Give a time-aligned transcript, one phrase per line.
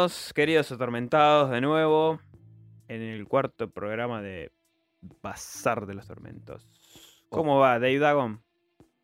[0.00, 2.20] Bienvenidos, queridos atormentados, de nuevo
[2.88, 4.50] en el cuarto programa de
[5.20, 6.66] Bazar de los Tormentos.
[7.28, 8.42] ¿Cómo va, Dave Dagon?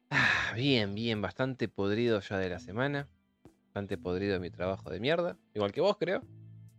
[0.08, 3.10] Ah, bien, bien, bastante podrido ya de la semana.
[3.66, 5.36] Bastante podrido de mi trabajo de mierda.
[5.52, 6.22] Igual que vos, creo.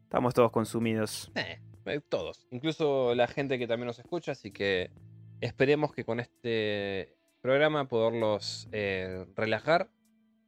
[0.02, 1.32] Estamos todos consumidos.
[1.36, 2.48] Eh, eh, todos.
[2.50, 4.32] Incluso la gente que también nos escucha.
[4.32, 4.90] Así que
[5.42, 9.92] esperemos que con este programa poderlos eh, relajar.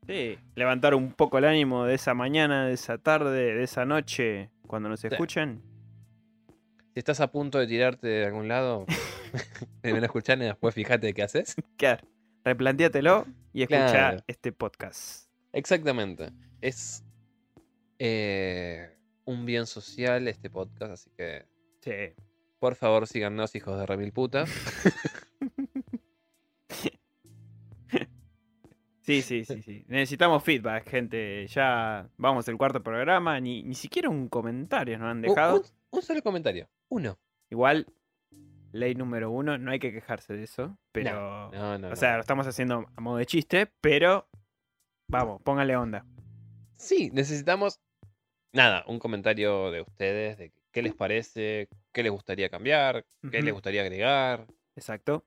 [0.09, 4.49] Sí, levantar un poco el ánimo de esa mañana, de esa tarde, de esa noche,
[4.65, 5.07] cuando nos Sí.
[5.07, 5.61] escuchen.
[6.93, 8.85] Si estás a punto de tirarte de algún lado,
[9.81, 11.55] primero escuchar y después fíjate qué haces.
[11.77, 12.07] Claro,
[12.43, 14.23] replantéatelo y escucha Claro.
[14.25, 15.29] este podcast.
[15.53, 16.31] Exactamente.
[16.61, 17.03] Es
[17.99, 21.45] eh, un bien social este podcast, así que
[21.81, 22.21] Sí.
[22.59, 24.45] por favor síganos, hijos de remil puta.
[29.09, 29.85] Sí, sí, sí, sí.
[29.87, 31.47] Necesitamos feedback, gente.
[31.47, 33.39] Ya vamos al cuarto programa.
[33.39, 35.55] Ni, ni siquiera un comentario nos han dejado.
[35.57, 36.69] Un, un solo comentario.
[36.89, 37.17] Uno.
[37.49, 37.87] Igual,
[38.71, 40.77] ley número uno, no hay que quejarse de eso.
[40.91, 41.49] Pero.
[41.51, 44.27] No, no, o sea, lo estamos haciendo a modo de chiste, pero.
[45.07, 46.05] Vamos, póngale onda.
[46.77, 47.79] Sí, necesitamos.
[48.53, 53.53] Nada, un comentario de ustedes, de qué les parece, qué les gustaría cambiar, qué les
[53.53, 54.45] gustaría agregar.
[54.75, 55.25] Exacto.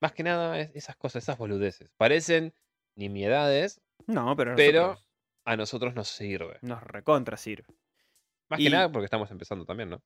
[0.00, 1.90] Más que nada, es- esas cosas, esas boludeces.
[1.96, 2.52] Parecen
[2.96, 4.54] nimiedades, No, pero.
[4.56, 5.06] pero nosotros
[5.44, 6.58] a nosotros nos sirve.
[6.62, 7.66] Nos recontra sirve.
[8.48, 10.02] Más Y- que nada porque estamos empezando también, ¿no?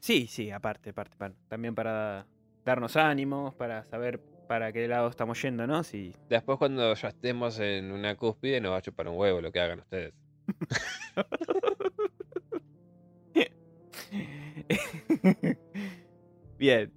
[0.00, 1.38] Sí, sí, aparte, aparte, aparte.
[1.48, 2.26] También para
[2.64, 5.82] darnos ánimos, para saber para qué lado estamos yendo, ¿no?
[5.84, 9.52] Si Después cuando ya estemos en una cúspide nos va a chupar un huevo lo
[9.52, 10.14] que hagan ustedes.
[16.58, 16.92] Bien.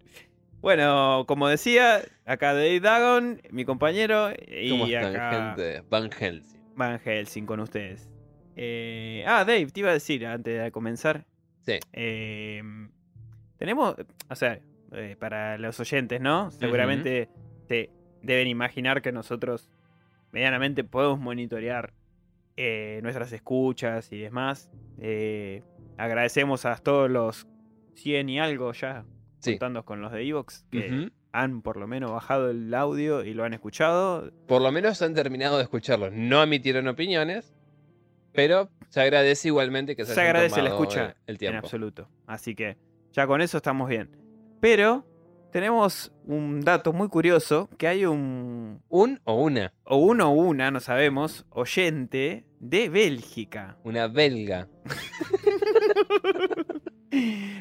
[0.62, 4.30] Bueno, como decía, acá Dave Dagon, mi compañero,
[4.70, 5.84] ¿Cómo y están, acá gente?
[5.90, 6.62] Van Helsing.
[6.76, 8.12] Van Helsing con ustedes.
[8.56, 11.26] Eh, ah, Dave, te iba a decir antes de comenzar.
[11.66, 11.80] Sí.
[11.94, 12.62] eh,
[13.58, 13.96] tenemos,
[14.30, 14.60] o sea,
[14.92, 16.52] eh, para los oyentes, ¿no?
[16.52, 17.30] Seguramente
[17.68, 17.90] se
[18.22, 19.70] deben imaginar que nosotros
[20.32, 21.94] medianamente podemos monitorear
[22.56, 24.70] eh, nuestras escuchas y demás.
[25.98, 27.48] Agradecemos a todos los
[27.96, 29.06] 100 y algo ya,
[29.42, 29.52] Sí.
[29.52, 33.44] contando con los de Evox, que han por lo menos bajado el audio y lo
[33.44, 34.32] han escuchado.
[34.48, 36.10] Por lo menos han terminado de escucharlo.
[36.12, 37.54] No emitieron opiniones,
[38.34, 41.58] pero se agradece igualmente que se, Se agradece la escucha el- el en tiempo.
[41.60, 42.08] absoluto.
[42.28, 42.78] Así que
[43.14, 44.10] ya con eso estamos bien.
[44.60, 45.06] Pero
[45.52, 50.72] tenemos un dato muy curioso, que hay un, Un o una, o uno o una,
[50.72, 53.78] no sabemos, oyente de Bélgica.
[53.84, 54.68] una belga.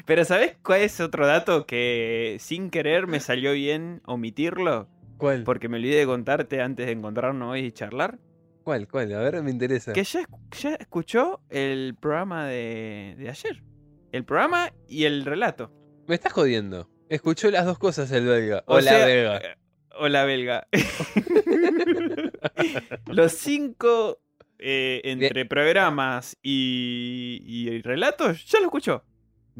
[0.05, 4.87] Pero ¿sabes cuál es otro dato que sin querer me salió bien omitirlo?
[5.17, 5.43] ¿Cuál?
[5.43, 8.17] Porque me olvidé de contarte antes de encontrarnos hoy y charlar.
[8.63, 8.87] ¿Cuál?
[8.87, 9.13] ¿Cuál?
[9.13, 9.93] A ver, me interesa.
[9.93, 13.63] Que ya, escu- ya escuchó el programa de, de ayer.
[14.11, 15.71] El programa y el relato.
[16.07, 16.89] Me estás jodiendo.
[17.09, 18.63] Escuchó las dos cosas el belga.
[18.67, 19.37] O O, la sea, belga.
[19.37, 19.55] eh,
[19.99, 20.67] O la belga.
[23.07, 24.19] Los cinco
[24.59, 29.03] eh, entre programas y, y relatos, ya lo escuchó.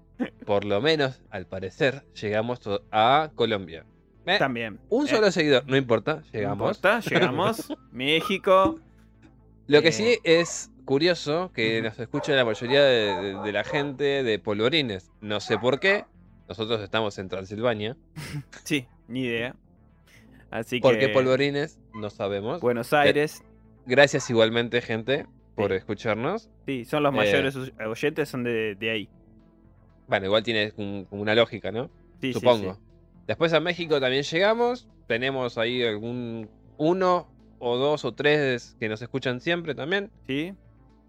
[0.45, 2.59] por lo menos, al parecer, llegamos
[2.91, 3.85] a Colombia.
[4.25, 4.79] Eh, También.
[4.89, 6.77] Un Eh, solo seguidor, no importa, no llegamos.
[6.77, 7.73] importa, llegamos.
[7.91, 8.79] México.
[9.67, 13.63] Lo que Eh, sí es curioso que nos escucha la mayoría de, de- de la
[13.63, 15.11] gente de Polvorines.
[15.21, 16.05] No sé por qué.
[16.47, 17.95] Nosotros estamos en Transilvania.
[18.63, 19.55] Sí, ni idea.
[20.49, 20.99] Así ¿Por que.
[21.07, 21.79] qué Polvorines?
[21.93, 22.59] No sabemos.
[22.61, 23.43] Buenos Aires.
[23.85, 25.25] Gracias igualmente, gente,
[25.55, 25.77] por Sí.
[25.77, 26.49] escucharnos.
[26.65, 27.17] Sí, son los Eh.
[27.17, 29.09] mayores oy- oyentes, son de, de ahí.
[30.07, 31.85] Bueno, igual tiene un- una lógica, ¿no?
[32.19, 32.73] Sí, sí, Supongo.
[32.73, 32.79] sí.
[33.27, 34.87] Después a México también llegamos.
[35.07, 37.27] Tenemos ahí algún uno
[37.59, 40.11] o dos o tres que nos escuchan siempre también.
[40.27, 40.53] Sí.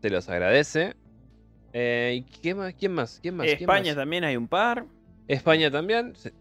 [0.01, 0.95] Se los agradece.
[1.73, 2.75] Eh, ¿y qué más?
[2.75, 3.19] ¿Quién más?
[3.23, 3.47] ¿Quién más?
[3.47, 3.97] ¿Quién España más?
[3.97, 4.87] también hay un par.
[5.29, 6.15] España también.
[6.17, 6.33] Se,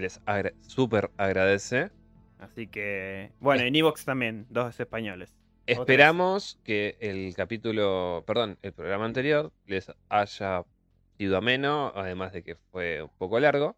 [0.00, 1.90] les agra- súper agradece.
[2.38, 3.30] Así que.
[3.38, 5.32] Bueno, en Evox también, dos españoles.
[5.66, 10.64] Esperamos que el capítulo, perdón, el programa anterior les haya
[11.16, 13.76] divertido, ameno, además de que fue un poco largo.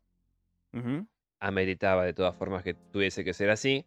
[1.47, 3.85] Ameritaba de todas formas que tuviese que ser así.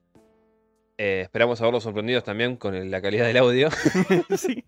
[0.98, 3.70] Eh, esperamos haberlos sorprendidos también con la calidad del audio.
[4.38, 4.64] sí.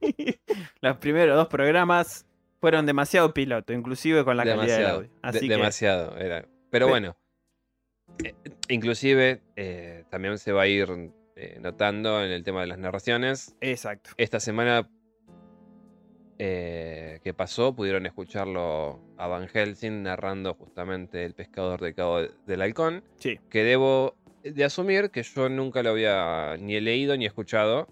[0.81, 2.25] Los primeros dos programas
[2.61, 4.97] fueron demasiado piloto, inclusive con la calidad del demasiado.
[4.97, 5.09] audio.
[5.09, 6.45] de- Así que, demasiado era.
[6.69, 7.17] Pero Pe- bueno.
[8.23, 8.33] eh,
[8.67, 10.87] inclusive eh, también se va a ir
[11.35, 13.55] eh, notando en el tema de las narraciones.
[13.61, 14.11] exacto.
[14.17, 14.89] Esta semana
[16.41, 22.61] eh, que pasó pudieron escucharlo a Van Helsing narrando justamente El pescador de Cabo del
[22.61, 23.03] Halcón.
[23.17, 23.39] Sí.
[23.49, 27.87] Que debo de asumir que yo nunca lo había ni leído ni escuchado.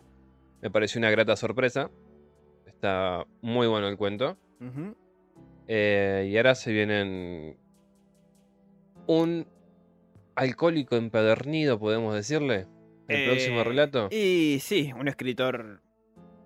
[0.62, 1.92] Me pareció una grata sorpresa.
[2.66, 4.38] Está muy bueno el cuento.
[5.68, 7.58] Eh, y ahora se vienen
[9.08, 9.46] un
[10.36, 12.68] alcohólico empedernido, podemos decirle.
[13.10, 14.08] El próximo Eh, relato.
[14.12, 15.82] Y sí, un escritor.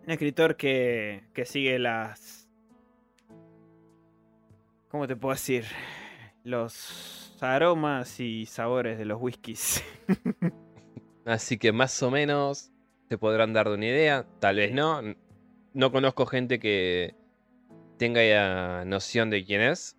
[0.05, 2.49] Un escritor que, que sigue las.
[4.89, 5.65] ¿Cómo te puedo decir?
[6.43, 9.83] Los aromas y sabores de los whiskies.
[11.25, 12.71] Así que más o menos
[13.07, 14.25] te podrán dar de una idea.
[14.39, 15.01] Tal vez no.
[15.73, 17.15] No conozco gente que
[17.97, 19.97] tenga ya noción de quién es.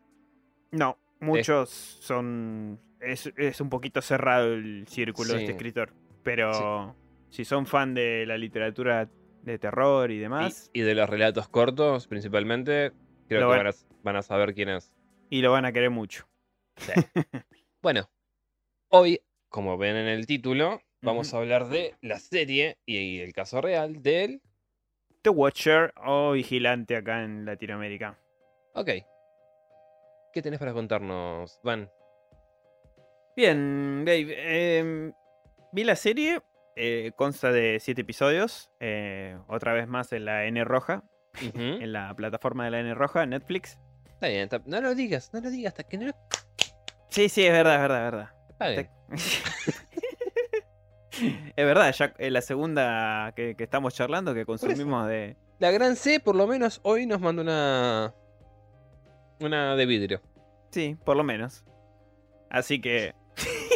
[0.72, 2.80] No, muchos son.
[3.00, 5.94] Es, es un poquito cerrado el círculo de este escritor.
[6.22, 6.96] Pero
[7.30, 9.08] si son fan de la literatura
[9.42, 12.92] de terror y demás, y de los relatos cortos, principalmente,
[13.28, 13.72] creo Lo que van- a,
[14.02, 14.94] van a saber quién es.
[15.30, 16.28] y lo van a querer mucho.
[17.82, 18.08] Bueno,
[18.90, 23.60] hoy, como ven en el título, vamos a hablar de la serie y el caso
[23.60, 24.42] real de él.
[25.22, 28.18] The Watcher o Vigilante acá en Latinoamérica.
[28.74, 28.88] Ok.
[30.32, 31.90] ¿Qué tenés para contarnos, Van?
[33.36, 34.78] Bien, Dave.
[34.78, 35.12] em,
[35.72, 36.40] vi la serie.
[36.76, 38.70] Eh, consta de siete episodios.
[38.80, 41.02] eh, otra vez más en la N roja.
[41.54, 43.78] En la plataforma de la N roja, Netflix.
[44.06, 46.12] Está bien, está- no lo digas, no lo digas hasta que no lo
[47.08, 48.30] Sí, sí, es verdad, es verdad, es verdad.
[48.58, 48.90] paguen.
[51.56, 55.36] es verdad, ya es la segunda que, que estamos charlando que consumimos de.
[55.58, 58.14] La gran C, por lo menos, hoy nos manda una.
[59.40, 60.20] Una de vidrio.
[60.70, 61.64] Sí, por lo menos.
[62.50, 63.14] Así que.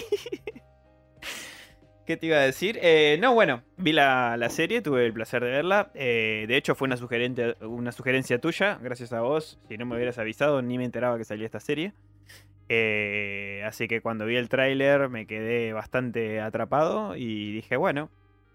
[2.07, 2.79] ¿Qué te iba a decir?
[2.83, 5.91] Eh, no, bueno, vi la, la serie, tuve el placer de verla.
[5.95, 9.59] eh, de hecho, fue una, sugerente, una sugerencia tuya, gracias a vos.
[9.69, 11.95] Si no me hubieras avisado, ni me enteraba que salía esta serie.
[12.69, 18.09] Eh, así que cuando vi el tráiler me quedé bastante atrapado y dije, bueno,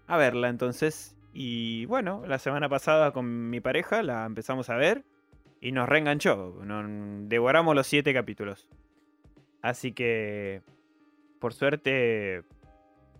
[0.06, 1.14] a verla entonces.
[1.34, 5.04] Y bueno, la semana pasada con mi pareja la empezamos a ver
[5.60, 6.58] y nos reenganchó.
[7.28, 8.66] Devoramos los siete capítulos.
[9.60, 10.62] Así que,
[11.38, 12.42] por suerte,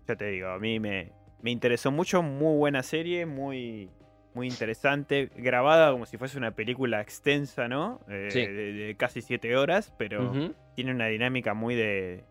[0.07, 1.11] ya te digo, a mí me,
[1.41, 2.21] me interesó mucho.
[2.23, 3.89] Muy buena serie, muy,
[4.33, 5.29] muy interesante.
[5.35, 7.99] Grabada como si fuese una película extensa, ¿no?
[8.09, 8.45] Eh, Sí.
[8.45, 10.31] de, de casi siete horas, pero
[10.75, 12.23] tiene una dinámica muy de,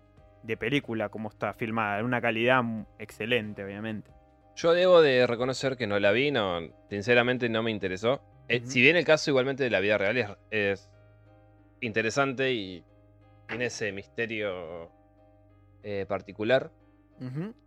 [0.42, 2.02] de película, como está filmada.
[2.04, 2.62] Una calidad
[2.98, 4.10] excelente, obviamente.
[4.54, 8.20] Yo debo de reconocer que no la vi, no, sinceramente no me interesó.
[8.48, 8.60] Eh.
[8.64, 10.90] Si bien el caso igualmente de la vida real es, es
[11.80, 12.84] interesante y
[13.48, 14.90] tiene ese misterio
[15.82, 16.70] eh, particular,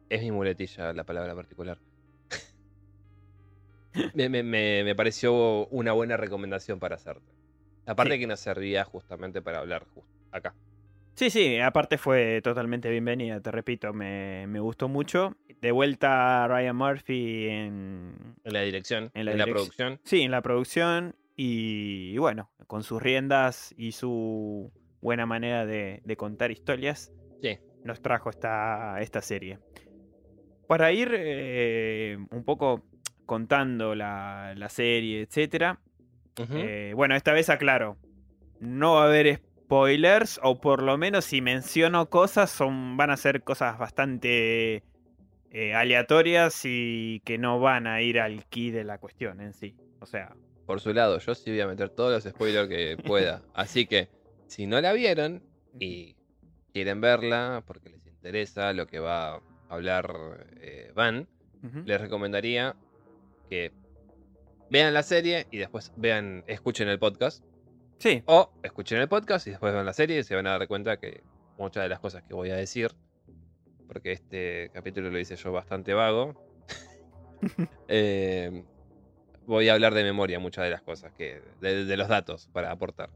[0.10, 1.78] Es mi muletilla la palabra particular.
[4.14, 7.34] me, me- me- me pareció una buena recomendación para hacerte.
[7.86, 8.20] Aparte Sí.
[8.20, 9.86] que nos servía justamente para hablar
[10.32, 10.56] acá.
[11.14, 15.38] Sí, sí, aparte fue totalmente bienvenida, te repito, me, me gustó mucho.
[15.62, 20.00] De vuelta Ryan Murphy en, En la dirección, En en la producción.
[20.04, 26.02] sí, en la producción y, y bueno, con sus riendas y su buena manera de,
[26.04, 27.60] de contar historias, Sí.
[27.86, 29.60] Nos trajo esta, esta serie.
[30.68, 32.84] Para ir eh, un poco
[33.26, 35.28] contando la, la serie,
[36.38, 36.58] Ujú.
[36.58, 37.98] eh, bueno, esta vez aclaro.
[38.60, 43.18] No va a haber spoilers, o por lo menos si menciono cosas, son, van a
[43.18, 44.84] ser cosas bastante
[45.52, 49.76] eh, aleatorias y que no van a ir al key de la cuestión en sí.
[50.00, 53.44] O sea, Por su lado, yo sí voy a meter todos los spoilers que pueda.
[53.54, 54.10] Así que,
[54.48, 55.44] si no la vieron
[55.80, 56.16] y
[56.76, 61.26] quieren verla porque les interesa lo que va a hablar eh, Van,
[61.86, 62.76] les recomendaría
[63.50, 63.72] que
[64.70, 67.46] vean la serie y después vean, escuchen el podcast.
[67.98, 70.68] sí, O escuchen el podcast y después vean la serie y se van a dar
[70.68, 71.24] cuenta que
[71.58, 72.92] muchas de las cosas que voy a decir,
[73.88, 76.36] porque este capítulo lo hice yo bastante vago,
[77.88, 78.66] eh,
[79.46, 82.70] voy a hablar de memoria muchas de las cosas, que de, de los datos para
[82.70, 83.10] aportar.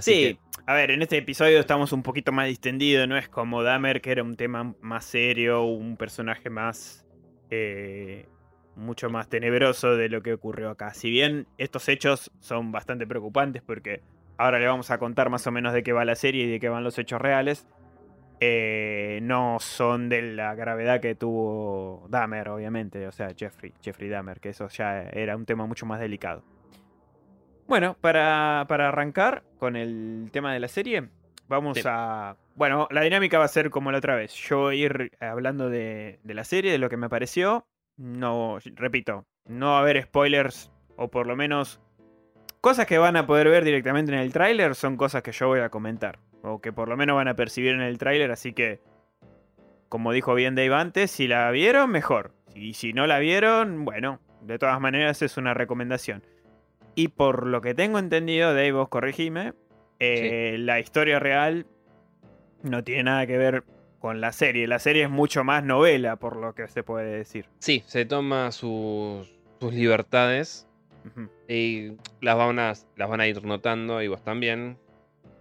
[0.00, 0.38] Sí.
[0.66, 4.12] A ver, en este episodio estamos un poquito más distendidos, no es como Dahmer, que
[4.12, 7.06] era un tema más serio, un personaje más...
[7.50, 8.26] eh,
[8.74, 10.94] mucho más tenebroso de lo que ocurrió acá.
[10.94, 14.00] Si bien estos hechos son bastante preocupantes porque
[14.38, 16.60] ahora le vamos a contar más o menos de qué va la serie y de
[16.60, 17.66] qué van los hechos reales,
[18.40, 24.40] eh, no son de la gravedad que tuvo Dahmer, obviamente, o sea, Jeffrey, Jeffrey Dahmer,
[24.40, 26.42] que eso ya era un tema mucho más delicado.
[27.68, 31.04] Bueno, para, para arrancar con el tema de la serie,
[31.46, 31.84] vamos Sí.
[31.86, 32.34] a...
[32.56, 34.34] Bueno, la dinámica va a ser como la otra vez.
[34.34, 37.64] Yo voy a ir hablando de, de la serie, de lo que me pareció.
[37.96, 41.80] No, repito, no va a haber spoilers, o por lo menos
[42.60, 45.60] cosas que van a poder ver directamente en el tráiler son cosas que yo voy
[45.60, 46.18] a comentar.
[46.42, 48.80] O que por lo menos van a percibir en el tráiler, así que...
[49.88, 52.32] Como dijo bien Dave antes, si la vieron, mejor.
[52.52, 56.24] Y si no la vieron, bueno, de todas maneras es una recomendación.
[56.94, 59.54] Y por lo que tengo entendido, Dave, vos corregime,
[59.98, 61.66] eh, la historia real
[62.62, 63.64] no tiene nada que ver
[63.98, 64.66] con la serie.
[64.66, 67.46] La serie es mucho más novela, por lo que se puede decir.
[67.60, 70.66] Sí, se toma sus, sus libertades
[71.48, 74.76] y las van, a, las van a ir notando y vos también.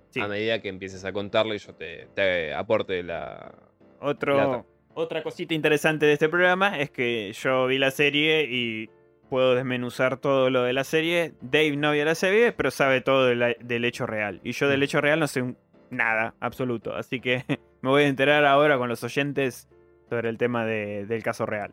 [0.10, 0.20] Sí.
[0.20, 3.54] A medida que empieces a contarlo y yo te, te aporte la...
[4.00, 4.66] Otro, Plata.
[4.94, 8.90] otra cosita interesante de este programa es que yo vi la serie y
[9.32, 11.32] puedo desmenuzar todo lo de la serie.
[11.40, 14.42] Dave no vio la serie, pero sabe todo de la- del hecho real.
[14.44, 14.84] Y yo del Mm.
[14.84, 15.56] hecho real no sé
[15.90, 16.94] nada, absoluto.
[16.94, 17.46] Así que
[17.82, 19.70] me voy a enterar ahora con los oyentes
[20.10, 21.72] sobre el tema de- del caso real.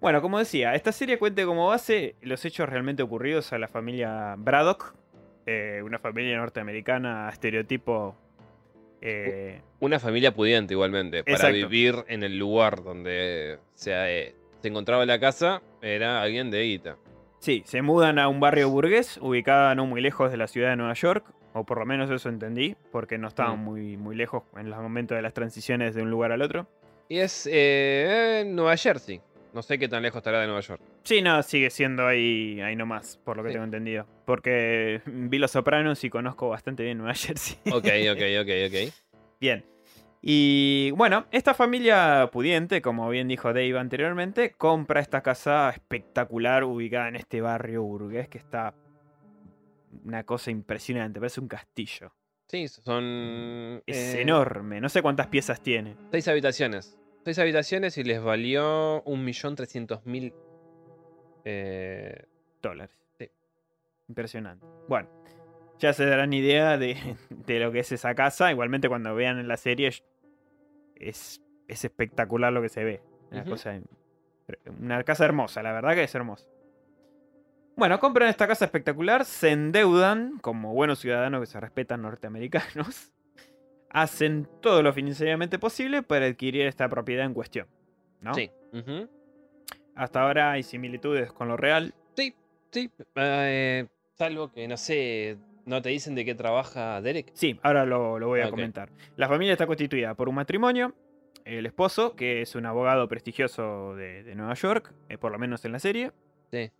[0.00, 4.34] Bueno, como decía, esta serie cuenta como base los hechos realmente ocurridos a la familia
[4.36, 4.94] Braddock,
[5.46, 8.16] eh, una familia norteamericana estereotipo.
[9.00, 11.22] eh, Una familia pudiente igualmente.
[11.24, 11.54] Para Exacto.
[11.56, 16.96] vivir en el lugar donde se, eh, se encontraba la casa, era alguien de guita.
[17.40, 20.76] Sí, se mudan a un barrio burgués ubicado no muy lejos de la ciudad de
[20.76, 21.24] Nueva York,
[21.54, 23.64] o por lo menos eso entendí, porque no estaban Mm.
[23.64, 26.66] muy, muy lejos en los momentos de las transiciones de un lugar al otro.
[27.08, 29.20] Y es eh, Nueva Jersey.
[29.52, 30.80] No sé qué tan lejos estará de Nueva York.
[31.02, 33.54] Sí, no, sigue siendo ahí, ahí nomás, por lo que Sí.
[33.54, 34.06] tengo entendido.
[34.24, 37.58] Porque vi Los Sopranos y conozco bastante bien Nueva Jersey.
[37.70, 38.94] Ok, ok, ok, ok.
[39.40, 39.64] Bien.
[40.24, 47.08] Y bueno, esta familia pudiente, como bien dijo Dave anteriormente, compra esta casa espectacular ubicada
[47.08, 48.72] en este barrio burgués que está
[50.04, 52.12] una cosa impresionante, parece un castillo.
[52.46, 53.82] Sí, son...
[53.84, 55.96] Es eh, enorme, no sé cuántas piezas tiene.
[56.12, 56.96] Seis habitaciones.
[57.24, 60.32] Seis habitaciones y les valió un millón trescientos mil...
[61.44, 62.26] Eh,
[62.62, 62.96] Dólares.
[63.18, 63.28] Sí.
[64.08, 64.64] Impresionante.
[64.86, 65.08] Bueno,
[65.80, 66.96] ya se darán idea de,
[67.30, 68.52] de lo que es esa casa.
[68.52, 69.90] Igualmente cuando vean en la serie
[71.02, 73.02] es, es espectacular lo que se ve.
[73.30, 73.80] Una, cosa,
[74.78, 76.46] una casa hermosa, la verdad que es hermosa.
[77.76, 83.12] Bueno, compran esta casa espectacular, se endeudan como buenos ciudadanos que se respetan norteamericanos.
[83.90, 87.66] Hacen todo lo financieramente posible para adquirir esta propiedad en cuestión.
[88.20, 88.34] ¿no?
[88.34, 88.50] Sí.
[89.94, 91.94] Hasta ahora hay similitudes con lo real.
[92.16, 92.34] Sí,
[92.70, 92.90] sí.
[93.16, 97.30] eh, salvo que, no sé, no te dicen de qué trabaja Derek.
[97.34, 98.90] Sí, ahora lo, lo voy a comentar.
[99.16, 100.94] La familia está constituida por un matrimonio,
[101.44, 105.64] el esposo, que es un abogado prestigioso de, de Nueva York, eh, por lo menos
[105.64, 106.12] en la serie.
[106.50, 106.70] Sí.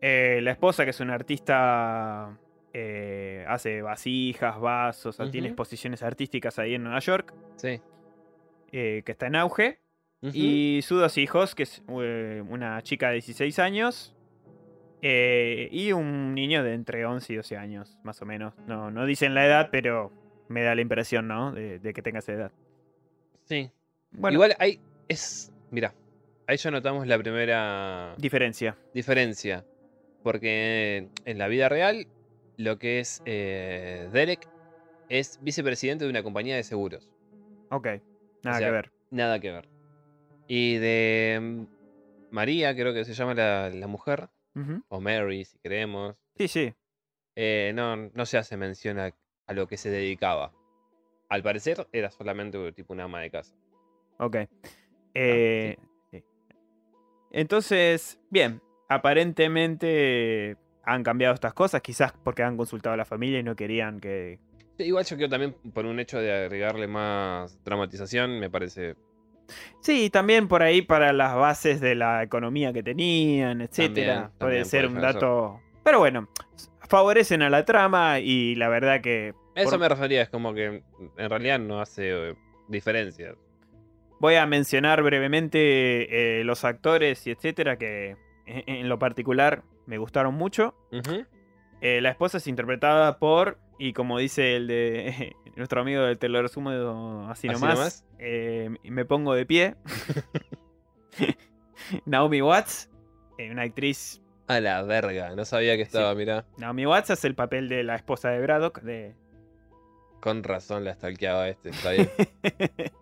[0.00, 2.38] Eh, la esposa, que es una artista,
[2.72, 7.80] eh, hace vasijas, vasos, o sea, tiene exposiciones artísticas ahí en Nueva York, Sí.
[8.70, 9.80] que está en auge.
[10.20, 14.14] Y sus dos hijos, que es una chica de 16 años
[15.02, 18.54] eh, y un niño de entre 11 y 12 años, más o menos.
[18.66, 20.12] No, no dicen la edad, pero
[20.48, 21.52] me da la impresión, ¿no?
[21.52, 22.52] De, de que tenga esa edad.
[23.44, 23.70] Sí.
[24.12, 24.80] Bueno, Igual hay.
[25.08, 25.52] Es.
[25.70, 25.94] Mira,
[26.46, 28.76] ahí ya notamos la primera diferencia.
[28.92, 29.64] diferencia.
[30.22, 32.06] Porque en la vida real,
[32.56, 34.48] lo que es eh, Derek
[35.08, 37.08] es vicepresidente de una compañía de seguros.
[37.70, 37.86] Ok,
[38.42, 38.90] nada sea, que ver.
[39.10, 39.68] Nada que ver.
[40.48, 41.62] Y de mm,
[42.30, 44.28] María, creo que se llama la, la mujer,
[44.88, 46.16] O Mary, si queremos.
[46.36, 46.74] Sí, sí.
[47.36, 49.10] eh, no, no se hace mención a,
[49.46, 50.52] a lo que se dedicaba.
[51.28, 53.54] Al parecer era solamente tipo una ama de casa.
[54.18, 54.36] Ok.
[55.14, 55.76] Eh,
[56.10, 56.24] sí.
[57.30, 58.62] Entonces, bien.
[58.88, 64.00] Aparentemente han cambiado estas cosas, quizás porque han consultado a la familia y no querían
[64.00, 64.40] que,
[64.78, 68.94] Sí, Igual yo creo también por un hecho de agregarle más dramatización, me parece.
[69.80, 74.14] Sí, también por ahí para las bases de la economía que tenían, etcétera.
[74.14, 75.60] También, puede también ser un dato.
[75.84, 76.28] Pero bueno,
[76.88, 79.34] favorecen a la trama y la verdad que.
[79.54, 80.82] Eso por- me refería, es como que
[81.16, 82.34] en realidad no hace eh,
[82.68, 83.34] diferencia.
[84.20, 89.96] Voy a mencionar brevemente eh, los actores y etcétera que en, en lo particular me
[89.98, 90.74] gustaron mucho.
[91.80, 96.28] Eh, la esposa es interpretada por, y como dice el de nuestro amigo del te
[96.28, 99.76] lo resumo así Así nomás, eh, me pongo de pie.
[102.04, 102.90] Naomi Watts,
[103.38, 106.44] eh, una actriz A la verga, no sabía que estaba, mirá.
[106.58, 108.82] Naomi Watts es el papel de la esposa de Braddock.
[108.82, 109.14] De...
[110.20, 112.10] Con razón la stalkeaba este, está bien.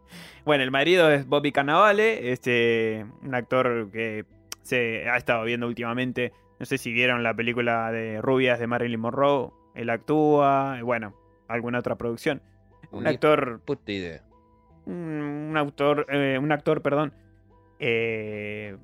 [0.45, 4.25] bueno, el marido es Bobby Cannavale, este, un actor que
[4.63, 6.33] se ha estado viendo últimamente.
[6.59, 9.51] No sé si vieron la película de Rubias de Marilyn Monroe.
[9.77, 11.15] Él actúa, bueno,
[11.49, 12.43] alguna otra producción.
[12.91, 14.23] Un Ni actor Puta idea.
[14.87, 14.95] un,
[15.51, 17.13] un autor, eh, un actor, perdón.
[17.79, 18.77] eh,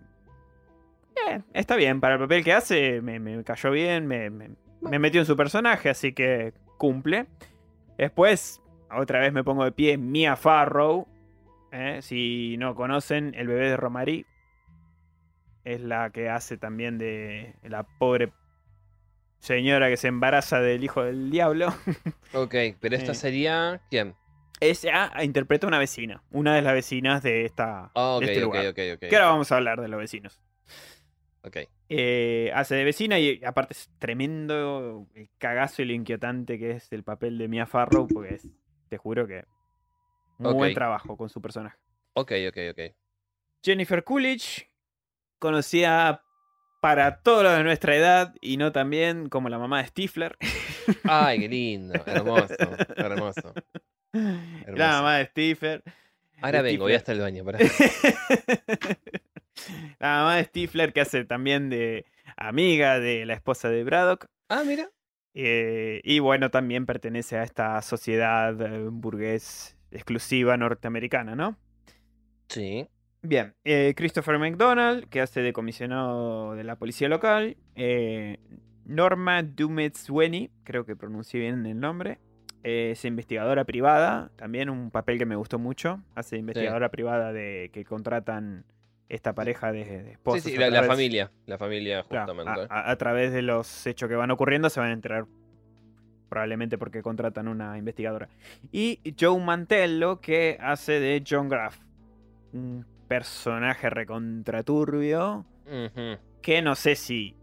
[1.29, 4.99] eh, está bien, para el papel que hace me, me cayó bien, me, me- me
[4.99, 7.27] metió en su personaje, así que cumple.
[7.99, 11.07] Después, otra vez me pongo de pie, Mia Farrow.
[12.01, 14.27] si no conocen, el bebé de Romary.
[15.65, 18.33] Es la que hace también de la pobre
[19.43, 21.75] señora que se embaraza del hijo del diablo.
[22.35, 23.15] Ok, pero esta Eh.
[23.15, 23.83] sería.
[23.91, 24.15] ¿Quién?
[24.61, 28.45] Ella interpreta una vecina, una de las vecinas de esta Ah, ok, de este ok,
[28.45, 28.67] lugar.
[28.69, 29.01] ok, ok.
[29.11, 30.41] Que ahora vamos a hablar de los vecinos.
[31.43, 31.57] Ok.
[31.89, 36.93] Eh, hace de vecina y aparte es tremendo el cagazo y lo inquietante que es
[36.93, 38.47] el papel de Mia Farrow, porque es,
[38.89, 39.45] te juro que
[40.39, 41.77] muy buen trabajo con su personaje.
[42.15, 42.81] Ok, ok, ok.
[43.65, 44.71] Jennifer Coolidge,
[45.41, 46.22] conocida
[46.83, 50.37] para todos los de nuestra edad y no también como la mamá de Stifler.
[51.05, 51.95] Ay, qué lindo.
[52.05, 52.57] Hermoso,
[52.97, 53.55] hermoso.
[54.12, 55.85] La mamá de Stifler.
[56.41, 57.45] Ahora de vengo, voy hasta el baño.
[57.45, 57.61] pará.
[60.01, 62.05] la mamá de Stifler que hace también de
[62.37, 64.27] amiga de la esposa de Braddock.
[64.49, 64.91] Ah, mira.
[65.35, 71.56] Eh, y bueno, también pertenece a esta sociedad eh, burgués exclusiva norteamericana, ¿no?
[72.49, 72.89] Sí.
[73.23, 77.56] Bien, eh, Christopher McDonald, que hace de comisionado de la policía local.
[77.76, 78.39] eh,
[78.85, 82.19] Norma Dumet-Sweni, creo que pronuncié bien el nombre.
[82.65, 86.00] eh, es investigadora privada, también un papel que me gustó mucho.
[86.15, 88.65] Hace de investigadora privada de que contratan
[89.08, 90.43] esta pareja de, de Sí, esposos.
[90.43, 91.30] sí, a la, familia.
[91.47, 92.73] La familia, Claro, justamente.
[92.73, 95.26] a, a- a través de los hechos que van ocurriendo se van a enterar.
[96.28, 98.28] Probablemente porque contratan una investigadora.
[98.71, 101.78] Y Joe Mantello, que hace de John Graff.
[102.52, 105.45] Un personaje recontraturbio.
[105.67, 106.19] Ujú.
[106.41, 107.37] Que no sé si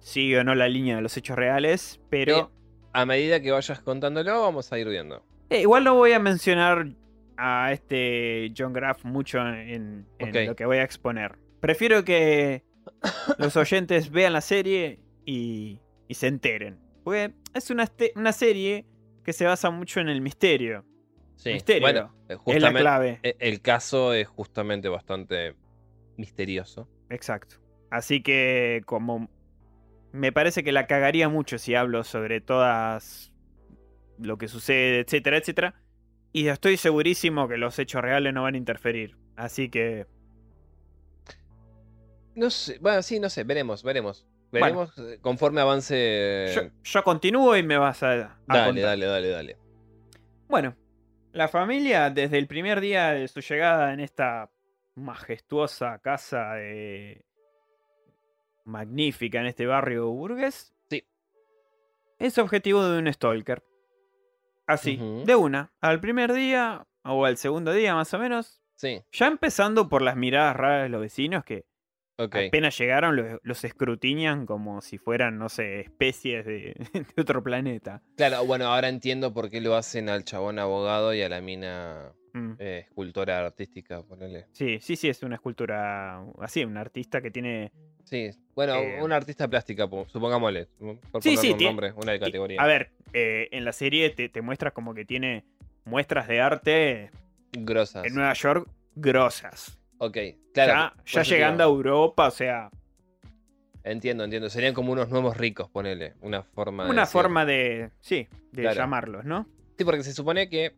[0.00, 2.00] sigue o no la línea de los hechos reales.
[2.10, 2.50] Pero
[2.92, 5.22] A medida que vayas contándolo, vamos a ir viendo.
[5.50, 6.86] eh, igual no voy a mencionar
[7.36, 10.06] a este John Graff mucho en,
[10.46, 11.36] lo que voy a exponer.
[11.60, 12.62] Prefiero que
[13.38, 16.78] los oyentes vean la serie y, y se enteren.
[17.02, 18.86] Porque es una, este- una serie
[19.24, 20.84] que se basa mucho en el misterio.
[21.36, 21.52] Sí.
[21.52, 21.82] Misterio.
[21.82, 22.13] Bueno,
[22.46, 23.20] Es la clave.
[23.22, 25.54] eh, El caso es justamente bastante
[26.16, 26.88] misterioso.
[27.10, 27.56] Exacto.
[27.90, 29.28] Así que como
[30.12, 33.32] me parece que la cagaría mucho si hablo sobre todas
[34.18, 35.74] lo que sucede, etcétera, etcétera.
[36.32, 39.16] Y estoy segurísimo que los hechos reales no van a interferir.
[39.36, 40.06] Así que
[42.34, 44.26] No sé, bueno, sí, no sé, veremos, veremos.
[44.50, 46.52] Veremos eh, conforme avance.
[46.54, 48.28] yo, yo continúo y me vas a, a Eh.
[48.46, 48.84] dale, contar.
[48.84, 49.56] dale, dale, dale.
[50.48, 50.76] Bueno,
[51.34, 54.50] la familia desde el primer día de su llegada en esta
[54.94, 57.22] majestuosa casa eh,
[58.64, 61.04] magnífica en este barrio burgués, Sí.
[62.18, 63.62] es objetivo de un stalker.
[64.66, 69.26] Así, de una, al primer día o al segundo día más o menos, Sí, ya
[69.28, 71.64] empezando por las miradas raras de los vecinos que
[72.18, 76.74] apenas llegaron los, los escrutinan como si fueran, no sé, especies de,
[77.16, 78.02] de otro planeta.
[78.16, 82.12] Claro, bueno, ahora entiendo por qué lo hacen al chabón abogado y a la mina
[82.36, 82.54] Mm.
[82.58, 84.46] eh, escultora artística, ponele.
[84.50, 87.70] Sí, sí, sí, es una escultura así, un artista que tiene...
[88.02, 90.66] Sí, bueno, Eh, una artista plástica, po- supongámosle.
[91.12, 92.60] Por Sí, sí, un tiene- nombre, una y- categoría.
[92.60, 95.44] A ver, eh, en la serie te, te muestras como que tiene
[95.84, 97.10] muestras de arte
[97.52, 98.04] Grosas.
[98.04, 99.78] en Nueva York grosas.
[99.98, 100.16] Ok,
[100.52, 100.94] claro.
[101.06, 102.70] ya ya llegando a Europa, o sea,
[103.82, 104.48] Entiendo, entiendo.
[104.48, 106.14] Serían como unos nuevos ricos, ponele.
[106.22, 108.76] Una forma una forma de, sí, de Claro.
[108.78, 109.46] llamarlos, ¿no?
[109.76, 110.72] Sí, porque se supone que.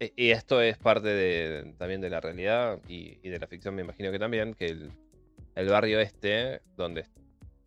[0.00, 3.76] eh, Y esto es parte de, también de la realidad y, y de la ficción,
[3.76, 4.90] me imagino que también, que el,
[5.54, 7.06] el barrio este, donde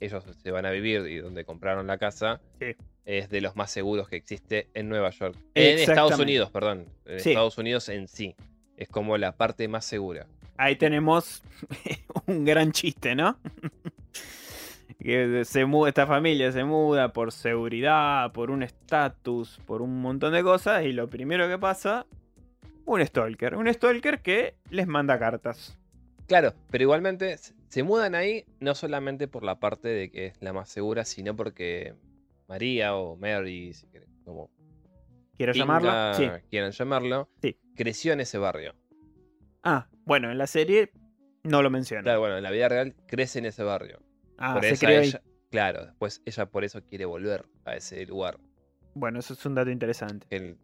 [0.02, 2.76] ellos se van a vivir y donde compraron la casa, Sí.
[3.06, 5.38] es de los más seguros que existe en Nueva York.
[5.56, 6.20] En Estados.
[6.20, 6.86] Unidos, perdón.
[7.06, 7.30] En Sí.
[7.30, 8.36] Estados Unidos en sí.
[8.76, 10.28] Es como la parte más segura.
[10.62, 11.42] Ahí tenemos
[12.28, 13.40] un gran chiste, ¿no?
[15.00, 20.34] que se muda, esta familia se muda por seguridad, por un estatus, por un montón
[20.34, 22.06] de cosas, y lo primero que pasa,
[22.86, 23.56] un stalker.
[23.56, 25.78] Un stalker que les manda cartas.
[26.28, 27.38] Claro, pero igualmente
[27.70, 31.36] se- mudan ahí no solamente por la parte de que es la más segura, sino
[31.38, 31.96] porque
[32.50, 34.50] María o Mary, si querés, como
[35.38, 35.90] ¿Quiero llamarlo?
[35.90, 36.28] pinga Sí.
[36.50, 37.58] quieran llamarlo, Sí.
[37.78, 38.76] creció en ese barrio.
[39.64, 40.92] Ah, bueno, en la serie
[41.44, 42.02] no lo menciona.
[42.02, 44.00] Claro, bueno, en la vida real crece en ese barrio.
[44.40, 48.40] Ah, por se ella, claro, después ella por eso quiere volver a ese lugar.
[48.96, 50.26] Bueno, eso es un dato interesante.
[50.32, 50.58] El-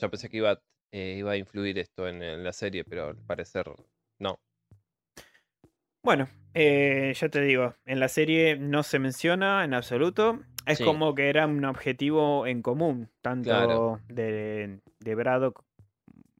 [0.00, 3.16] yo pensé que iba, eh, iba a influir esto en, en la serie, pero al
[3.16, 3.66] parecer
[4.18, 4.40] no.
[6.02, 10.40] Bueno, eh, ya te digo, en la serie no se menciona en absoluto.
[10.66, 10.84] Es Sí.
[10.84, 14.00] como que era un objetivo en común, tanto Claro.
[14.08, 15.62] de, de Braddock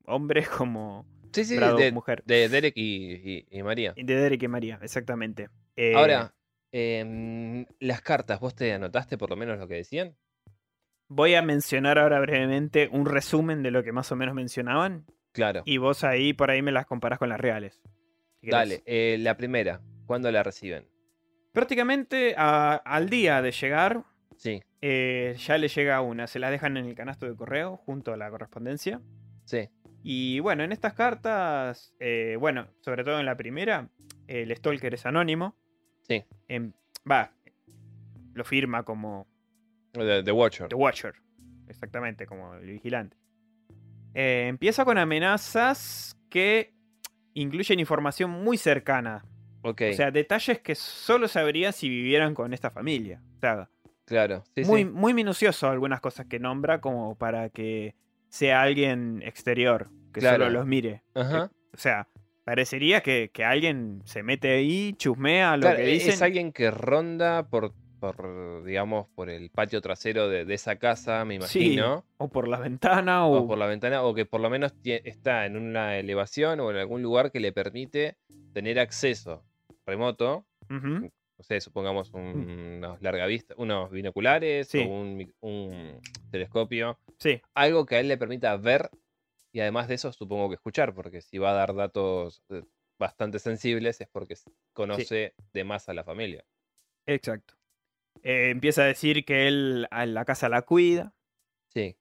[0.06, 2.22] hombre como Sí, sí, de, mujer.
[2.26, 3.92] de Derek y, y- y María.
[3.96, 5.48] De Derek y María, exactamente.
[5.76, 6.34] Eh, Ahora,
[6.72, 10.16] em, las cartas, ¿vos te anotaste por lo menos lo que decían?
[11.12, 15.06] voy a mencionar ahora brevemente un resumen de lo que más o menos mencionaban.
[15.32, 15.62] Claro.
[15.64, 17.80] Y vos ahí por ahí me las comparás con las reales.
[18.42, 20.86] Dale, eh, la primera, ¿cuándo la reciben?
[21.52, 24.04] Prácticamente a- al día de llegar,
[24.36, 26.26] Sí, eh, ya le llega una.
[26.28, 29.00] Se las dejan en el canasto de correo junto a la correspondencia.
[29.44, 29.68] sí,
[30.02, 33.88] Y bueno, en estas cartas, eh, bueno, sobre todo en la primera,
[34.26, 35.56] el Stalker es anónimo.
[36.08, 36.24] sí.
[36.48, 36.72] Em,
[37.10, 37.32] Va,
[38.34, 39.26] lo firma como
[39.92, 40.68] The, The Watcher.
[40.68, 41.14] The Watcher.
[41.68, 43.16] Exactamente, como el vigilante.
[44.14, 46.74] Eh, empieza con amenazas que
[47.34, 49.24] incluyen información muy cercana.
[49.62, 53.22] Ok, O sea, detalles que solo sabrían si vivieran con esta familia.
[53.36, 53.70] O sea,
[54.04, 54.42] claro.
[54.54, 54.90] Sí, muy, sí.
[54.90, 57.94] muy minucioso algunas cosas que nombra como para que
[58.30, 60.44] sea alguien exterior, que Claro.
[60.46, 61.02] solo los mire.
[61.14, 61.50] Ajá.
[61.74, 62.08] O sea,
[62.44, 66.10] parecería que, que alguien se mete ahí, chusmea lo Claro, que e- dicen.
[66.14, 71.24] es alguien que ronda por, por, digamos, por el patio trasero de, de esa casa,
[71.24, 72.04] me Sí, imagino.
[72.16, 75.46] O por la ventana, o, O por la ventana, o que por lo menos está
[75.46, 78.16] en una elevación o en algún lugar que le permite
[78.52, 79.44] tener acceso
[79.86, 80.46] remoto.
[80.70, 84.80] Ujú, No sé, supongamos un- unos largavistas, unos binoculares Sí.
[84.80, 85.00] o
[85.40, 85.98] un,
[86.30, 86.98] telescopio.
[87.18, 88.90] Sí, Algo que a él le permita ver
[89.50, 92.62] y además de eso supongo que escuchar, porque si va a dar datos eh,
[92.98, 94.34] bastante sensibles es porque
[94.74, 96.44] conoce de más a la familia.
[97.06, 97.54] exacto.
[98.22, 101.14] Eh, empieza a decir que él a la casa la cuida,
[101.68, 101.96] Sí,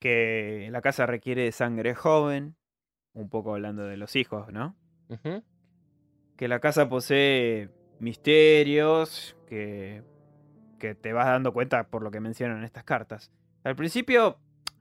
[0.00, 2.56] que la casa requiere de sangre joven,
[3.12, 4.74] un poco hablando de los hijos, ¿no?
[6.38, 7.68] Que la casa posee
[8.00, 10.02] misterios, que,
[10.78, 13.30] que te vas dando cuenta por lo que mencionan estas cartas.
[13.64, 14.38] Al principio,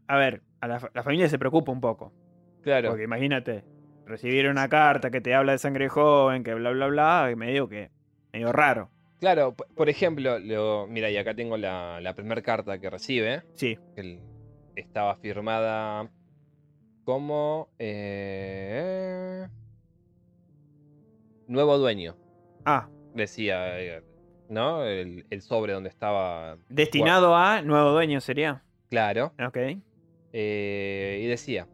[0.08, 2.12] a ver, a la, fa- la familia se preocupa un poco,
[2.62, 2.89] claro.
[2.89, 3.63] porque imagínate,
[4.06, 7.69] recibir una carta que te habla de sangre joven, que bla, bla, bla, y medio
[7.69, 7.89] que,
[8.34, 8.89] medio raro.
[9.19, 13.43] Claro, por ejemplo, lo, mira, y acá tengo la, la primera carta que recibe.
[13.56, 14.19] Sí, que
[14.76, 16.12] estaba firmada
[17.06, 19.47] como eh,
[21.47, 22.17] nuevo dueño,
[22.65, 24.02] ah, decía, eh,
[24.49, 24.86] ¿no?
[24.86, 28.63] El, el sobre donde estaba destinado a nuevo dueño sería.
[28.89, 29.34] claro.
[29.45, 29.58] Ok,
[30.36, 31.67] eh, y decía,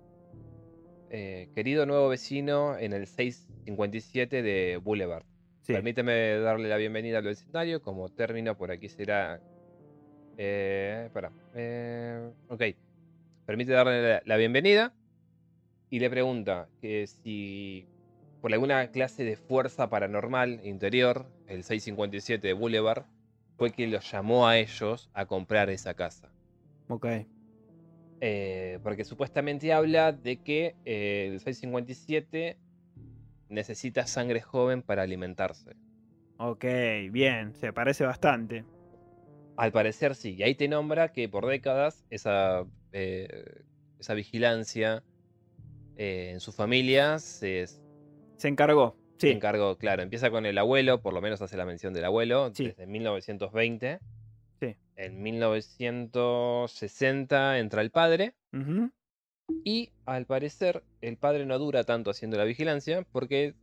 [1.10, 5.24] eh, querido nuevo vecino en el 657 de Boulevard.
[5.62, 5.74] sí.
[5.74, 7.82] Permíteme darle la bienvenida al vecindario.
[7.82, 9.40] Como término, por aquí será.
[10.38, 11.32] Eh, espera.
[12.50, 12.64] ok.
[13.46, 14.94] Permite darle la, la bienvenida.
[15.90, 17.88] Y le pregunta que si
[18.42, 23.06] por alguna clase de fuerza paranormal interior, el 657 de Boulevard,
[23.58, 26.32] fue que los llamó a ellos a comprar esa casa.
[26.90, 27.06] Ok,
[28.22, 32.58] Eh, porque supuestamente habla de que eh, el 657
[33.50, 35.76] necesita sangre joven para alimentarse.
[36.38, 36.66] ok,
[37.12, 38.66] bien, se parece bastante.
[39.58, 43.64] Al parecer sí, y ahí te nombra que por décadas esa, eh,
[44.00, 45.04] esa vigilancia
[45.98, 47.66] en su familia se,
[48.40, 49.30] se Se encargó, sí.
[49.30, 52.68] encargó, claro, empieza con el abuelo, por lo menos hace la mención del abuelo, Sí.
[52.68, 54.00] desde 1920.
[54.60, 54.76] Sí.
[54.96, 58.34] En 1960 entra el padre,
[59.64, 63.56] y al parecer el padre no dura tanto haciendo la vigilancia, porque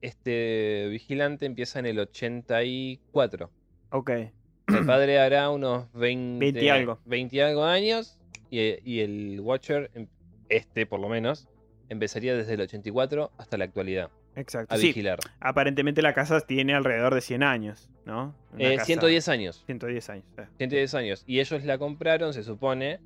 [0.00, 3.50] este vigilante empieza en el 84.
[3.92, 7.00] Ok, El padre hará unos 20, 20 y algo.
[7.04, 8.18] 20 y algo años
[8.50, 10.06] y, y el Watcher, em-
[10.48, 11.48] este por lo menos,
[11.90, 14.74] empezaría desde el 84 hasta la actualidad exacto.
[14.74, 15.18] a Sí, vigilar.
[15.40, 18.34] aparentemente la casa tiene alrededor de 100 años, ¿no?
[18.56, 19.62] Eh, casa- 110 años.
[19.66, 20.24] 110 años.
[20.38, 20.46] eh.
[20.56, 21.24] 110 años.
[21.26, 23.00] Y ellos la compraron, se supone,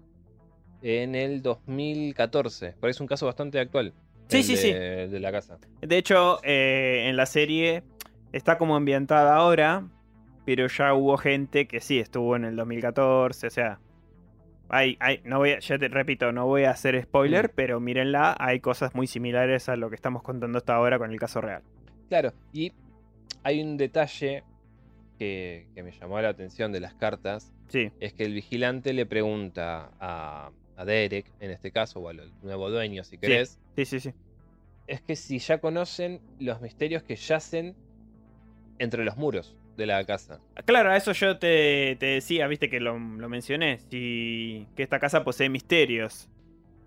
[0.83, 2.75] en el 2014.
[2.81, 3.92] Pero es un caso bastante actual.
[4.29, 4.73] Sí, sí, sí.
[4.73, 5.59] de- De la casa.
[5.81, 7.83] De hecho, eh, en la serie
[8.33, 9.87] está como ambientada ahora,
[10.47, 13.81] pero ya hubo gente que sí estuvo en el 2014, o sea,
[14.74, 17.52] hay, hay, no voy a- ya te repito, no voy a hacer spoiler, Mm.
[17.54, 21.18] pero mírenla, hay cosas muy similares a lo que estamos contando hasta ahora con el
[21.18, 21.62] caso real.
[22.08, 22.72] Claro, y
[23.42, 24.42] hay un detalle
[25.18, 29.06] que, que me llamó la atención de las cartas, Sí, es que el vigilante le
[29.06, 34.00] pregunta a, a Derek, en este caso, o al nuevo dueño, si querés, sí, sí,
[34.00, 34.12] sí.
[34.87, 37.74] es que si ya conocen los misterios que yacen
[38.78, 39.56] entre los muros.
[39.76, 40.40] De la casa.
[40.64, 44.98] Claro, a eso yo te, te decía, viste que lo, lo mencioné, si, que esta
[45.00, 46.28] casa posee misterios.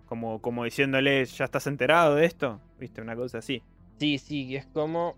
[0.06, 2.62] Como, como diciéndole, ¿ya estás enterado de esto?
[2.80, 3.62] Viste, una cosa así.
[4.00, 5.18] Sí, sí, es como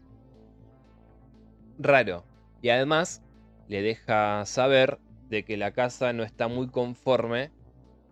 [1.78, 2.24] raro.
[2.62, 3.22] Y además
[3.68, 4.98] le deja saber
[5.30, 7.52] de que la casa no está muy conforme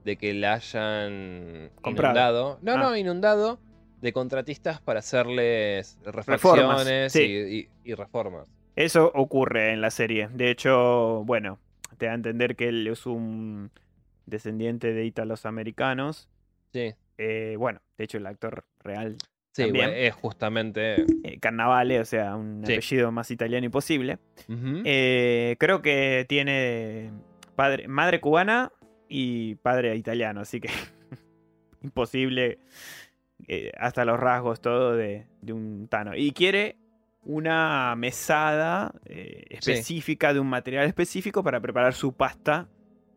[0.05, 2.13] de que la hayan Comprado.
[2.13, 2.59] inundado.
[2.61, 2.77] No, Ah.
[2.77, 3.59] no, inundado
[4.01, 5.97] de contratistas para hacerles
[7.09, 7.19] sí.
[7.23, 8.47] y, y- y reformas.
[8.77, 10.29] Eso ocurre en la serie.
[10.31, 11.57] De hecho, bueno,
[11.97, 13.71] te da a entender que él es un
[14.27, 16.29] descendiente de ítalos americanos.
[16.71, 19.15] Sí, Eh, bueno, de hecho el actor real,
[19.51, 19.87] sí, También.
[19.89, 21.05] bueno, es justamente.
[21.23, 22.73] eh, Carnavale, o sea, un Sí.
[22.73, 24.19] apellido más italiano imposible.
[24.85, 27.09] Eh, creo que tiene
[27.55, 28.71] padre, madre cubana
[29.09, 30.69] y padre italiano, así que
[31.81, 32.59] imposible
[33.47, 36.15] eh, hasta los rasgos todo de, de un Tano.
[36.15, 36.75] Y quiere
[37.29, 39.71] una mesada eh, Sí.
[39.71, 42.69] específica de un material específico para preparar su pasta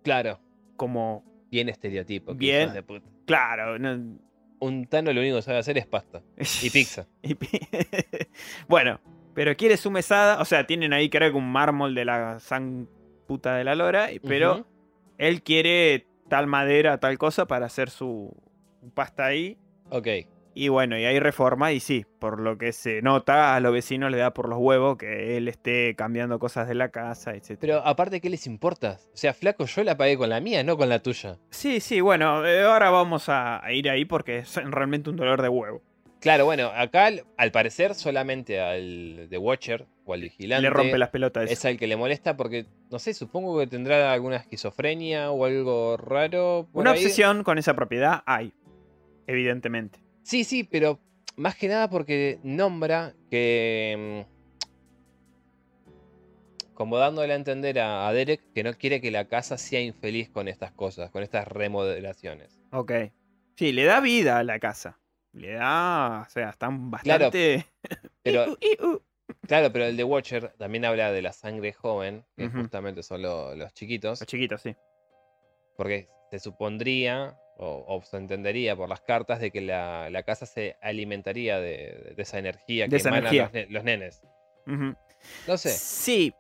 [0.03, 0.41] Claro,
[0.77, 1.25] como...
[1.51, 2.35] bien estereotipo.
[2.35, 2.63] Bien.
[2.63, 3.09] hijos de puta.
[3.27, 4.19] Claro, no-
[4.59, 6.23] Un Tano lo único que sabe hacer es pasta
[6.63, 7.07] y pizza.
[7.23, 7.49] Y pi-
[8.69, 9.01] bueno,
[9.35, 10.41] pero quiere su mesada.
[10.41, 12.89] O sea, tienen ahí creo que un mármol de la san
[13.29, 14.09] puta de la lora.
[14.27, 14.67] Pero
[15.19, 18.35] él quiere tal madera, tal cosa para hacer su
[18.95, 19.57] pasta ahí.
[19.91, 20.09] Ok.
[20.55, 21.73] Y bueno, y hay reforma.
[21.73, 24.99] Y sí, por lo que se nota, a los vecinos le da por los huevos
[24.99, 27.57] que él esté cambiando cosas de la casa, etc.
[27.61, 28.99] Pero aparte, ¿qué les importa?
[29.13, 31.39] O sea, flaco, yo la pagué con la mía, no con la tuya.
[31.51, 35.49] Sí, sí, bueno, eh, ahora vamos a, ir ahí porque es realmente un dolor de
[35.49, 35.83] huevo.
[36.21, 41.09] Claro, bueno, acá al- parecer solamente al The Watcher o al vigilante Le rompe las
[41.09, 41.45] pelotas.
[41.45, 41.53] eso.
[41.55, 45.97] es al que le molesta porque, no sé, supongo que tendrá alguna esquizofrenia o algo
[45.97, 46.69] raro.
[46.75, 46.99] Una ahí.
[46.99, 48.53] obsesión con esa propiedad hay,
[49.27, 50.01] evidentemente.
[50.23, 51.01] Sí, sí, pero
[51.37, 54.25] más que nada porque nombra que...
[55.87, 59.81] mm, Como dándole a entender a, a Derek que no quiere que la casa sea
[59.81, 62.59] infeliz con estas cosas, con estas remodelaciones.
[62.73, 62.93] Ok.
[63.57, 64.99] Sí, le da vida a la casa.
[65.33, 66.25] Le da.
[66.27, 67.67] O sea, están bastante.
[68.23, 68.57] Pero,
[69.47, 73.55] claro, pero el The Watcher también habla de la sangre joven, que justamente son lo-
[73.55, 74.21] los chiquitos.
[74.21, 74.75] Los chiquitos, sí.
[75.77, 80.47] Porque se supondría, o, o se entendería por las cartas, de que la, la casa
[80.47, 83.43] se alimentaría de, de esa energía De que esa emanan energía.
[83.45, 84.23] Los, ne- los nenes.
[85.47, 85.69] No sé.
[85.71, 86.35] Sí.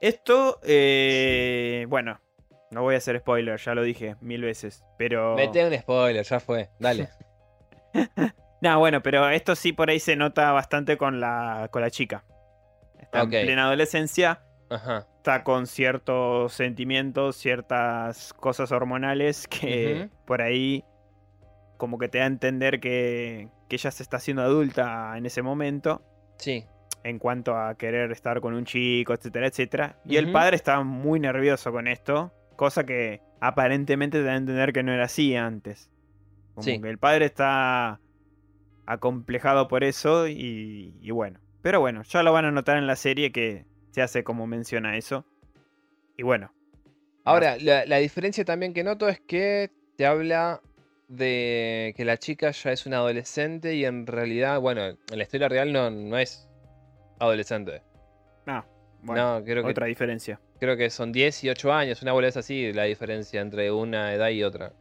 [0.00, 0.60] Esto.
[0.64, 2.20] eh, bueno.
[2.72, 4.82] No voy a hacer spoiler, ya lo dije mil veces.
[4.98, 5.36] Pero.
[5.36, 6.68] Mete un spoiler, ya fue.
[6.78, 7.08] Dale.
[8.62, 12.24] No, bueno, pero esto sí por ahí se nota bastante con la, con la chica.
[12.98, 14.42] Está en plena adolescencia.
[14.68, 15.06] Ajá.
[15.18, 20.84] Está con ciertos sentimientos, ciertas cosas hormonales que por ahí
[21.76, 25.42] como que te da a entender que, que ella se está haciendo adulta en ese
[25.42, 26.02] momento
[26.38, 26.64] Sí.
[27.04, 29.98] en cuanto a querer estar con un chico, etcétera, etcétera.
[30.04, 34.72] Y el padre está muy nervioso con esto, cosa que aparentemente te da a entender
[34.72, 35.90] que no era así antes.
[36.54, 36.80] Como Sí.
[36.80, 38.00] que el padre está
[38.86, 41.40] acomplejado por eso y, y bueno.
[41.62, 44.98] Pero bueno, ya lo van a notar en la serie que se hace como menciona
[44.98, 45.24] eso.
[46.18, 46.52] Y bueno.
[47.24, 50.60] Ahora, la, la diferencia también que noto es que te habla
[51.08, 55.48] de que la chica ya es una adolescente y en realidad, bueno, en la historia
[55.48, 56.46] real no, no es
[57.18, 57.80] adolescente.
[58.46, 58.66] Ah,
[59.00, 60.38] bueno, no, creo que, otra diferencia.
[60.60, 64.12] creo que son 10 y 8 años, una bola es así, la diferencia entre una
[64.12, 64.74] edad y otra.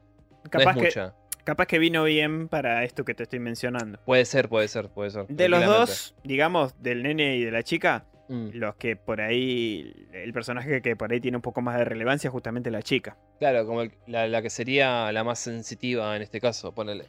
[0.52, 1.16] No es que, mucha.
[1.46, 3.98] capaz que vino bien para esto que te estoy mencionando.
[4.04, 5.26] Puede ser, puede ser, puede ser.
[5.28, 10.08] De los dos, digamos, del nene y de la chica, Mm, los que por ahí,
[10.12, 13.18] el personaje que por ahí tiene un poco más de relevancia es justamente la chica.
[13.40, 17.06] Claro, como el- la, la que sería la más sensitiva en este caso, ponele.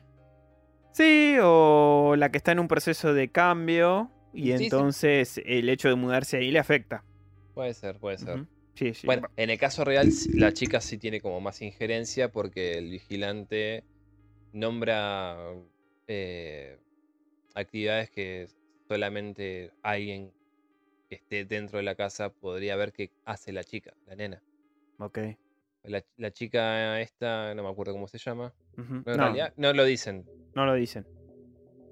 [0.92, 4.64] Sí, o la que está en un proceso de cambio y Sí, sí.
[4.64, 7.04] entonces el hecho de mudarse ahí le afecta.
[7.54, 8.46] Puede ser, puede ser.
[8.74, 9.06] Sí, sí.
[9.06, 13.84] Bueno, en el caso real, la chica sí tiene como más injerencia porque el vigilante
[14.52, 15.36] nombra
[16.06, 16.78] eh,
[17.54, 18.46] actividades que
[18.88, 20.32] solamente alguien
[21.10, 24.42] esté dentro de la casa podría ver que hace la chica, la nena.
[24.98, 25.18] Ok.
[25.84, 28.52] La, la chica esta, no me acuerdo cómo se llama.
[28.76, 31.06] No, en No, realidad no lo dicen no lo dicen.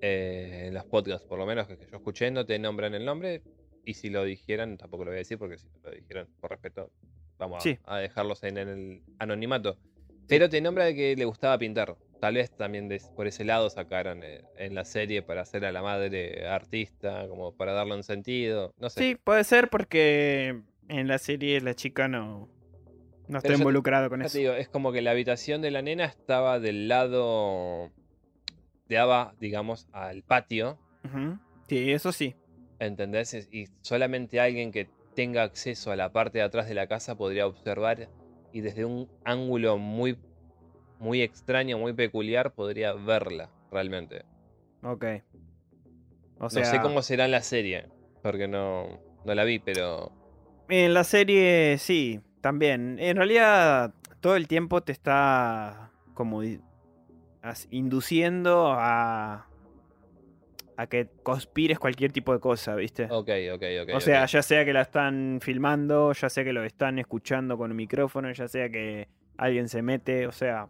[0.00, 3.04] eh, en los podcasts, por lo menos que, que yo escuché, no te nombran el
[3.04, 3.42] nombre.
[3.84, 6.90] Y si lo dijeran, tampoco lo voy a decir porque si lo dijeran, por respeto,
[7.38, 7.78] vamos a- Sí.
[7.84, 9.78] a, dejarlos en el anonimato.
[10.26, 11.94] Pero te nombra de que le gustaba pintar.
[12.24, 15.72] Tal vez también de- por ese lado sacaron eh, en la serie para hacer a
[15.72, 18.72] la madre artista, como para darle un sentido.
[18.78, 19.00] No sé.
[19.00, 22.48] Sí, puede ser porque en la serie la chica no,
[23.28, 24.38] no está involucrada con eso.
[24.38, 27.90] digo, es como que la habitación de la nena estaba del lado.
[28.88, 30.78] daba, digamos, al patio.
[31.68, 32.34] Sí, eso sí.
[32.78, 33.34] ¿Entendés?
[33.52, 37.46] Y solamente alguien que tenga acceso a la parte de atrás de la casa podría
[37.46, 38.08] observar
[38.50, 40.16] y desde un ángulo muy,
[41.04, 44.24] muy extraño, muy peculiar, podría verla realmente.
[44.82, 45.04] Ok.
[46.38, 47.88] O no sé cómo será en la serie,
[48.22, 50.10] porque no, no la vi, pero...
[50.70, 52.98] en la serie sí, también.
[52.98, 56.42] En realidad, todo el tiempo te está como
[57.70, 59.46] induciendo a,
[60.76, 63.04] a que conspires cualquier tipo de cosa, ¿viste?
[63.10, 63.94] Ok, ok, ok.
[63.94, 67.72] o sea, ya sea que la están filmando, ya sea que lo están escuchando con
[67.72, 70.66] un micrófono, ya sea que alguien se mete, o sea,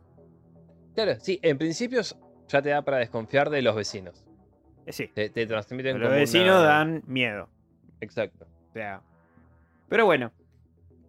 [0.94, 2.00] Claro, sí, en principio
[2.48, 4.24] ya te da para desconfiar de los vecinos.
[4.86, 5.08] eh, sí.
[5.14, 7.48] Te, te transmiten Los vecinos una- dan miedo.
[8.00, 8.46] Exacto.
[8.70, 9.00] O sea.
[9.88, 10.30] Pero bueno.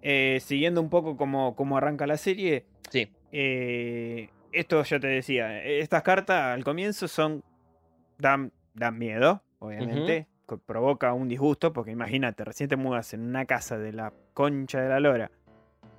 [0.01, 2.65] eh, siguiendo un poco cómo, cómo arranca la serie.
[2.91, 5.63] Sí, eh, esto ya te decía.
[5.63, 7.43] Estas cartas al comienzo son.
[8.17, 10.27] Dan, dan miedo, obviamente.
[10.67, 11.73] Provoca un disgusto.
[11.73, 15.31] Porque imagínate, recién te mudas en una casa de la concha de la lora.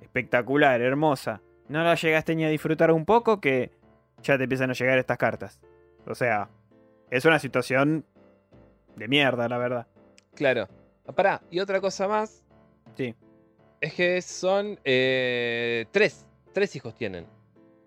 [0.01, 1.41] Espectacular, hermosa.
[1.67, 3.41] No la llegaste ni a disfrutar un poco.
[3.41, 3.71] Que
[4.23, 5.59] ya te empiezan a llegar estas cartas.
[6.05, 6.49] O sea,
[7.09, 8.05] es una situación
[8.95, 9.87] de mierda, la verdad.
[10.33, 10.67] claro.
[11.05, 12.43] Ah, Pará, y otra cosa más.
[12.97, 13.15] Sí.
[13.79, 16.25] Es que son eh, tres.
[16.53, 17.25] Tres hijos tienen.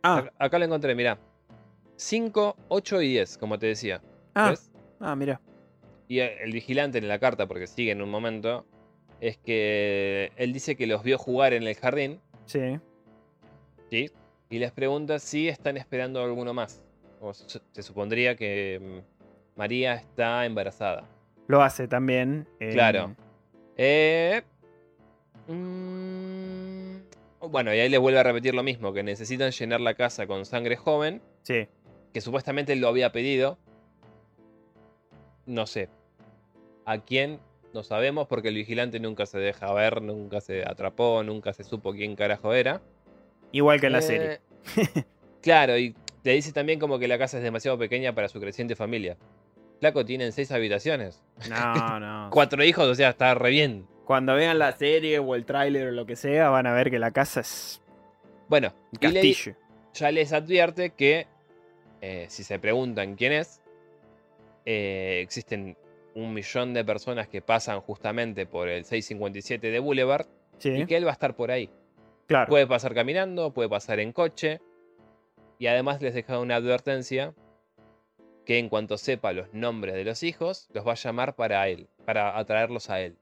[0.02, 1.18] Ah, Acá, acá lo encontré, mirá.
[1.96, 4.00] 5, 8 y 10, como te decía.
[4.34, 4.70] ah, ¿Ves?
[5.00, 5.38] ah, mira.
[6.08, 8.64] Y el el vigilante en la carta, porque sigue en un momento,
[9.20, 12.78] es que él dice que los vio jugar en el jardín, Sí.
[13.90, 14.10] ¿sí?
[14.50, 16.82] Y les pregunta si están esperando alguno más.
[17.20, 21.04] O se, se supondría que mm, María está embarazada.
[21.46, 22.46] Lo hace también.
[22.58, 23.14] eh, Claro.
[23.76, 24.42] Eh,
[25.46, 26.96] mm,
[27.48, 30.44] bueno, y ahí les vuelve a repetir lo mismo, que necesitan llenar la casa con
[30.44, 31.66] sangre joven, Sí.
[32.12, 33.58] que supuestamente él lo había pedido.
[35.46, 35.88] No sé.
[36.84, 37.38] ¿A quién?
[37.72, 41.92] No sabemos porque el vigilante nunca se deja ver, nunca se atrapó, nunca se supo
[41.92, 42.80] quién carajo era.
[43.52, 44.40] Igual que en la Eh, serie.
[45.42, 48.76] claro, y te dice también como que la casa es demasiado pequeña para su creciente
[48.76, 49.16] familia.
[49.80, 51.22] Flaco, tienen seis habitaciones.
[51.48, 52.28] No, no.
[52.32, 53.86] Cuatro hijos, o sea, está re bien.
[54.04, 56.98] Cuando vean la serie o el tráiler o lo que sea, van a ver que
[56.98, 57.80] la casa es
[58.48, 59.54] Bueno, le- castillo.
[59.94, 61.26] ya les advierte que
[62.02, 63.60] eh, si se preguntan quién es,
[64.66, 65.76] eh, existen
[66.14, 70.26] un millón de personas que pasan justamente por el 657 de Boulevard
[70.58, 71.70] Sí, y que él va a estar por ahí.
[72.30, 72.48] Claro.
[72.48, 74.60] Puede pasar caminando, puede pasar en coche.
[75.58, 77.34] Y además les deja una advertencia
[78.46, 81.88] que en cuanto sepa los nombres de los hijos, los va a llamar para él,
[82.06, 83.16] para atraerlos a él.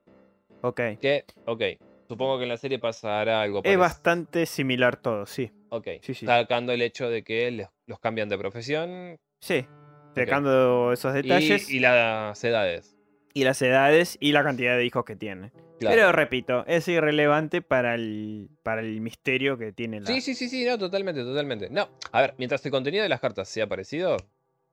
[0.63, 0.81] Ok.
[1.01, 1.63] Que, ok,
[2.07, 3.81] supongo que en la serie pasará algo Es parecido.
[3.81, 5.51] bastante similar todo, sí.
[5.71, 6.27] Ok, Sí, sí.
[6.27, 9.67] sacando el hecho de que les- los cambian de profesión Sí.
[10.15, 12.97] Sacando esos detalles y, y las edades.
[13.45, 15.51] Las edades y la cantidad de hijos que tiene.
[15.79, 15.95] Claro.
[15.97, 20.07] Pero repito, es irrelevante para el, para el misterio que tiene la.
[20.07, 21.69] Sí, sí, sí, sí, no, totalmente, totalmente.
[21.71, 24.17] No, a ver, mientras el contenido de las cartas sea parecido,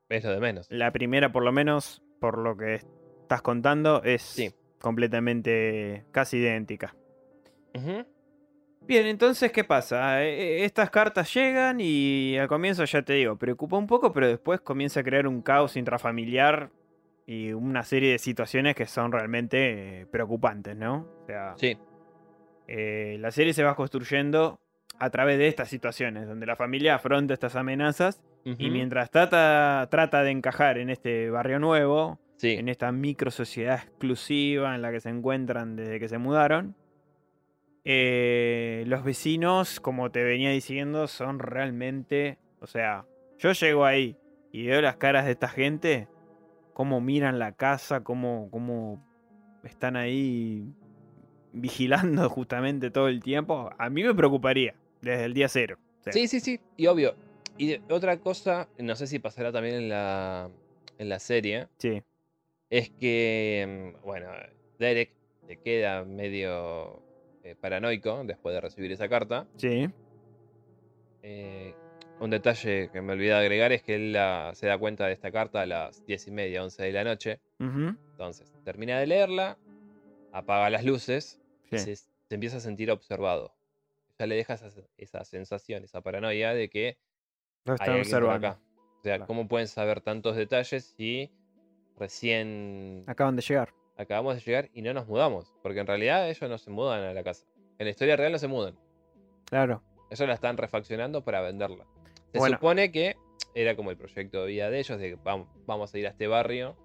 [0.10, 0.67] es lo de menos.
[0.71, 2.75] La primera, por lo menos, por lo que
[3.21, 4.51] estás contando, es Sí.
[4.80, 6.95] completamente casi idéntica.
[8.82, 10.23] Bien, entonces, ¿qué pasa?
[10.23, 14.28] Eh, eh, Estas cartas llegan y al comienzo, ya te digo, preocupa un poco, pero
[14.28, 16.69] después comienza a crear un caos intrafamiliar
[17.25, 21.07] y una serie de situaciones que son realmente eh, preocupantes, ¿no?
[21.23, 21.77] O sea, Sí,
[22.67, 24.59] eh, la serie se va construyendo
[24.99, 28.21] a través de estas situaciones, donde la familia afronta estas amenazas
[28.59, 33.79] y mientras trata, trata de encajar en este barrio nuevo, sí, en esta micro sociedad
[33.83, 36.75] exclusiva en la que se encuentran desde que se mudaron.
[37.83, 42.37] eh, los vecinos, como te venía diciendo, son realmente.
[42.60, 43.06] O sea,
[43.37, 44.17] yo llego ahí
[44.52, 46.08] y veo las caras de esta gente,
[46.76, 49.00] cómo miran la casa, cómo, cómo
[49.63, 50.62] están ahí
[51.54, 53.71] vigilando justamente todo el tiempo.
[53.80, 55.78] A mí me preocuparía desde el día cero.
[56.02, 57.15] O sea, Sí, sí, sí, y obvio.
[57.58, 60.50] Y de- otra cosa, no sé si pasará también en la,
[60.98, 62.04] en la serie, sí,
[62.69, 64.28] es que, mm, bueno,
[64.78, 65.12] Derek
[65.48, 67.02] se queda medio
[67.46, 69.48] eh, paranoico después de recibir esa carta.
[69.56, 69.88] sí,
[71.23, 71.73] Eh,
[72.19, 75.13] un detalle que me olvidé de agregar es que él la- se da cuenta de
[75.13, 77.39] esta carta a las 10 y media, 11 de la noche.
[77.59, 79.57] Entonces, termina de leerla,
[80.31, 81.77] apaga las luces, sí.
[81.79, 83.53] se, se empieza a sentir observado.
[84.17, 86.97] Ya le deja esa, esa sensación, esa paranoia de que
[87.65, 88.47] hay están observando.
[88.47, 88.59] acá.
[88.99, 89.27] O sea, Claro.
[89.27, 91.29] ¿cómo pueden saber tantos detalles si
[91.97, 93.73] recién Acaban de llegar.
[93.97, 95.53] acabamos de llegar y no nos mudamos?
[95.61, 97.45] Porque en realidad ellos no se mudan a la casa.
[97.77, 98.77] En la historia real no se mudan.
[99.45, 99.83] Claro.
[100.09, 101.85] Ellos la están refaccionando para venderla.
[102.32, 102.58] Se Bueno.
[102.58, 103.15] supone que
[103.54, 106.10] era como el proyecto de vida de ellos, de que vam- vamos a ir a
[106.10, 106.76] este barrio.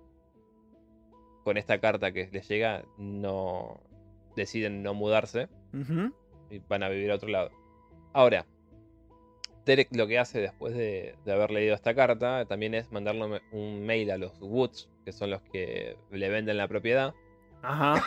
[1.44, 3.80] Con esta carta que les llega, no,
[4.36, 5.48] deciden no mudarse
[6.50, 7.50] y van a vivir a otro lado.
[8.12, 8.44] Ahora,
[9.64, 13.40] Derek lo que hace después de, de haber leído esta carta también es mandarle un-
[13.58, 17.14] un mail a los Woods, que son los que le venden la propiedad,
[17.62, 18.02] Ajá.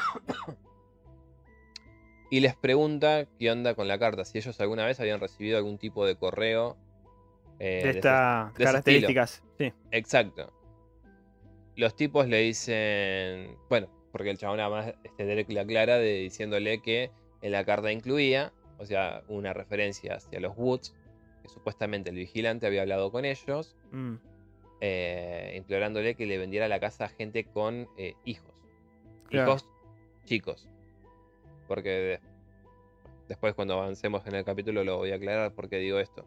[2.29, 5.77] y les pregunta qué onda con la carta, si ellos alguna vez habían recibido algún
[5.77, 6.77] tipo de correo.
[7.65, 9.43] Eh, De estas características.
[9.57, 9.71] Sí.
[9.91, 10.51] Exacto.
[11.75, 13.57] Los tipos le dicen.
[13.69, 17.09] Bueno, porque el chabón además, este Derek le aclara de, diciéndole que
[17.41, 20.93] en la carta incluía, o sea, una referencia hacia los Woods,
[21.41, 24.15] que supuestamente el vigilante había hablado con ellos, Mm.
[24.81, 28.53] eh, implorándole que le vendiera la casa a gente con eh, hijos.
[29.29, 29.51] Claro.
[29.51, 29.69] Hijos
[30.25, 30.69] chicos.
[31.67, 32.19] Porque de-
[33.29, 36.25] después cuando avancemos en el capítulo lo voy a aclarar por qué digo esto.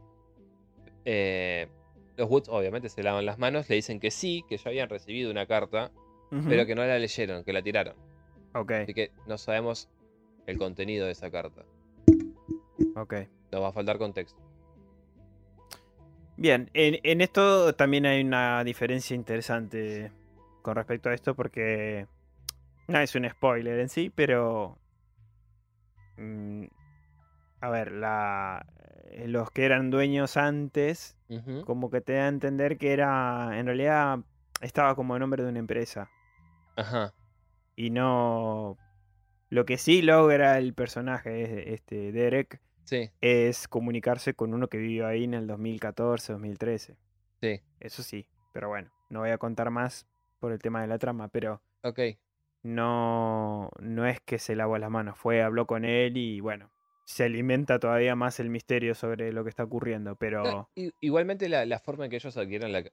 [1.09, 1.69] Eh,
[2.17, 5.31] los Woods obviamente se lavan las manos, le dicen que sí, que ya habían recibido
[5.31, 5.93] una carta,
[6.49, 7.95] pero que no la leyeron, que la tiraron.
[8.55, 9.89] Ok, Así que no sabemos
[10.47, 11.63] el contenido de esa carta.
[12.97, 13.15] ok.
[13.53, 14.41] Nos va a faltar contexto.
[16.37, 20.11] Bien, en, en esto también hay una diferencia interesante
[20.63, 22.07] con respecto a esto porque
[22.89, 24.77] no es un spoiler en sí, pero...
[26.17, 26.65] mm,
[27.61, 28.67] a ver, la,
[29.27, 31.17] los que eran dueños antes,
[31.65, 34.21] como que te da a entender que era, en realidad,
[34.61, 36.11] estaba como nombre de una empresa.
[36.77, 37.13] Ajá.
[37.75, 38.77] Y no...
[39.49, 45.07] Lo que sí logra el personaje, este Derek, Sí, es comunicarse con uno que vivió
[45.07, 46.97] ahí en el 2014, 2013.
[47.41, 47.61] sí.
[47.81, 50.07] Eso sí, pero bueno, no voy a contar más
[50.39, 51.99] por el tema de la trama, pero Ok.
[52.63, 56.71] no, no es que se lavó las manos, fue, habló con él y bueno,
[57.07, 60.69] se alimenta todavía más el misterio sobre lo que está ocurriendo, pero
[61.01, 62.85] igualmente la, la forma en que ellos adquieran la,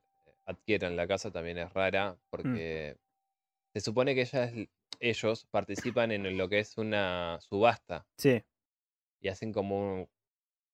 [0.45, 2.97] adquieran la casa también es rara porque
[3.74, 4.51] se supone que ellas,
[4.99, 8.43] ellos participan en lo que es una subasta sí,
[9.20, 10.09] y hacen como un-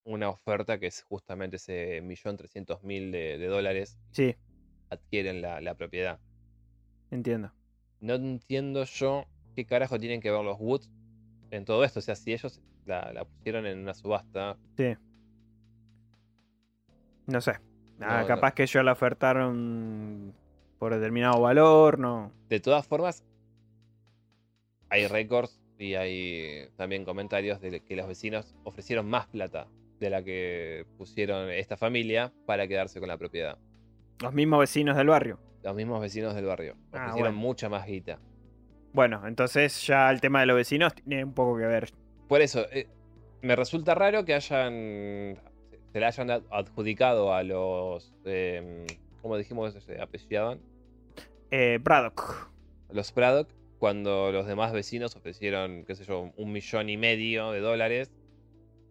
[0.03, 4.35] una oferta que es justamente ese millón trescientos mil de, de dólares sí,
[4.89, 6.19] adquieren la, la propiedad.
[7.11, 7.53] entiendo.
[8.01, 9.25] No entiendo yo
[9.55, 10.89] qué carajo tienen que ver los Woods
[11.51, 11.99] en todo esto.
[11.99, 14.95] O sea, si ellos la, la pusieron en una subasta, Sí.
[17.27, 17.51] No sé.
[18.01, 20.33] Ah, No, capaz que ellos la ofertaron
[20.79, 22.31] por determinado valor, no.
[22.49, 23.23] De todas formas,
[24.89, 29.67] hay récords y hay también comentarios de que los vecinos ofrecieron más plata
[29.99, 33.57] de la que pusieron esta familia para quedarse con la propiedad.
[34.21, 35.39] Los mismos vecinos del barrio.
[35.63, 37.37] Los mismos vecinos del barrio Ah, ofrecieron bueno.
[37.47, 38.19] mucha más guita.
[38.93, 41.89] Bueno, entonces ya el tema de los vecinos tiene un poco que ver.
[42.27, 42.87] Por eso, eh,
[43.41, 45.37] me resulta raro que hayan.
[45.93, 48.13] se le hayan ad- adjudicado a los.
[48.25, 48.85] eh,
[49.21, 50.59] ¿Cómo dijimos que se apellidaban?
[51.51, 52.51] Eh, Braddock.
[52.91, 57.59] Los Braddock, cuando los demás vecinos ofrecieron, qué sé yo, un millón y medio de
[57.59, 58.11] dólares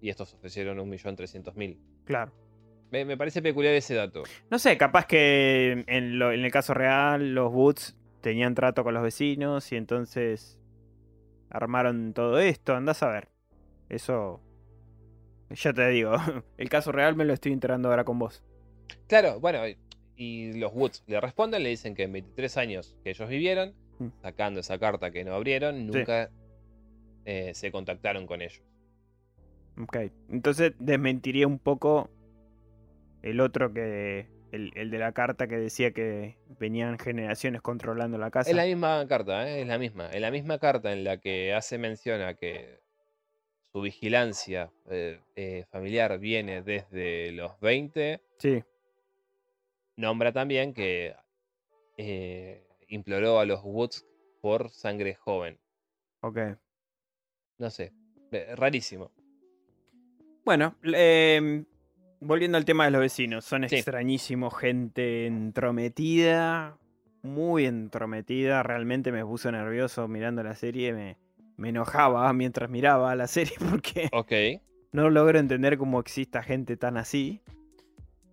[0.00, 1.78] y estos ofrecieron un millón trescientos mil.
[2.04, 2.32] Claro.
[2.90, 4.22] Me, me parece peculiar ese dato.
[4.50, 8.94] No sé, capaz que en, lo- en el caso real los Woods tenían trato con
[8.94, 10.58] los vecinos y entonces
[11.50, 12.74] armaron todo esto.
[12.74, 13.28] Andás a ver.
[13.88, 14.40] Eso.
[15.50, 16.12] Ya te digo,
[16.58, 18.42] el caso real me lo estoy enterando ahora con vos.
[19.06, 19.60] Claro, bueno,
[20.16, 24.08] y- los Woods le responden, le dicen que en 23 años que ellos vivieron, Mm.
[24.22, 26.30] sacando esa carta que no abrieron, nunca
[27.24, 28.62] eh, se contactaron con ellos.
[29.80, 29.96] Ok.
[30.28, 32.08] Entonces desmentiría un poco
[33.22, 34.28] el otro que.
[34.50, 38.50] El, el de la carta que decía que venían generaciones controlando la casa.
[38.50, 39.60] Es la misma carta, ¿eh?
[39.62, 40.10] es la misma.
[40.10, 42.80] Es la misma carta en la que hace mención a que
[43.72, 48.22] su vigilancia eh, eh, familiar viene desde los 20.
[48.38, 48.62] Sí,
[49.96, 51.16] Nombra también que
[51.96, 54.06] eh, imploró a los Woods
[54.40, 55.58] por sangre joven.
[56.20, 56.38] ok.
[57.58, 57.92] No sé,
[58.54, 59.10] rarísimo.
[60.44, 61.64] Bueno, eh,
[62.20, 63.76] volviendo al tema de los vecinos, son Sí.
[63.76, 66.76] extrañísimos, gente entrometida,
[67.22, 71.16] muy entrometida, realmente me puso nervioso mirando la serie, me,
[71.56, 74.08] me enojaba mientras miraba la serie porque
[74.92, 77.40] no logro entender cómo exista gente tan así.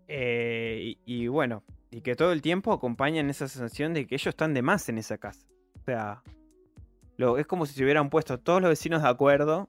[0.07, 4.27] Eh, y, y bueno, y que todo el tiempo acompañan esa sensación de que ellos
[4.27, 5.47] están de más en esa casa.
[5.81, 6.21] O sea,
[7.17, 9.67] lo, es como si se hubieran puesto todos los vecinos de acuerdo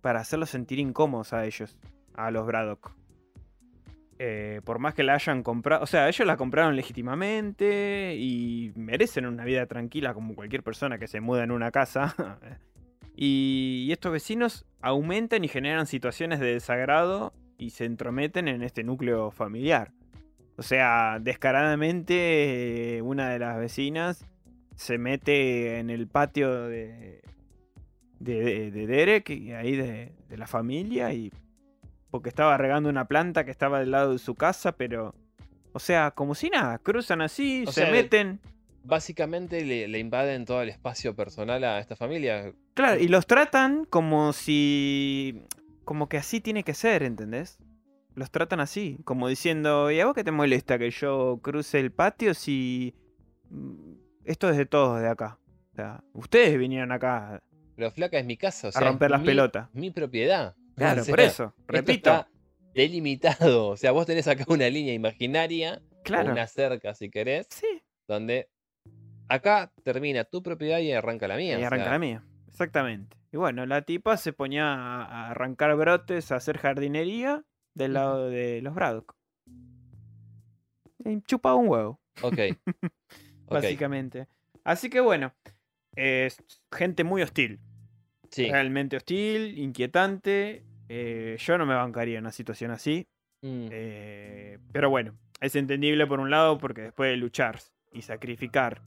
[0.00, 1.76] para hacerlos sentir incómodos a ellos,
[2.14, 2.92] a los Braddock.
[4.24, 9.26] Eh, por más que la hayan comprado, o sea, ellos la compraron legítimamente y merecen
[9.26, 12.14] una vida tranquila como cualquier persona que se muda en una casa.
[13.16, 19.32] y, estos vecinos aumentan y generan situaciones de desagrado y se entrometen en este núcleo
[19.32, 19.90] familiar.
[20.56, 24.24] O sea, descaradamente eh, una de las vecinas
[24.76, 27.22] se mete en el patio de,
[28.20, 31.32] de, de Derek y ahí de, de la familia y
[32.12, 35.14] porque estaba regando una planta que estaba del lado de su casa, pero
[35.72, 38.38] o sea, como si nada, cruzan así, O se sea, meten.
[38.84, 42.52] Básicamente le, le invaden todo el espacio personal a esta familia.
[42.74, 45.42] Claro, y los tratan como si.
[45.84, 47.58] Como que así tiene que ser, ¿entendés?
[48.14, 51.92] Los tratan así, como diciendo, ¿y a vos qué te molesta que yo cruce el
[51.92, 52.94] patio si.
[53.50, 53.92] mm,
[54.24, 55.38] Esto es de todos de acá?
[55.72, 57.40] O sea, ustedes vinieron acá
[57.76, 59.68] Pero flaca es mi casa, o a sea, es romper las mi- pelotas.
[59.72, 60.54] Mi propiedad.
[60.76, 62.10] Claro, O sea, por eso, repito.
[62.10, 62.28] está
[62.74, 63.68] delimitado.
[63.68, 66.32] O sea, vos tenés acá una línea imaginaria, Claro.
[66.32, 68.48] una cerca si querés, Sí, donde
[69.28, 71.58] acá termina tu propiedad y arranca la mía.
[71.58, 72.24] y arranca sea, la mía.
[72.48, 73.16] Exactamente.
[73.32, 77.44] Y bueno, la tipa se ponía a arrancar brotes, a hacer jardinería
[77.74, 79.14] del lado de los Braddock.
[81.04, 82.00] Y chupaba un huevo.
[82.22, 82.38] Ok.
[83.46, 84.28] Ok, básicamente.
[84.64, 85.34] Así que bueno,
[85.94, 87.60] es gente muy hostil.
[88.32, 88.50] Sí.
[88.50, 90.64] Realmente hostil, inquietante.
[90.88, 93.06] eh, yo no me bancaría en una situación así.
[93.42, 97.58] Mm, eh, pero bueno, es entendible por un lado porque después de luchar
[97.92, 98.82] y sacrificar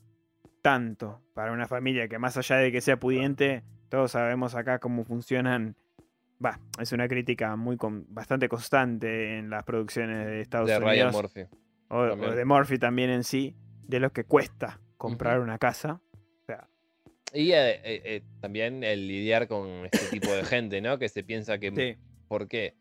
[0.62, 5.04] tanto para una familia que más allá de que sea pudiente, todos sabemos acá cómo
[5.04, 5.76] funcionan.
[6.44, 11.08] Va, es una crítica muy con- bastante constante en las producciones de Estados de Ryan
[11.08, 11.14] Unidos.
[11.14, 11.42] Murphy.
[11.90, 13.56] O, de Murphy también en sí,
[13.88, 16.02] de lo que cuesta comprar una casa.
[17.36, 20.98] Y eh, eh, eh, también el lidiar con este tipo de gente, ¿no?
[20.98, 22.76] Que se piensa que Sí, ¿Por qué?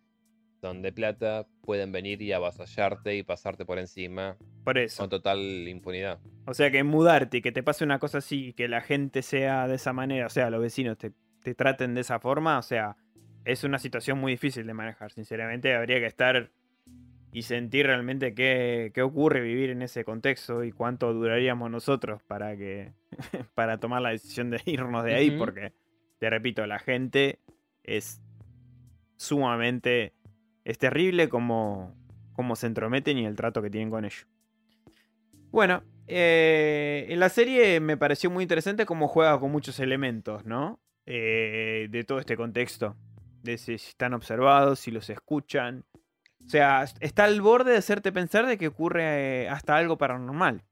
[0.61, 5.03] Son de plata, pueden venir y avasallarte y pasarte por encima por eso.
[5.03, 6.21] con total impunidad.
[6.47, 9.23] O sea que mudarte y que te pase una cosa así y que la gente
[9.23, 12.63] sea de esa manera, o sea, los vecinos te, te traten de esa forma, o
[12.63, 12.97] sea,
[13.45, 15.13] es una situación muy difícil de manejar.
[15.13, 16.51] Sinceramente, habría que estar
[17.35, 22.57] y sentir realmente qué, qué ocurre vivir en ese contexto y cuánto duraríamos nosotros para
[22.57, 22.93] que
[23.57, 25.73] para tomar la decisión de irnos de ahí, porque
[26.21, 27.41] te repito, la gente
[27.83, 28.23] es
[29.17, 30.15] sumamente
[30.65, 31.93] es terrible como,
[32.35, 34.29] como se entrometen y el trato que tienen con ellos.
[35.51, 40.81] Bueno, eh, en la serie me pareció muy interesante cómo juega con muchos elementos, ¿no?
[41.05, 42.97] Eh, de todo este contexto.
[43.43, 45.85] De si están observados, si los escuchan.
[46.47, 50.63] O sea, está al borde de hacerte pensar de que ocurre eh, hasta algo paranormal.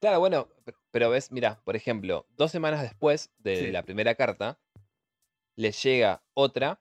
[0.00, 3.70] Claro, bueno, pe- pero ves, mira, por ejemplo, dos semanas después de Sí.
[3.70, 4.58] la primera carta,
[5.56, 6.80] les llega otra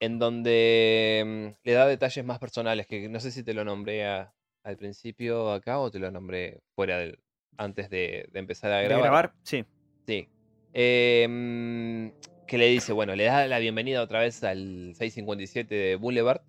[0.00, 4.06] en donde mm, le da detalles más personales, que no sé si te lo nombré
[4.06, 7.18] a- al principio acá o te lo nombré fuera del,
[7.56, 9.02] antes de, de empezar a ¿De grabar.
[9.04, 9.34] grabar?
[9.42, 9.64] Sí.
[10.06, 10.28] Sí.
[10.72, 15.96] Eh, mm, que le dice, bueno, le da la bienvenida otra vez al 657 de
[15.96, 16.40] Boulevard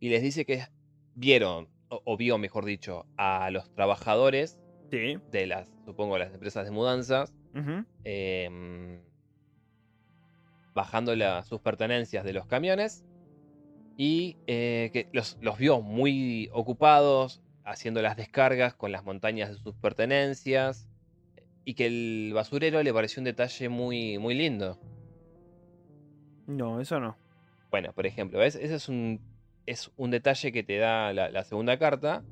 [0.00, 0.64] Y les dice que
[1.14, 4.58] vieron, o, o vio, mejor dicho, a los trabajadores
[4.90, 5.18] Sí.
[5.30, 7.34] de las, supongo, las empresas de mudanzas,
[8.04, 9.00] em,
[10.74, 13.04] bajando la- sus pertenencias de los camiones
[13.96, 19.56] y eh, que los, los vio muy ocupados haciendo las descargas con las montañas de
[19.56, 20.86] sus pertenencias
[21.64, 24.78] y que el basurero le pareció un detalle muy, muy lindo.
[26.46, 27.16] No, eso no.
[27.74, 28.54] Bueno, por ejemplo, ¿ves?
[28.54, 29.20] Ese es un,
[29.66, 32.22] es un detalle que te da la, la segunda carta.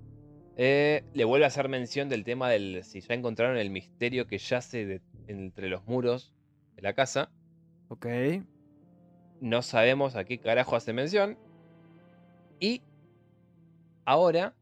[0.56, 4.38] Eh, le vuelve a hacer mención del tema del si ya encontraron el misterio que
[4.38, 6.32] yace de- entre los muros
[6.76, 7.32] de la casa.
[7.88, 8.06] Ok.
[9.40, 11.36] No sabemos a qué carajo hace mención.
[12.60, 12.82] Y
[14.04, 14.54] ahora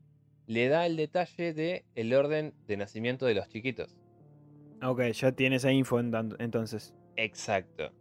[0.46, 3.98] le da el detalle de el orden de nacimiento de los chiquitos.
[4.82, 6.94] Ok, ya tienes esa info entonces.
[7.16, 7.92] Exacto.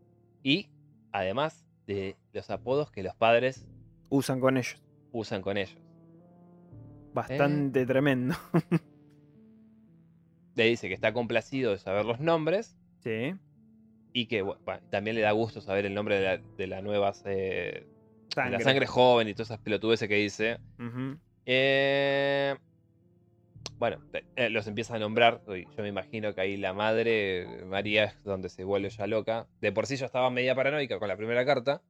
[0.44, 0.70] Y
[1.12, 1.66] además
[1.96, 3.68] de los apodos que los padres
[4.10, 4.82] Usan con ellos.
[5.12, 5.78] usan con ellos.
[7.14, 8.36] Bastante tremendo.
[10.56, 13.34] Le dice que está complacido de saber los nombres Sí.
[14.14, 14.60] y que bueno,
[14.90, 17.88] también le da gusto saber el nombre de la, de la nueva de
[18.34, 18.58] Sangre.
[18.58, 20.60] la sangre joven y todas esas pelotudeces que dice.
[21.46, 22.56] Eh,
[23.78, 24.00] bueno,
[24.36, 25.42] eh, los empieza a nombrar.
[25.48, 29.48] Yo me imagino que ahí la madre, María, es donde se vuelve ya loca.
[29.62, 31.82] De por sí yo estaba media paranoica con la primera carta,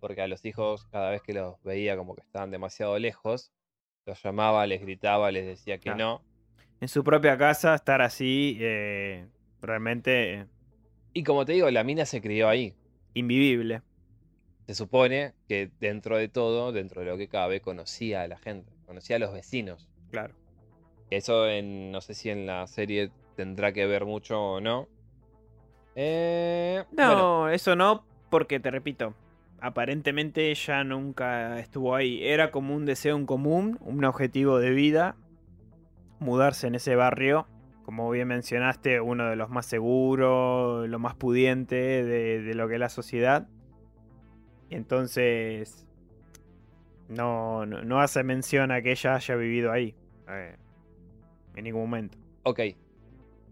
[0.00, 3.52] porque a los hijos, cada vez que los veía como que estaban demasiado lejos,
[4.06, 5.94] los llamaba, les gritaba, les decía que Ah.
[5.94, 6.22] no.
[6.80, 9.26] En su propia casa, estar así, eh,
[9.60, 10.46] realmente eh,
[11.12, 12.74] Y como te digo, la mina se crió ahí.
[13.14, 13.82] invivible.
[14.66, 18.70] Se supone que dentro de todo, dentro de lo que cabe, conocía a la gente,
[18.86, 19.88] conocía a los vecinos.
[20.12, 20.34] Claro.
[21.10, 24.88] Eso en, no sé si en la serie tendrá que ver mucho o no.
[25.96, 29.14] Eh, No, bueno, eso no, porque te repito,
[29.60, 32.22] aparentemente ella nunca estuvo ahí.
[32.24, 35.16] Era como un deseo en común, un objetivo de vida,
[36.20, 37.46] mudarse en ese barrio,
[37.84, 42.74] como bien mencionaste, uno de los más seguros, lo más pudiente de, de lo que
[42.74, 43.48] es la sociedad.
[44.70, 45.86] Entonces,
[47.08, 49.94] no, no, no hace mención a que ella haya vivido ahí.
[50.28, 50.56] eh,
[51.54, 52.18] en ningún momento.
[52.42, 52.60] Ok.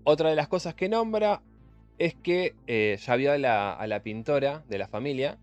[0.05, 1.45] Otra de las cosas que nombra
[1.99, 5.41] es que eh, ya vio a la, a la pintora de la familia,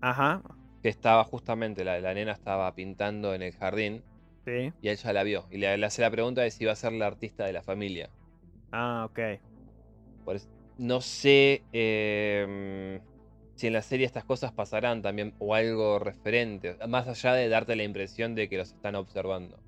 [0.00, 0.42] Ajá,
[0.82, 4.06] que estaba justamente, la, la nena estaba pintando en el jardín,
[4.44, 4.72] sí.
[4.80, 5.48] y él ya la vio.
[5.50, 7.62] Y le, le hace la pregunta de si iba a ser la artista de la
[7.62, 8.12] familia.
[8.70, 9.18] Ah, ok.
[10.24, 13.00] Por eso- no sé em,
[13.54, 17.76] si en la serie estas cosas pasarán también o algo referente, más allá de darte
[17.76, 19.62] la impresión de que los están observando.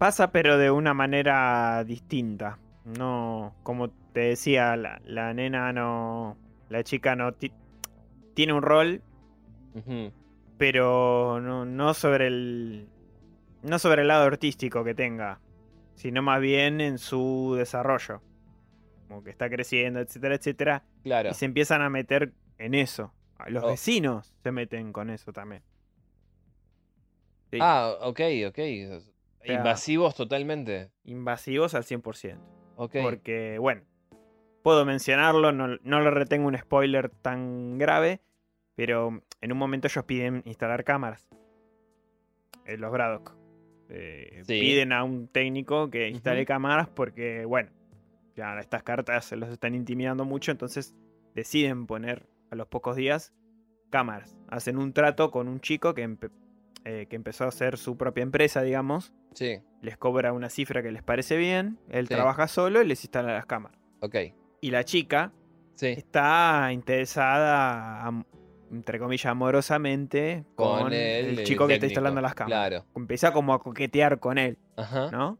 [0.00, 2.58] Pasa, pero de una manera distinta.
[2.86, 6.38] No, como te decía, la, la nena no.
[6.70, 7.32] La chica no.
[7.34, 7.52] ti-
[8.32, 9.02] tiene un rol,
[10.56, 12.88] pero no, no sobre el.
[13.62, 15.38] No sobre el lado artístico que tenga,
[15.96, 18.22] sino más bien en su desarrollo.
[19.06, 20.82] Como que está creciendo, etcétera, etcétera.
[21.02, 21.30] Claro.
[21.30, 23.12] Y se empiezan a meter en eso.
[23.48, 23.68] Los Oh.
[23.68, 25.62] vecinos se meten con eso también.
[27.50, 28.58] Sí, Ah, ok, ok.
[29.42, 30.90] Sea- Invasivos totalmente.
[31.04, 32.38] Invasivos al 100%.
[32.76, 32.96] Ok.
[33.02, 33.82] Porque, bueno,
[34.62, 38.20] puedo mencionarlo, no, no le retengo un spoiler tan grave,
[38.74, 41.28] pero en un momento ellos piden instalar cámaras.
[42.66, 43.36] En los Braddock.
[43.88, 44.60] Eh, Sí.
[44.60, 47.70] Piden a un técnico que instale cámaras porque, bueno,
[48.36, 50.94] ya estas cartas se los están intimidando mucho, entonces
[51.34, 53.34] deciden poner a los pocos días
[53.90, 54.36] cámaras.
[54.48, 56.16] Hacen un trato con un chico que,
[56.84, 59.12] eh, que empezó a hacer su propia empresa, digamos.
[59.34, 62.14] Sí, Les cobra una cifra que les parece bien, él Sí.
[62.14, 63.78] trabaja solo y les instala las cámaras.
[64.00, 64.16] ok.
[64.62, 65.32] Y la chica
[65.74, 65.86] Sí.
[65.88, 68.10] está interesada,
[68.70, 72.68] entre comillas, amorosamente con, Con el, el, el chico que está instalando las cámaras.
[72.68, 72.86] Claro.
[72.94, 75.10] Empieza como a coquetear con él, Ajá.
[75.10, 75.38] ¿no?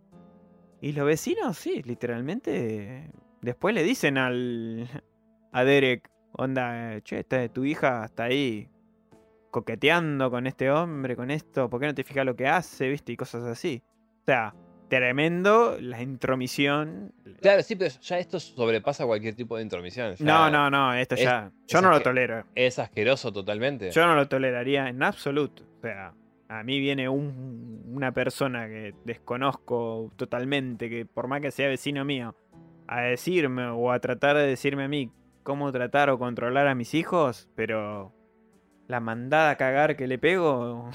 [0.81, 3.11] Y los vecinos, sí, literalmente.
[3.43, 4.89] Después le dicen al
[5.53, 8.70] a Derek, onda, che, está- tu hija está ahí
[9.51, 13.13] coqueteando con este hombre, con esto, ¿por qué no te fijas lo que hace, viste?
[13.13, 13.83] Y cosas así.
[14.23, 14.55] O sea,
[14.89, 17.13] tremendo la intromisión.
[17.41, 20.15] Claro, sí, pero ya esto sobrepasa cualquier tipo de intromisión.
[20.17, 21.51] ya No, no, no, esto es- ya.
[21.69, 22.45] Yo no lo tolero.
[22.55, 23.91] Es asqueroso totalmente.
[23.91, 25.63] Yo no lo toleraría en absoluto.
[25.79, 26.13] O sea,
[26.49, 32.05] a mí viene un- una persona que desconozco totalmente, que por más que sea vecino
[32.05, 32.35] mío,
[32.89, 35.11] a decirme o a tratar de decirme a mí
[35.45, 38.13] cómo tratar o controlar a mis hijos, pero
[38.91, 40.91] la mandada a cagar que le pego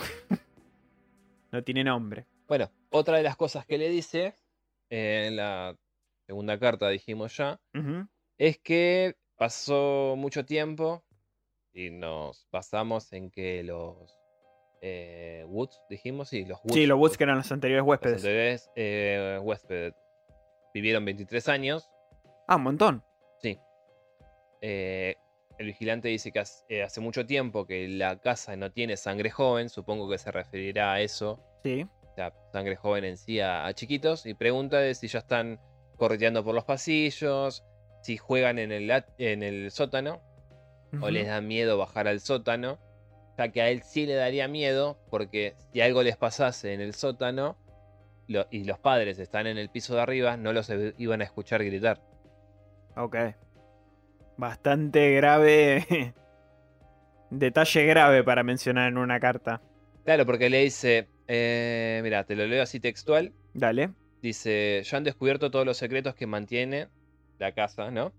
[1.52, 2.26] no tiene nombre.
[2.48, 4.36] Bueno, otra de las cosas que le dice
[4.90, 5.76] eh, en la
[6.28, 7.60] segunda carta, dijimos ya,
[8.38, 11.04] es que pasó mucho tiempo
[11.74, 14.20] y nos basamos en que los
[14.82, 18.18] eh, Woods, dijimos, sí, los Woods, Sí, los Woods que eran los anteriores los huéspedes.
[18.18, 19.94] anteriores eh, huéspedes
[20.74, 21.90] vivieron 23 años.
[22.48, 23.04] Ah, un montón.
[23.42, 23.58] Sí.
[24.62, 25.16] Eh,
[25.58, 29.30] el vigilante dice que hace, eh, hace mucho tiempo que la casa no tiene sangre
[29.30, 31.86] joven, supongo que se referirá a eso, Sí.
[32.04, 35.60] o sea, sangre joven en sí a, a chiquitos, y pregunta de si ya están
[35.98, 37.64] correteando por los pasillos,
[38.02, 40.22] si juegan en el, en el sótano,
[41.02, 42.78] o les da miedo bajar al sótano,
[43.38, 46.94] ya que a él sí le daría miedo, porque si algo les pasase en el
[46.94, 47.58] sótano
[48.28, 51.26] lo- y los padres están en el piso de arriba, no los e- iban a
[51.26, 52.02] escuchar gritar.
[52.96, 53.16] Ok.
[54.38, 56.14] Bastante grave.
[57.30, 59.62] Detalle grave para mencionar en una carta.
[60.04, 63.92] Claro, porque le dice, eh, mira, te lo leo así textual, Dale.
[64.22, 66.90] dice, ya han descubierto todos los secretos que mantiene
[67.40, 68.14] la casa, ¿no?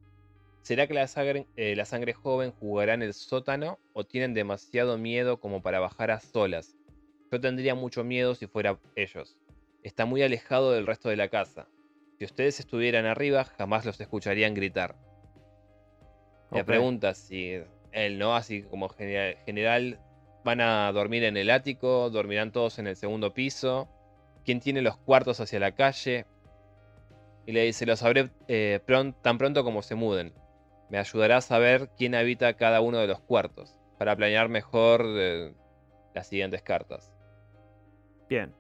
[0.63, 4.99] ¿Será que la sangre, eh, la sangre joven jugará en el sótano o tienen demasiado
[4.99, 6.77] miedo como para bajar a solas?
[7.31, 9.39] Yo tendría mucho miedo si fuera ellos.
[9.85, 11.69] Está muy alejado del resto de la casa.
[12.19, 14.97] Si ustedes estuvieran arriba, jamás los escucharían gritar.
[16.53, 16.67] Le Ok.
[16.67, 17.61] pregunta si
[17.93, 18.35] él, ¿no?
[18.37, 20.01] Así como genera- general,
[20.45, 23.89] van a dormir en el ático, dormirán todos en el segundo piso.
[24.45, 26.25] ¿Quién tiene los cuartos hacia la calle?
[27.47, 30.33] Y le dice, lo sabré eh, pron- tan pronto como se muden.
[30.89, 35.53] Me ayudará a saber quién habita cada uno de los cuartos, para planear mejor eh,
[36.15, 37.13] las siguientes cartas.
[38.29, 38.53] Bien.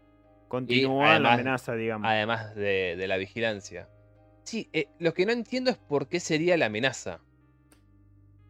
[0.48, 2.08] Continúa la amenaza, digamos.
[2.08, 3.88] Además de, de la vigilancia.
[4.44, 7.20] Sí, eh, lo que no entiendo es por qué sería la amenaza.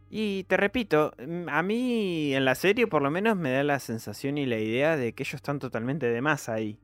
[0.09, 3.81] Y te repito, mm, a mí en la serie por lo menos me da la
[3.81, 6.79] sensación y la idea de que ellos están totalmente de más ahí.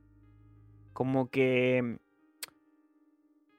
[0.91, 1.95] Como que mm,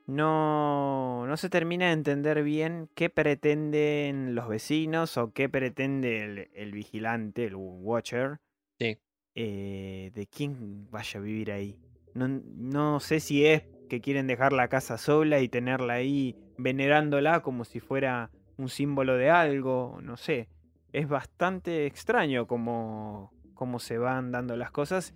[0.06, 6.48] no, no se termina de entender bien qué pretenden los vecinos o qué pretende el,
[6.54, 8.40] el vigilante, el Watcher,
[8.78, 8.98] Sí.
[9.34, 11.78] eh, de quién vaya a vivir ahí.
[12.12, 17.40] No, no sé si es que quieren dejar la casa sola y tenerla ahí venerándola
[17.40, 20.48] como si fuera un símbolo de algo, no sé.
[20.92, 25.14] Es bastante extraño cómo, cómo se van dando las cosas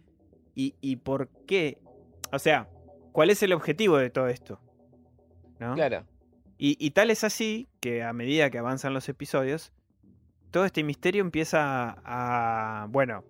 [0.54, 1.78] y, y por qué.
[2.32, 2.68] O sea,
[3.12, 4.60] ¿cuál es el objetivo de todo esto?
[5.60, 5.74] ¿No?
[5.74, 6.04] Claro.
[6.58, 9.72] Y, y tal es así que a medida que avanzan los episodios,
[10.50, 13.24] todo este misterio empieza a, bueno,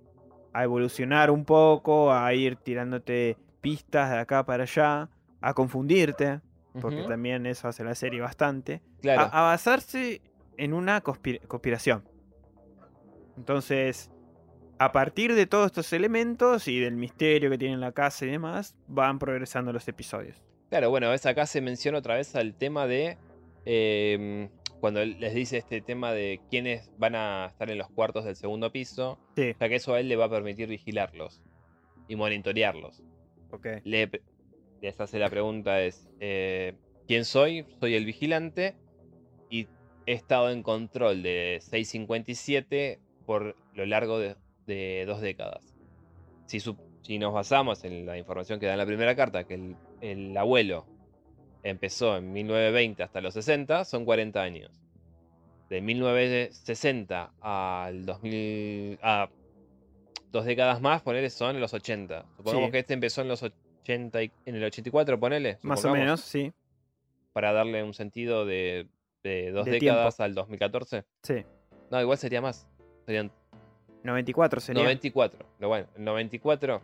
[0.53, 5.09] a evolucionar un poco, a ir tirándote pistas de acá para allá,
[5.41, 6.41] a confundirte,
[6.81, 9.23] porque también eso hace la serie bastante, Claro.
[9.23, 10.21] a, a basarse
[10.57, 12.05] en una conspira- conspiración.
[13.37, 14.11] Entonces,
[14.79, 18.77] a partir de todos estos elementos y del misterio que tiene la casa y demás,
[18.87, 20.43] van progresando los episodios.
[20.71, 23.17] Claro, bueno, ves acá se menciona otra vez el tema de.
[23.65, 24.49] em,
[24.81, 28.37] cuando él les dice este tema de quiénes van a estar en los cuartos del
[28.37, 31.41] segundo piso, Sí, ya que eso a él le va a permitir vigilarlos
[32.07, 33.03] y monitorearlos.
[33.51, 33.67] ok.
[33.83, 34.09] Le,
[34.83, 36.75] les hace la pregunta es, eh,
[37.07, 37.65] ¿quién soy?
[37.81, 38.77] Soy el vigilante
[39.51, 39.67] y
[40.07, 45.75] he estado en control de 657 por lo largo de, de dos décadas.
[46.47, 49.55] Si, su- si nos basamos en la información que da en la primera carta, que
[49.55, 50.87] el, el abuelo
[51.63, 54.71] empezó en 1920 hasta los 60, son 40 años.
[55.69, 58.99] De 1960 al 2000...
[59.03, 59.29] A
[60.31, 62.25] dos décadas más, ponele, son los 80.
[62.37, 62.73] Supongamos Sí.
[62.73, 63.57] que este empezó en los 80
[63.95, 65.59] y- en el 84, ponele.
[65.63, 66.53] Más o menos, sí.
[67.33, 68.87] Para darle un sentido de,
[69.23, 71.05] de dos De décadas al 2014.
[71.23, 71.45] Sí.
[71.91, 72.67] No, igual sería más.
[73.07, 73.31] Serían
[74.05, 74.83] 94 sería.
[74.83, 75.47] 94.
[75.59, 76.81] Lo bueno, el 94.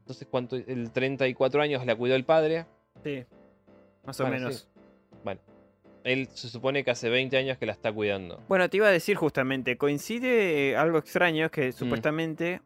[0.00, 0.56] Entonces, ¿cuánto?
[0.56, 2.66] El 34 años la cuidó el padre.
[3.02, 3.24] Sí.
[4.04, 4.56] Más o Bueno, menos.
[4.56, 4.80] sí.
[5.24, 5.40] Bueno,
[6.04, 8.40] él se supone que hace 20 años que la está cuidando.
[8.48, 11.54] Bueno, te iba a decir justamente, coincide eh, algo extraño, es Mm.
[11.54, 12.60] que supuestamente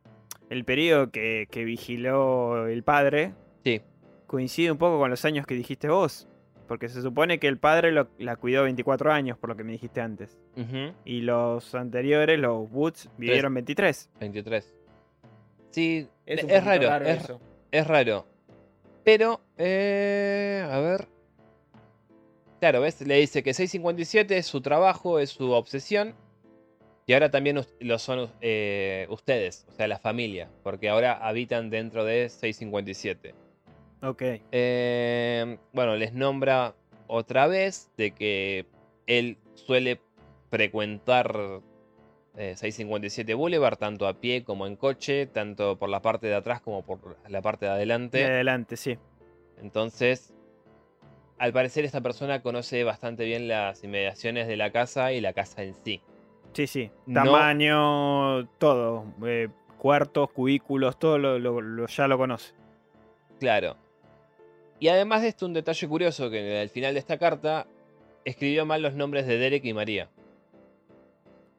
[0.51, 3.33] el periodo que, que vigiló el padre
[3.65, 3.81] Sí,
[4.27, 6.29] coincide un poco con los años que dijiste vos.
[6.69, 9.71] Porque se supone que el padre lo- la cuidó 24 años, por lo que me
[9.73, 10.37] dijiste antes.
[11.05, 14.11] Y los anteriores, los Woods, vivieron 23.
[14.19, 14.75] 23.
[15.71, 17.41] Sí, es, poquito raro, es, eso.
[17.71, 18.27] es raro.
[19.05, 21.07] Pero, eh, a ver.
[22.59, 23.01] Claro, ¿ves?
[23.07, 26.15] Le dice que 657 es su trabajo, es su obsesión.
[27.07, 30.49] Y ahora también lo son eh, ustedes, o sea, la familia.
[30.65, 33.33] Porque ahora habitan dentro de 657.
[34.03, 34.23] Ok.
[34.51, 36.75] Eh, bueno, les nombra
[37.07, 38.67] otra vez de que
[39.07, 40.01] él suele
[40.51, 41.61] frecuentar
[42.37, 46.61] eh, 657 Boulevard, tanto a pie como en coche, tanto por la parte de atrás
[46.61, 48.19] como por la parte de adelante.
[48.19, 48.99] De adelante, sí.
[49.63, 50.35] Entonces,
[51.39, 55.63] al parecer esta persona conoce bastante bien las inmediaciones de la casa y la casa
[55.63, 56.01] en sí.
[56.57, 56.91] Sí, sí.
[57.07, 59.05] No- Tamaño, todo.
[59.27, 59.49] eh,
[59.79, 62.55] cuartos, cubículos, todo lo, lo- lo- ya lo conoce.
[63.39, 63.77] Claro.
[64.81, 67.67] Y además de esto, un detalle curioso que al final de esta carta
[68.25, 70.09] escribió mal los nombres de Derek y María.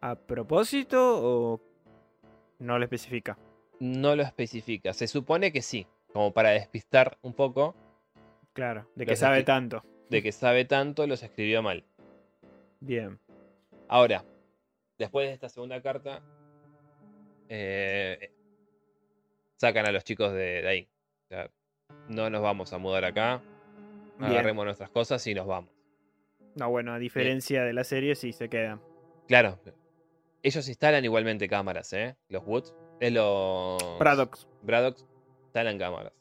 [0.02, 1.62] ¿A propósito o
[2.60, 3.38] no lo especifica?
[3.80, 4.94] No lo especifica.
[4.94, 7.76] Se supone que sí, como para despistar un poco
[8.54, 9.84] Claro, de que sabe tanto.
[10.10, 11.84] de que sabe tanto, los escribió mal.
[12.80, 13.20] Bien.
[13.88, 14.24] Ahora,
[14.98, 16.22] después de esta segunda carta,
[17.50, 18.32] eh,
[19.58, 20.90] sacan a los chicos de, de ahí.
[21.26, 21.52] O sea,
[22.10, 23.42] no nos vamos a mudar acá.
[24.18, 24.32] Bien.
[24.32, 25.72] Agarremos nuestras cosas y nos vamos.
[26.56, 28.82] No, bueno, a diferencia de la serie, sí se quedan.
[29.28, 29.60] Claro,
[30.42, 32.16] ellos instalan igualmente cámaras, ¿eh?
[32.30, 32.74] Los Woods.
[33.00, 33.84] Es los.
[34.00, 34.48] Paradox.
[34.64, 34.98] Braddock
[35.44, 36.14] instalan cámaras.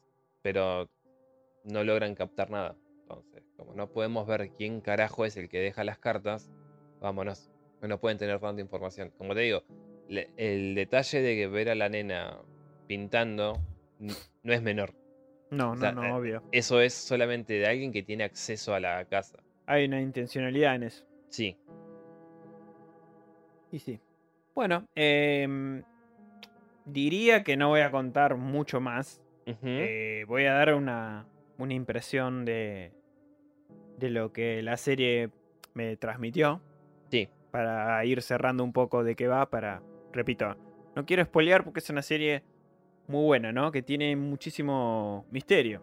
[0.43, 0.91] Pero
[1.65, 2.77] no logran captar nada.
[3.03, 6.51] Entonces, como no podemos ver quién carajo es el que deja las cartas,
[7.01, 7.51] vámonos.
[7.83, 9.13] No pueden tener tanta información.
[9.19, 9.63] Como te digo,
[10.09, 12.39] le- el detalle de que ver a la nena
[12.87, 13.61] pintando
[13.99, 14.95] no es menor.
[15.51, 16.43] No, O no, sea, no, eh, obvio.
[16.53, 19.39] Eso es solamente de alguien que tiene acceso a la casa.
[19.67, 21.07] Hay una intencionalidad en eso.
[21.29, 21.57] Sí.
[23.71, 24.01] Y sí.
[24.55, 25.83] Bueno, em,
[26.85, 29.21] diría que no voy a contar mucho más.
[29.63, 31.27] Eh, voy a dar una,
[31.59, 32.93] una impresión de,
[33.99, 35.31] de lo que la serie
[35.75, 36.61] me transmitió.
[37.57, 39.81] Para ir cerrando un poco de qué va, para,
[40.13, 40.55] repito,
[40.95, 42.43] no quiero spoilear porque es una serie
[43.09, 43.73] muy buena, ¿no?
[43.73, 45.81] Que tiene muchísimo misterio.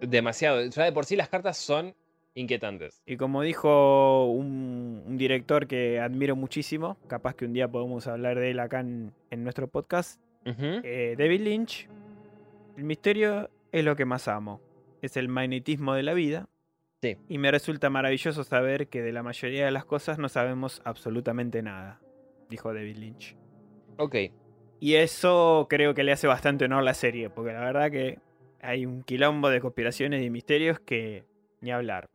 [0.00, 0.64] Demasiado.
[0.64, 1.92] Ya de por sí las cartas son
[2.34, 3.02] inquietantes.
[3.04, 8.38] Y como dijo un, un director que admiro muchísimo, capaz que un día podemos hablar
[8.38, 11.88] de él acá en, en nuestro podcast, eh, David Lynch,
[12.76, 14.60] el misterio es lo que más amo.
[15.00, 16.48] Es el magnetismo de la vida.
[17.02, 17.16] Sí.
[17.28, 21.60] Y me resulta maravilloso saber que de la mayoría de las cosas no sabemos absolutamente
[21.60, 22.00] nada,
[22.48, 23.36] dijo David Lynch.
[23.98, 24.14] Ok.
[24.78, 28.18] Y eso creo que le hace bastante honor a la serie, porque la verdad que
[28.60, 31.24] hay un quilombo de conspiraciones y misterios que
[31.60, 32.06] ni hablar.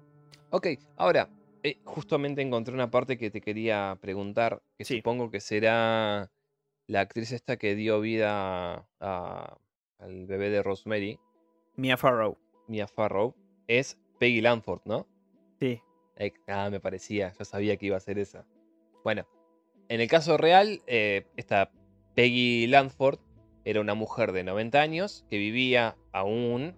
[0.52, 1.30] Ok, ahora,
[1.64, 4.98] eh, justamente encontré una parte que te quería preguntar, que Sí.
[4.98, 6.30] supongo que será
[6.88, 9.58] la actriz esta que dio vida a-
[10.00, 11.20] al bebé de Rosemary,
[11.76, 12.38] Mia Farrow.
[12.68, 13.36] Mia Farrow,
[13.68, 15.08] es Peggy Lanford, ¿no?
[15.60, 15.82] Sí.
[16.18, 18.46] Eh, ah, me parecía, yo sabía que iba a ser esa.
[19.04, 19.28] Bueno,
[19.90, 21.72] en el caso real, eh, esta
[22.16, 23.20] Peggy Lanford
[23.64, 26.76] era una mujer de 90 años que vivía aún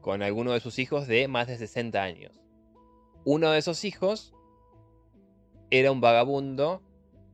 [0.00, 2.40] con alguno de sus hijos de más de 60 años.
[3.24, 4.34] Uno de esos hijos
[5.70, 6.82] era un vagabundo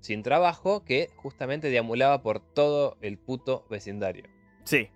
[0.00, 4.24] sin trabajo que justamente deambulaba por todo el puto vecindario.
[4.64, 4.88] Sí.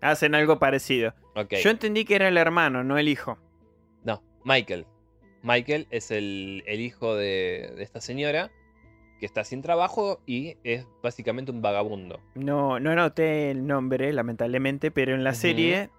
[0.00, 1.14] Hacen algo parecido.
[1.34, 1.54] Ok.
[1.62, 3.38] Yo entendí que era el hermano, no el hijo.
[4.44, 4.86] Michael.
[5.42, 8.50] Michael es el, el hijo de, de esta señora
[9.20, 12.20] que está sin trabajo y es básicamente un vagabundo.
[12.34, 15.90] No, no anoté el nombre, lamentablemente, pero en la serie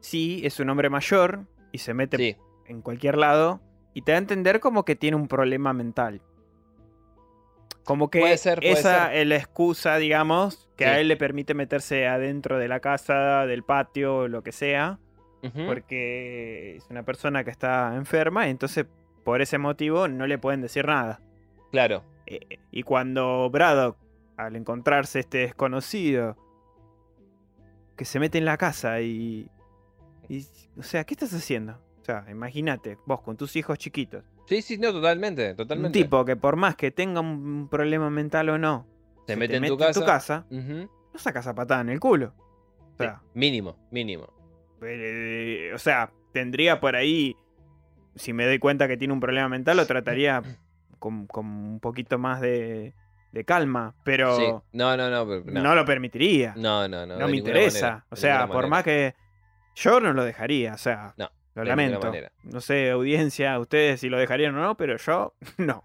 [0.00, 2.36] sí es un hombre mayor y se mete Sí,
[2.66, 3.60] en cualquier lado
[3.94, 6.22] y te da a entender como que tiene un problema mental.
[7.84, 10.90] Como que Puede ser, puede esa es la excusa, digamos, que Sí.
[10.90, 14.98] a él le permite meterse adentro de la casa, del patio, lo que sea,
[15.66, 18.86] porque es una persona que está enferma y entonces
[19.24, 21.20] por ese motivo no le pueden decir nada.
[21.70, 22.02] claro.
[22.26, 23.96] Eh, y cuando Braddock,
[24.36, 26.36] al encontrarse este desconocido,
[27.96, 29.48] que se mete en la casa y,
[30.28, 30.46] y-
[30.78, 31.72] O sea, ¿qué estás haciendo?
[32.00, 34.24] O sea, imagínate, vos con tus hijos chiquitos.
[34.46, 35.98] Sí, sí, no, totalmente, Un totalmente.
[36.02, 38.86] tipo que por más que tenga un problema mental o no,
[39.26, 40.06] se se mete te en tu mete casa.
[40.06, 42.32] casa, no sacas a patada en el culo.
[42.36, 44.28] O sí, sea, mínimo, mínimo.
[44.82, 47.36] Eh, o sea, tendría por ahí,
[48.14, 50.42] si me doy cuenta que tiene un problema mental, lo trataría
[50.98, 52.94] con, con un poquito más de,
[53.32, 54.44] de calma, pero Sí.
[54.72, 55.62] No, no, no, pero no.
[55.62, 55.74] no.
[55.74, 56.54] lo permitiría.
[56.56, 57.28] No, No, no, no.
[57.28, 57.86] me interesa.
[57.86, 58.68] manera, o sea, por manera.
[58.68, 59.14] más que
[59.74, 62.12] yo no lo dejaría, o sea, No, lo lamento.
[62.42, 65.84] No sé, audiencia, ustedes si lo dejarían o no, pero yo no.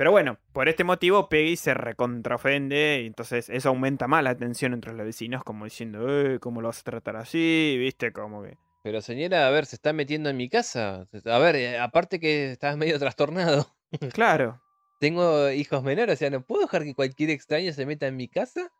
[0.00, 4.72] Pero bueno, por este motivo Peggy se recontraofende y entonces eso aumenta más la tensión
[4.72, 7.76] entre los vecinos, como diciendo, eh, ¿cómo lo vas a tratar así?
[7.78, 8.10] ¿Viste?
[8.10, 8.56] Como que...
[8.82, 11.06] Pero señora, a ver, se está metiendo en mi casa.
[11.26, 13.66] A ver, eh, aparte que estás medio trastornado.
[14.14, 14.62] Claro,
[15.00, 18.26] Tengo hijos menores, o sea, no puedo dejar que cualquier extraño se meta en mi
[18.28, 18.72] casa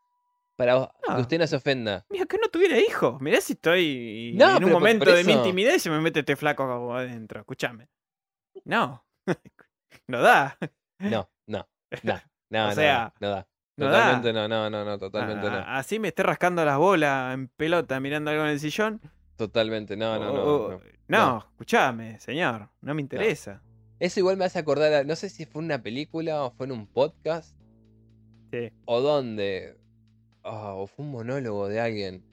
[0.55, 0.91] para No.
[1.17, 2.03] que usted no se ofenda.
[2.09, 3.21] mira que no tuviera hijos.
[3.21, 6.21] Mirá si estoy No, en un pero momento de mi intimidad y se me mete
[6.21, 7.41] este flaco adentro.
[7.41, 7.89] Escúchame.
[8.65, 9.05] No,
[10.07, 10.57] no da.
[11.09, 11.67] No, no,
[12.03, 12.13] no,
[12.49, 13.47] no, O no, sea, no, da.
[13.77, 13.91] no da.
[13.91, 15.57] Totalmente no, no, no, no, totalmente Ah, no.
[15.77, 19.01] Así me esté rascando las bolas en pelota mirando algo en el sillón.
[19.37, 20.43] Totalmente, no, no, no.
[20.43, 20.79] Oh, no.
[21.07, 21.37] no, no.
[21.51, 22.69] escúchame, señor.
[22.81, 23.61] No me interesa.
[23.99, 26.65] Eso igual me hace acordar, a- no sé si fue en una película o fue
[26.67, 27.55] en un podcast
[28.51, 28.71] Sí.
[28.85, 29.77] o dónde,
[30.43, 32.23] ah, o fue un monólogo de alguien.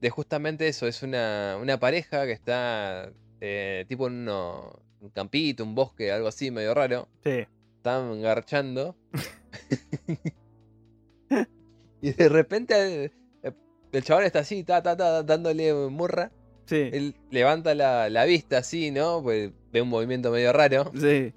[0.00, 3.10] De justamente eso, es una, una pareja que está
[3.40, 7.08] eh, tipo en uno- un campito, un bosque, algo así medio raro.
[7.24, 7.46] Sí.
[7.80, 8.94] Están garchando.
[12.02, 13.04] y de repente
[13.42, 13.52] eh,
[13.92, 16.30] el chabón está así, ta, ta, ta, dándole murra.
[16.66, 16.90] Sí.
[16.92, 19.22] Él levanta la, la vista así, ¿no?
[19.22, 21.32] Pues ve un movimiento medio raro Sí.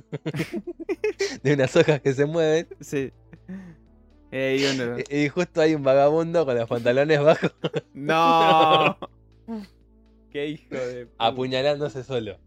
[1.43, 2.67] de unas hojas que se mueven.
[2.81, 3.13] Sí.
[4.31, 7.55] Eh, y uno- Y y justo hay un vagabundo con los pantalones bajos
[7.93, 8.97] No.
[10.29, 11.05] Qué hijo de.
[11.05, 11.25] puta.
[11.25, 12.37] apuñalándose solo.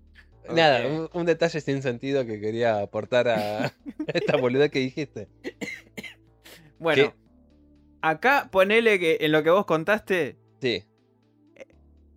[0.55, 3.73] Nada, un, un detalle sin sentido que quería aportar a
[4.07, 5.29] esta boludez que dijiste.
[6.79, 7.15] Bueno, ¿Qué?
[8.03, 10.85] acá ponele que en lo que vos contaste Sí,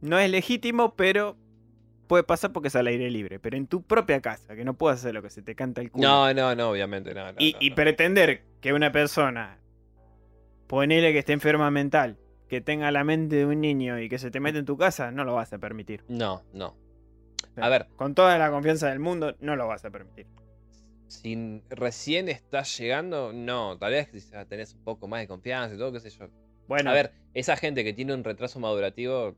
[0.01, 1.37] no es legítimo, pero
[2.07, 3.39] puede pasar porque es al aire libre.
[3.39, 5.91] Pero en tu propia casa, que no puedes hacer lo que se te canta el
[5.91, 6.07] culo.
[6.07, 7.31] no, no, no, obviamente, no.
[7.31, 7.75] no, y, no, y no.
[7.75, 9.59] pretender que una persona,
[10.67, 12.17] ponele que esté enferma mental,
[12.47, 15.11] que tenga la mente de un niño y que se te mete en tu casa,
[15.11, 16.03] no lo vas a permitir.
[16.07, 16.75] No, no.
[17.57, 17.87] A ver.
[17.95, 20.27] Con toda la confianza del mundo, no lo vas a permitir.
[21.07, 25.77] Si recién estás llegando, no, tal vez ya tenés un poco más de confianza y
[25.77, 26.27] todo, qué sé yo.
[26.67, 29.35] Bueno, A ver, esa gente que tiene un retraso madurativo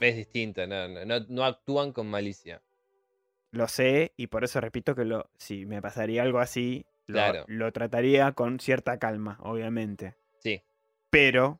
[0.00, 2.62] es distinta, no, no, no- no actúan con malicia.
[3.52, 7.44] lo sé y por eso repito que lo, si me pasaría algo así, lo, Claro.
[7.46, 10.16] lo trataría con cierta calma, obviamente.
[10.40, 10.62] Sí,
[11.10, 11.58] Pero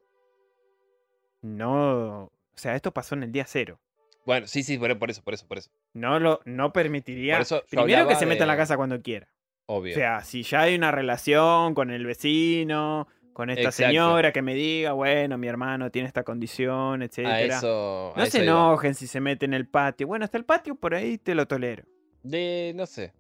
[1.42, 3.80] no, o sea, esto pasó en el día cero.
[4.28, 5.70] Bueno, sí, sí, por, por eso, por eso, por eso.
[5.94, 7.40] No lo, no permitiría.
[7.40, 9.26] Eso primero que se meta en la casa cuando quiera.
[9.64, 9.94] Obvio.
[9.94, 13.86] O sea, si ya hay una relación con el vecino, con esta Exacto.
[13.86, 17.56] señora que me diga, bueno, mi hermano tiene esta condición, a etcétera.
[17.56, 18.12] eso.
[18.14, 18.52] no se iba.
[18.52, 20.06] enojen si se mete en el patio.
[20.06, 21.84] Bueno, hasta el patio por ahí te lo tolero.
[22.22, 23.14] De, no sé.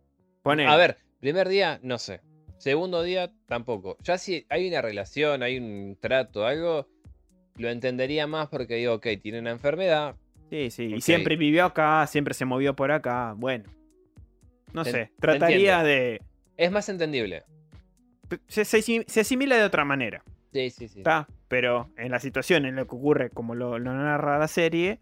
[0.44, 2.20] A ver, primer día, no sé.
[2.58, 3.96] Segundo día, tampoco.
[4.02, 6.86] Ya si hay una relación, hay un trato, algo.
[7.56, 10.16] lo entendería más porque digo, ok, tiene una enfermedad.
[10.50, 10.94] Sí, sí.
[10.96, 13.34] Y siempre vivió acá, siempre se movió por acá.
[13.36, 13.64] Bueno.
[14.72, 15.12] No Te- sé.
[15.20, 16.20] Trataría de.
[16.56, 17.44] Es más entendible.
[18.46, 20.22] Se, se- se asimila de otra manera.
[20.52, 21.00] Sí, sí, sí.
[21.00, 21.26] ¿Está?
[21.48, 25.00] Pero en la situación en la que ocurre, como lo, lo narra la serie,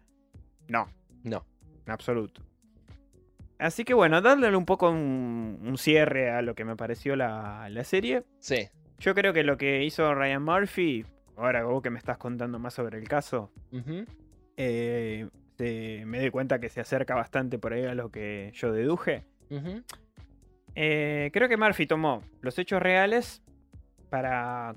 [0.67, 0.87] no.
[1.23, 1.45] No.
[1.85, 2.41] En absoluto.
[3.59, 7.67] Así que bueno, darle un poco un, un cierre a lo que me pareció la,
[7.69, 8.23] la serie.
[8.39, 8.67] Sí.
[8.99, 12.73] Yo creo que lo que hizo Ryan Murphy, ahora vos que me estás contando más
[12.75, 13.51] sobre el caso.
[14.57, 15.27] Eh,
[15.57, 19.23] se- me doy cuenta que se acerca bastante por ahí a lo que yo deduje.
[20.75, 23.41] Eh, creo que Murphy tomó los hechos reales
[24.09, 24.75] para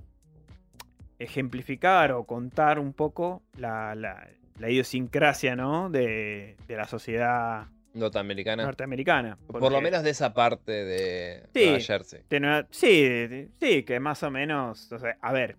[1.18, 4.28] ejemplificar o contar un poco la, la-
[4.58, 5.90] la idiosincrasia ¿no?
[5.90, 8.64] de, de la sociedad Norteamericana.
[8.64, 9.36] norteamericana.
[9.48, 11.64] Por lo menos de esa parte de Sí.
[11.64, 12.20] Nueva Jersey.
[12.30, 14.90] de sí, de- sí, que más o menos.
[14.92, 15.56] o sea, a ver,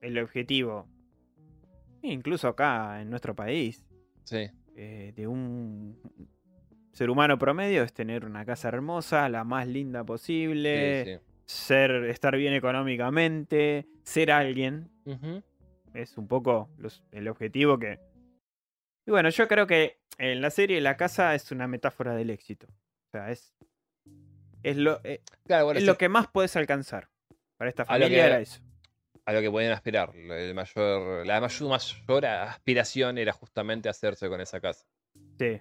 [0.00, 0.86] el objetivo,
[2.12, 3.82] incluso acá en nuestro país,
[4.24, 4.48] Sí.
[4.76, 5.98] eh, de un
[6.92, 11.04] ser humano promedio es tener una casa hermosa, la más linda posible.
[11.04, 11.20] sí, sí.
[11.46, 14.90] ser, estar bien económicamente, ser alguien,
[15.92, 18.00] es un poco los- el objetivo que...
[19.06, 22.66] Y bueno, yo creo que en la serie la casa es una metáfora del éxito.
[22.70, 23.54] O sea, es,
[24.62, 27.10] es, lo, eh, Claro, bueno, es sí, lo que más puedes alcanzar.
[27.58, 28.62] Para esta A lo familia que- era eso.
[29.26, 30.14] A lo que podían aspirar.
[30.14, 31.68] El mayor, la mayor,
[32.06, 34.84] mayor aspiración era justamente hacerse con esa casa.
[35.38, 35.58] Sí.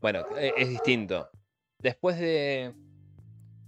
[0.00, 1.28] Bueno, e- es distinto.
[1.78, 2.72] Después de,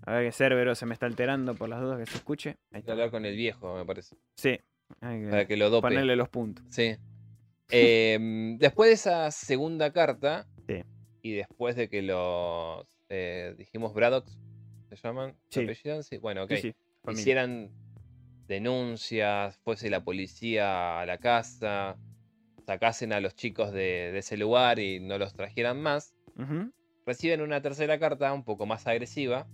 [0.06, 2.50] A ver que Cerbero se me está alterando por las dudas que se escuche.
[2.50, 2.92] Ahí de está.
[2.92, 4.16] hablar con el viejo, me parece.
[4.36, 4.58] Sí.
[5.00, 5.88] Hay que Para que lo dope.
[5.88, 6.64] ponerle los puntos.
[6.70, 6.96] Sí.
[7.70, 10.82] Em, después de esa segunda carta, Sí.
[11.22, 14.38] y después de que los, eh, dijimos Braddocks,
[14.90, 15.34] ¿se llaman?
[15.48, 15.64] ¿Se Sí.
[15.64, 16.02] apellidan?
[16.02, 16.50] Sí, bueno, ok.
[16.52, 17.20] Sí, sí, familia.
[17.20, 17.70] Hicieran
[18.46, 21.96] denuncias, fuese la policía a la casa,
[22.66, 26.14] sacasen a los chicos de, de ese lugar y no los trajeran más,
[27.06, 29.46] reciben una tercera carta un poco más agresiva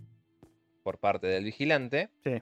[0.82, 2.40] por parte del vigilante, Sí.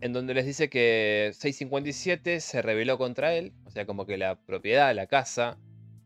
[0.00, 4.36] en donde les dice que 657 se rebeló contra él, o sea, como que la
[4.36, 5.58] propiedad, la casa,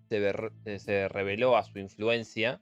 [0.08, 0.32] se,
[0.64, 2.60] eh, se rebeló a su influencia.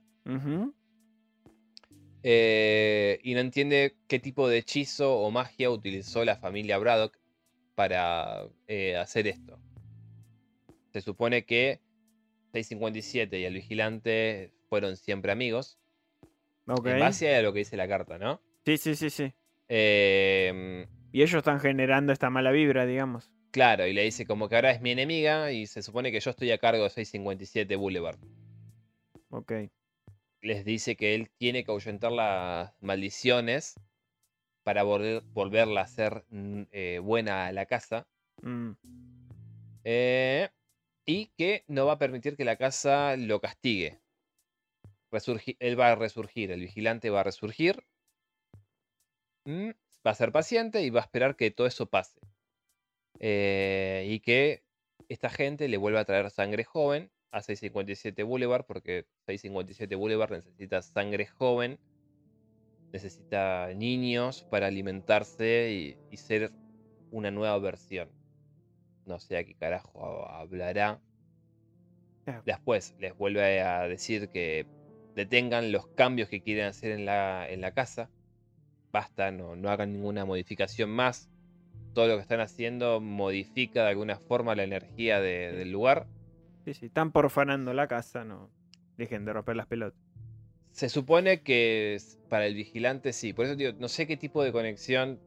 [2.23, 7.17] Eh, y no entiende qué tipo de hechizo o magia utilizó la familia Braddock
[7.75, 9.59] para eh, hacer esto.
[10.93, 11.79] Se supone que
[12.53, 15.79] 657 y el vigilante fueron siempre amigos,
[16.67, 18.41] en base a lo que dice la carta, ¿no?
[18.65, 19.33] Sí, sí, sí, sí.
[19.67, 23.31] Eh, Y ellos están generando esta mala vibra, digamos.
[23.51, 26.29] Claro, y le dice como que ahora es mi enemiga y se supone que yo
[26.31, 28.17] estoy a cargo de 657 Boulevard.
[29.29, 29.53] Ok.
[30.41, 33.75] Les dice que él tiene que ahuyentar las maldiciones
[34.63, 38.07] para volver- volverla a hacer mm, eh, buena a la casa.
[38.41, 38.71] Mm.
[39.83, 40.49] eh,
[41.05, 43.99] y que no va a permitir que la casa lo castigue.
[45.11, 47.83] Resurgi- él va a resurgir, el vigilante va a resurgir.
[49.45, 49.69] mm,
[50.05, 52.19] va a ser paciente y va a esperar que todo eso pase.
[53.19, 54.63] Eh, y que
[55.09, 60.81] esta gente le vuelva a traer sangre joven a 657 Boulevard, porque 657 Boulevard necesita
[60.81, 61.79] sangre joven,
[62.93, 66.51] necesita niños para alimentarse y, y ser
[67.11, 68.09] una nueva versión.
[69.05, 71.01] No sé a qué carajo hablará.
[72.45, 74.65] Después les vuelve a decir que
[75.15, 78.09] detengan los cambios que quieren hacer en la, en la casa.
[78.91, 81.29] Basta, no, no hagan ninguna modificación más.
[81.93, 86.07] Todo lo que están haciendo modifica de alguna forma la energía de- del lugar.
[86.65, 86.85] Sí, sí.
[86.87, 88.49] Están profanando la casa, no.
[88.97, 89.99] Dejen de romper las pelotas.
[90.71, 91.97] Se supone que
[92.29, 93.33] para el vigilante sí.
[93.33, 95.19] Por eso digo, no sé qué tipo de conexión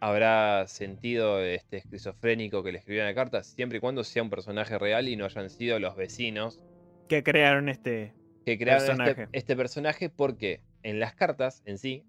[0.00, 4.30] habrá sentido este esquizofrénico que le escribió en la carta, siempre y cuando sea un
[4.30, 6.60] personaje real y no hayan sido los vecinos
[7.08, 8.14] Que crearon este.
[8.46, 9.28] que crearon este- Personaje.
[9.32, 12.04] Este, personaje porque en las cartas en sí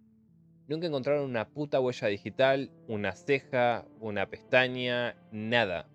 [0.67, 5.87] nunca encontraron una puta huella digital, una ceja, una pestaña, nada.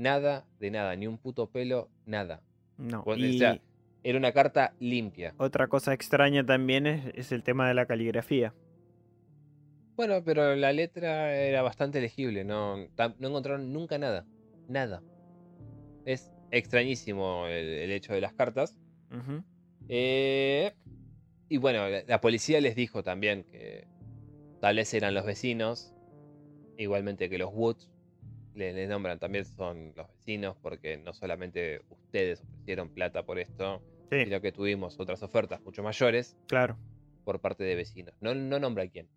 [0.00, 2.40] Nada de nada, ni un puto pelo, nada.
[2.78, 3.02] No.
[3.04, 3.60] O Y sea,
[4.02, 5.34] Era una carta limpia.
[5.36, 8.54] otra cosa extraña también es, es el tema de la caligrafía.
[9.96, 14.24] Bueno, pero la letra era bastante legible, no, no encontraron nunca nada.
[14.68, 15.02] Nada.
[16.06, 18.78] Es extrañísimo el, el hecho de las cartas.
[19.88, 20.72] Eh,
[21.50, 23.86] y bueno, la, la policía les dijo también que
[24.62, 25.92] tal vez eran los vecinos,
[26.78, 27.89] igualmente que los Woods.
[28.60, 33.80] Le, les nombran también son los vecinos porque no solamente ustedes ofrecieron plata por esto,
[34.10, 36.76] Sí, sino que tuvimos otras ofertas mucho mayores claro.
[37.24, 38.14] por parte de vecinos.
[38.20, 39.08] No, no nombra quién.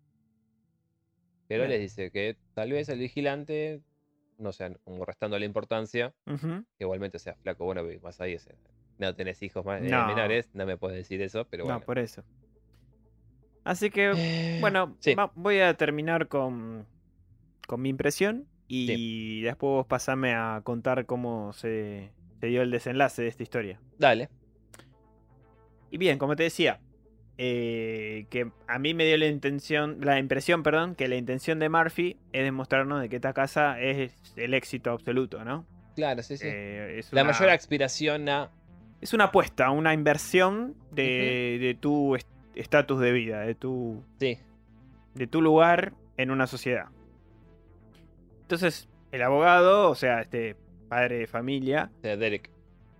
[1.46, 1.72] Pero Bien.
[1.72, 3.82] les dice que tal vez el vigilante
[4.38, 8.56] no sea, como restando la importancia, que igualmente sea flaco, bueno, más ahí, ese-
[8.98, 10.06] no tenés hijos más, eh, No.
[10.06, 11.80] menores, no me puedes decir eso, pero bueno.
[11.80, 12.24] No, por eso.
[13.64, 15.14] Así que, Eh, bueno, sí.
[15.14, 16.86] va- voy a terminar con,
[17.66, 22.10] con mi impresión y después vos pasame a contar cómo se,
[22.40, 23.80] se dio el desenlace de esta historia.
[23.98, 24.28] Dale.
[25.90, 26.80] Y bien, como te decía,
[27.38, 31.68] eh, que a mí me dio la intención, la impresión, perdón, que la intención de
[31.68, 35.66] Murphy es demostrarnos de que esta casa es el éxito absoluto, ¿no?
[35.94, 36.46] Claro, sí, sí.
[36.48, 38.50] Eh, es la una- mayor aspiración a.
[39.00, 44.38] es una apuesta, una inversión de, de tu est- estatus de vida, de tu, Sí.
[45.14, 46.86] de tu lugar en una sociedad.
[48.44, 50.56] Entonces, el abogado, o sea, este
[50.88, 52.50] padre de familia, de Derek.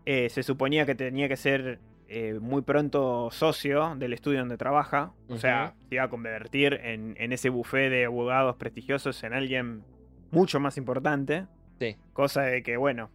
[0.07, 1.78] eh, se suponía que tenía que ser
[2.09, 5.12] eh, muy pronto socio del estudio donde trabaja.
[5.28, 9.82] O sea, se iba a convertir en, en ese buffet de abogados prestigiosos en alguien
[10.30, 11.47] mucho más importante.
[11.78, 11.97] Sí.
[12.12, 13.11] Cosa de que, bueno,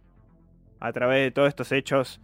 [0.80, 2.20] a través de todos estos hechos,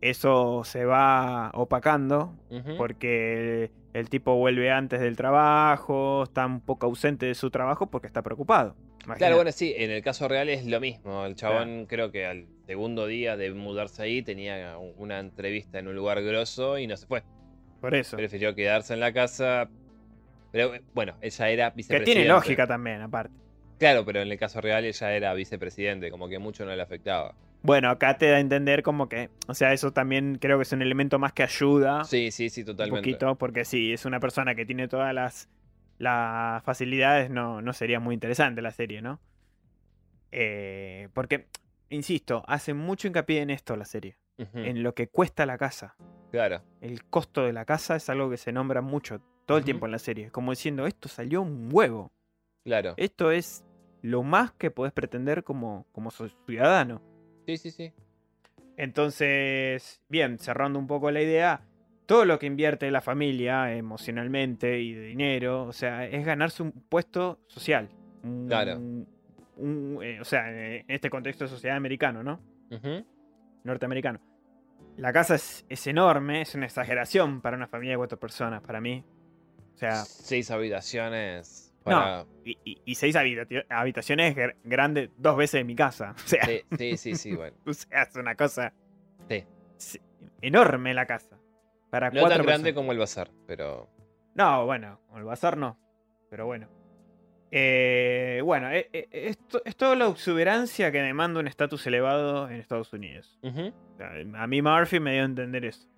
[0.00, 2.34] eso se va opacando.
[2.76, 8.06] Porque el tipo vuelve antes del trabajo, está un poco ausente de su trabajo porque
[8.06, 8.74] está preocupado.
[9.16, 11.24] Claro, bueno, sí, en el caso real es lo mismo.
[11.26, 15.96] El chabón creo que al segundo día de mudarse ahí tenía una entrevista en un
[15.96, 17.22] lugar grosso y no se fue.
[17.80, 18.16] Por eso.
[18.16, 19.68] Prefirió quedarse en la casa.
[20.52, 22.12] Pero bueno, ella era Que vicepresidente.
[22.12, 23.34] tiene lógica también, aparte.
[23.78, 27.34] Claro, pero en el caso real ella era vicepresidente, como que mucho no le afectaba.
[27.62, 30.72] Bueno, acá te da a entender como que, o sea, eso también creo que es
[30.72, 33.00] un elemento más que ayuda Sí, sí, sí, un totalmente.
[33.10, 35.48] poquito, porque si es una persona que tiene todas las,
[36.00, 39.20] las facilidades, no, no sería muy interesante la serie, ¿no?
[40.32, 41.48] Eh, porque,
[41.90, 45.96] insisto, hace mucho hincapié en esto la serie, en lo que cuesta la casa.
[46.30, 49.84] Claro, El costo de la casa es algo que se nombra mucho todo el tiempo
[49.84, 52.12] en la serie, como diciendo, esto salió un huevo,
[52.64, 52.94] claro.
[52.96, 53.62] esto es
[54.00, 57.02] lo más que podés pretender como, como ciudadano.
[57.46, 57.92] Sí, sí, sí.
[58.78, 61.60] Entonces, bien, cerrando un poco la idea,
[62.10, 66.72] todo lo que invierte la familia emocionalmente y de dinero, o sea, es ganarse un
[66.72, 67.88] puesto social.
[68.24, 68.78] Un- Claro.
[68.78, 72.40] un- eh, o sea, en este contexto de sociedad americano, ¿no?
[72.72, 73.06] Ujú.
[73.62, 74.18] Norteamericano.
[74.96, 78.80] La casa es, es enorme, es una exageración para una familia de cuatro personas, para
[78.80, 79.04] mí.
[79.74, 82.26] O sea, Seis habitaciones para.
[82.44, 86.14] y, y- y seis habita- habitaciones gr- grandes dos veces en mi casa.
[86.24, 87.56] O sea, Sí, sí, sí, sí, bueno.
[87.66, 88.72] o sea, es una cosa
[89.28, 89.44] Sí.
[89.78, 90.00] es
[90.42, 91.36] enorme la casa.
[91.90, 92.74] Para No cuatro tan grande personas.
[92.74, 93.88] como el bazar, pero.
[94.34, 95.76] No, bueno, el bazar no.
[96.30, 96.68] Pero bueno.
[97.52, 102.56] Eh, bueno, eh, eh, esto- es toda la exuberancia que demanda un estatus elevado en
[102.60, 103.40] Estados Unidos.
[104.34, 105.88] A mí Murphy me dio a entender eso.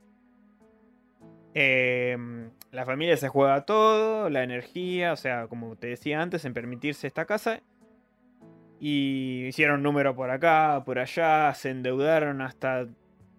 [2.71, 7.07] La familia se juega todo, la energía, o sea, como te decía antes, en permitirse
[7.07, 7.61] esta casa.
[8.81, 12.87] Y hicieron número por acá, por allá, se endeudaron hasta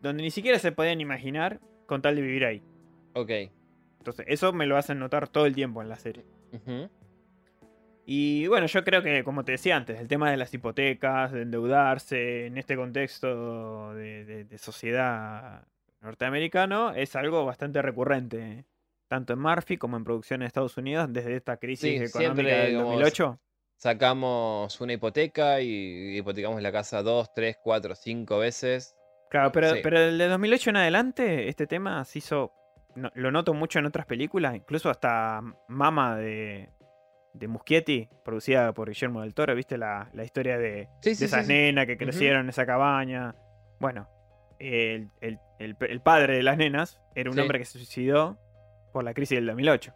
[0.01, 1.59] donde ni siquiera se podían imaginar
[1.93, 2.61] con tal de vivir ahí.
[3.13, 3.29] Ok.
[3.99, 6.25] Entonces, eso me lo hacen notar todo el tiempo en la serie.
[8.05, 11.43] Y bueno, yo creo que, como te decía antes, el tema de las hipotecas, de
[11.43, 15.65] endeudarse en este contexto de, de- de sociedad
[16.01, 18.65] norteamericano es algo bastante recurrente,
[19.07, 22.45] tanto en Murphy como en producción en Estados Unidos, desde esta crisis Sí, económica siempre,
[22.57, 23.39] del digamos, 2008.
[23.77, 28.95] Sacamos una hipoteca y hipotecamos la casa dos, tres, cuatro, cinco veces.
[29.33, 29.79] Claro, pero, sí.
[29.81, 32.53] pero el de 2008 en adelante, este tema se hizo,
[32.95, 36.69] no- lo noto mucho en otras películas, incluso hasta Mama de,
[37.33, 41.25] de Muschietti, producida por Guillermo del Toro, ¿viste la, la historia de, Sí, de sí,
[41.25, 43.33] esas nenas que crecieron en esa cabaña.
[43.79, 44.07] Bueno,
[44.59, 48.37] el, el- el- el padre de las nenas era un hombre que se suicidó
[48.91, 49.95] por la crisis del 2008.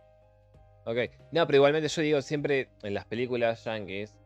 [0.86, 0.98] Ok.
[1.32, 4.18] No, pero igualmente yo digo siempre en las películas yankees,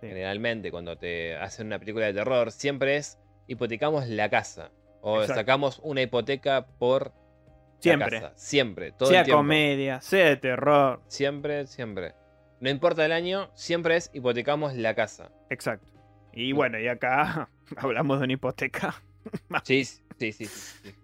[0.00, 4.70] generalmente cuando te hacen una película de terror, siempre es hipotecamos la casa.
[5.02, 5.40] O Exacto.
[5.40, 8.20] sacamos una hipoteca por la Siempre.
[8.20, 8.32] casa.
[8.36, 8.92] Siempre.
[8.92, 9.38] Todo sea el tiempo.
[9.38, 11.00] comedia, sea de terror.
[11.08, 12.14] Siempre, siempre.
[12.60, 15.30] No importa el año, siempre es hipotecamos la casa.
[15.50, 15.86] Exacto.
[16.32, 16.56] Y Mm.
[16.56, 18.94] bueno, y acá hablamos de una hipoteca.
[19.64, 20.46] Sí, sí, sí, sí.
[20.46, 20.94] sí.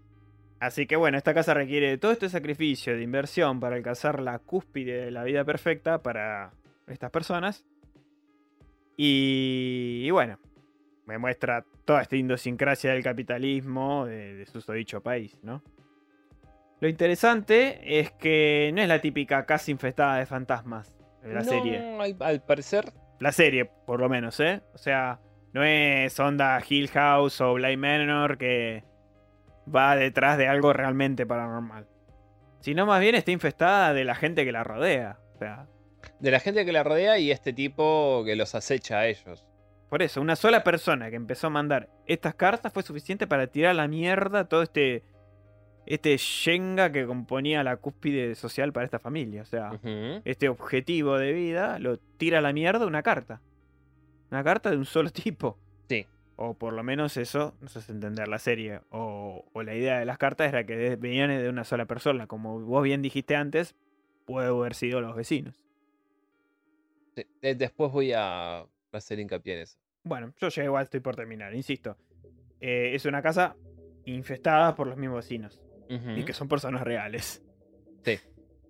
[0.61, 4.39] Así que bueno, esta casa requiere de todo este sacrificio de inversión para alcanzar la
[4.39, 6.53] cúspide de la vida perfecta para
[6.87, 7.65] estas personas.
[8.97, 10.39] Y, y bueno,
[11.07, 15.63] me muestra toda esta idiosincrasia del capitalismo de, de susodicho país, ¿no?
[16.81, 21.49] Lo interesante es que no es la típica casa infestada de fantasmas de la No,
[21.49, 21.97] serie.
[22.01, 24.63] Al, al parecer, La serie, por lo menos, ¿eh?
[24.75, 25.21] O sea,
[25.53, 28.83] no es onda Hill House o Bly Manor que
[29.73, 31.87] va detrás de algo realmente paranormal.
[32.61, 35.19] Sino más bien está infestada de la gente que la rodea.
[35.35, 35.67] O sea,
[36.19, 39.47] de la gente que la rodea y este tipo que los acecha a ellos.
[39.93, 43.73] Por eso, una sola persona que empezó a mandar estas cartas fue suficiente para tirar
[43.73, 45.03] a la mierda todo este.
[45.85, 49.43] Este Shenga que componía la cúspide social para esta familia.
[49.43, 49.79] O sea,
[50.25, 53.43] este objetivo de vida lo tira a la mierda una carta.
[54.31, 55.59] Una carta de un solo tipo.
[55.91, 56.07] Sí.
[56.37, 58.81] O por lo menos eso nos hace entender la serie.
[58.89, 62.27] O, o la idea de las cartas era que venían de una sola persona.
[62.27, 63.75] Como vos bien dijiste antes,
[64.25, 65.63] puede haber sido los vecinos.
[67.15, 68.65] Sí, eh, Después voy a
[68.99, 69.79] hacer hincapié en eso.
[70.05, 71.97] Bueno, yo ya igual estoy por terminar, insisto.
[72.61, 73.57] Eh, es una casa
[74.05, 75.61] infestada por los mismos vecinos.
[75.89, 77.43] Y que son personas reales.
[78.05, 78.19] Sí.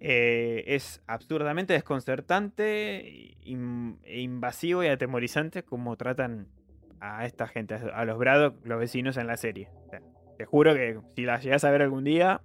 [0.01, 6.49] Eh, es absurdamente desconcertante, in- e invasivo y atemorizante como tratan
[7.01, 9.69] a esta gente, a los Braddock, los vecinos en la serie.
[9.87, 10.01] O sea,
[10.37, 12.41] te juro que si la llegas a ver algún día,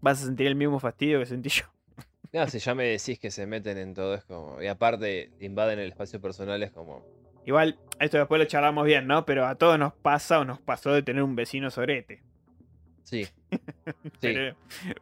[0.00, 1.64] vas a sentir el mismo fastidio que sentí yo.
[2.32, 4.62] No, si ya me decís que se meten en todo, es como.
[4.62, 7.04] Y aparte, invaden el espacio personal, es como.
[7.44, 9.24] Igual, esto después lo charlamos bien, ¿no?
[9.26, 12.22] Pero a todos nos pasa o nos pasó de tener un vecino sorete.
[13.04, 13.26] Sí.
[14.20, 14.34] Sí.
[14.34, 14.56] Pero,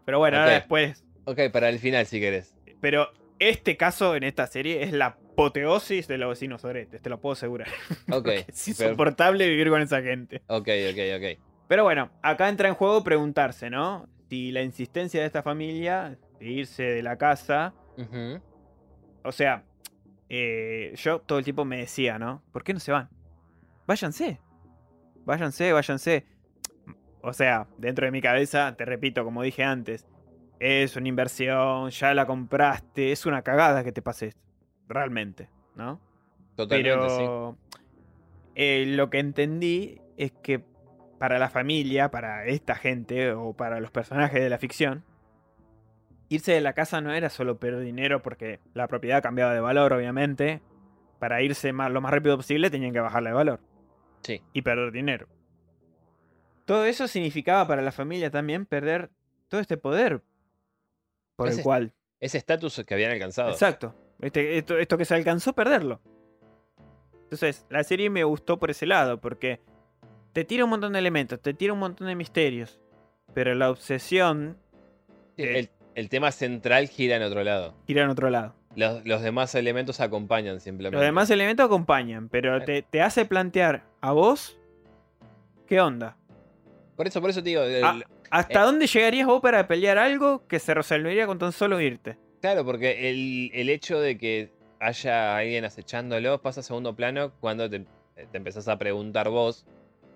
[0.05, 1.05] pero bueno, ahora después.
[1.25, 2.55] Ok, para el final, si querés.
[2.81, 7.21] Pero este caso en esta serie es la apoteosis de los vecinos soretes, te lo
[7.21, 7.69] puedo asegurar.
[8.13, 8.29] Ok.
[8.49, 10.43] Es insoportable vivir con esa gente.
[10.47, 11.39] Ok, ok, ok.
[11.69, 14.09] Pero bueno, acá entra en juego preguntarse, ¿no?
[14.31, 17.75] Si la insistencia de esta familia de irse de la casa.
[19.25, 19.65] O sea,
[20.29, 22.43] eh, yo todo el tiempo me decía, ¿no?
[22.53, 23.09] ¿Por qué no se van?
[23.87, 24.41] Váyanse.
[25.25, 26.27] Váyanse, váyanse.
[27.23, 30.07] O sea, dentro de mi cabeza, te repito, como dije antes,
[30.61, 34.41] es una inversión, ya la compraste, es una cagada que te pase esto.
[34.89, 36.01] Realmente, ¿no?
[36.57, 37.17] Totalmente, sí.
[37.19, 37.57] Pero
[38.55, 40.65] eh, lo que entendí es que
[41.19, 45.05] para la familia, para esta gente o para los personajes de la ficción,
[46.29, 49.93] irse de la casa no era solo perder dinero porque la propiedad cambiaba de valor,
[49.93, 50.61] obviamente.
[51.19, 53.61] Para irse más, lo más rápido posible tenían que bajarle de valor
[54.23, 54.41] Sí.
[54.53, 55.27] y perder dinero.
[56.65, 59.11] Todo eso significaba para la familia también perder
[59.49, 60.23] todo este poder
[61.37, 63.51] por el cual Ese estatus que habían alcanzado.
[63.51, 63.95] Exacto.
[64.21, 66.01] Este- esto, esto que se alcanzó, perderlo.
[67.25, 69.61] Entonces, la serie me gustó por ese lado, porque
[70.33, 72.81] te tira un montón de elementos, te tira un montón de misterios,
[73.35, 74.57] pero la obsesión
[75.37, 77.75] El, el tema central gira en otro lado.
[77.87, 78.55] tira en otro lado.
[78.77, 80.97] Los, los demás elementos acompañan simplemente.
[80.97, 84.57] Los demás elementos acompañan, pero te, te hace plantear a vos,
[85.67, 86.17] ¿qué onda?
[86.97, 87.63] Por eso, por eso te digo.
[87.63, 87.99] el- Ah.
[88.31, 88.63] ¿Hasta Eh.
[88.63, 92.19] dónde llegarías vos para pelear algo que se resolvería con tan solo irte?
[92.43, 97.69] Claro, porque el, el hecho de que haya alguien acechándolo pasa a segundo plano cuando
[97.71, 97.81] te,
[98.15, 99.67] te empezás a preguntar vos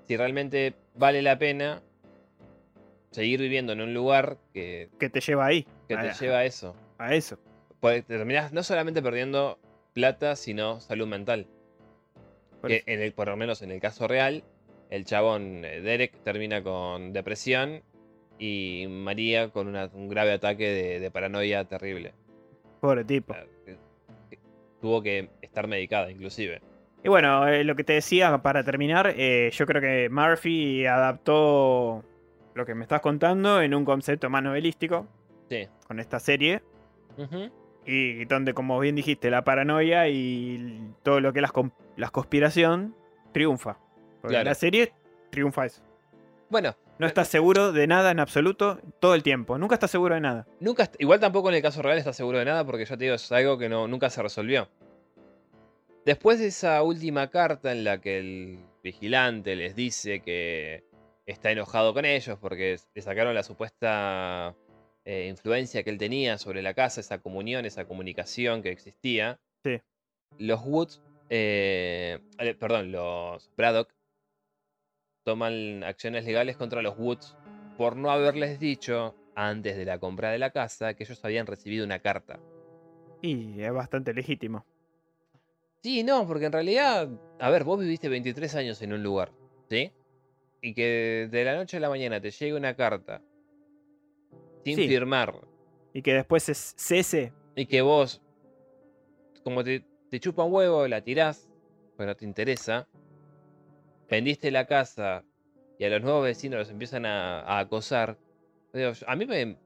[0.07, 1.83] si realmente vale la pena
[3.13, 5.65] seguir viviendo en un lugar que, Que te lleva ahí.
[5.89, 6.75] que te lleva a eso.
[6.99, 7.39] a eso.
[7.81, 9.59] Pues terminás no solamente perdiendo
[9.93, 11.47] plata, sino salud mental.
[12.61, 14.43] Por Que en el, por lo menos en el caso real,
[14.91, 17.83] el chabón eh, Derek termina con depresión
[18.39, 22.13] y María con una- un grave ataque de, de paranoia terrible.
[22.81, 23.35] Pobre tipo.
[23.65, 23.77] Que-
[24.31, 24.39] que
[24.81, 26.61] tuvo que estar medicada, inclusive.
[27.05, 32.05] Y bueno, eh, lo que te decía para terminar, eh, yo creo que Murphy adaptó
[32.55, 35.07] lo que me estás contando en un concepto más novelístico
[35.49, 35.69] Sí.
[35.87, 36.63] con esta serie.
[37.85, 42.11] Y donde, como bien dijiste, la paranoia y todo lo que es la, con- la
[42.11, 42.95] conspiración
[43.33, 43.79] triunfa.
[44.21, 44.51] Porque Claro.
[44.51, 44.93] la serie
[45.31, 45.83] triunfa eso.
[46.49, 49.59] Bueno, No estás seguro de nada en absoluto todo el tiempo.
[49.59, 50.47] Nunca estás seguro de nada.
[50.61, 53.17] nunca, igual tampoco en el caso real estás seguro de nada, porque ya te digo,
[53.17, 54.69] es algo que no, nunca se resolvió.
[56.05, 60.85] Después de esa última carta en la que el vigilante les dice que
[61.27, 64.55] está enojado con ellos porque le sacaron la supuesta
[65.05, 69.81] eh, influencia que él tenía sobre la casa, esa comunión, esa comunicación que existía, Sí.
[70.39, 72.19] los Woods, eh,
[72.59, 73.93] perdón, los Braddock
[75.25, 77.37] toman acciones legales contra los Woods
[77.77, 81.85] por no haberles dicho antes de la compra de la casa que ellos habían recibido
[81.85, 82.39] una carta.
[83.23, 84.65] Y es bastante legítimo.
[85.83, 87.09] Sí, no, porque en realidad,
[87.41, 89.33] a ver, vos viviste 23 años en un lugar,
[89.69, 89.93] ¿sí?
[90.63, 93.21] Y que de la noche a la mañana te llegue una carta
[94.65, 94.87] sin Sí.
[94.89, 95.35] firmar
[95.93, 97.33] Y que después es cese.
[97.57, 98.23] y que vos,
[99.43, 101.51] como te, te chupa un huevo, la tirás,
[101.97, 102.89] pues no te interesa,
[104.09, 105.25] vendiste la casa
[105.79, 108.17] y a los nuevos vecinos los empiezan a, a acosar.
[108.73, 109.57] digo, a mí me.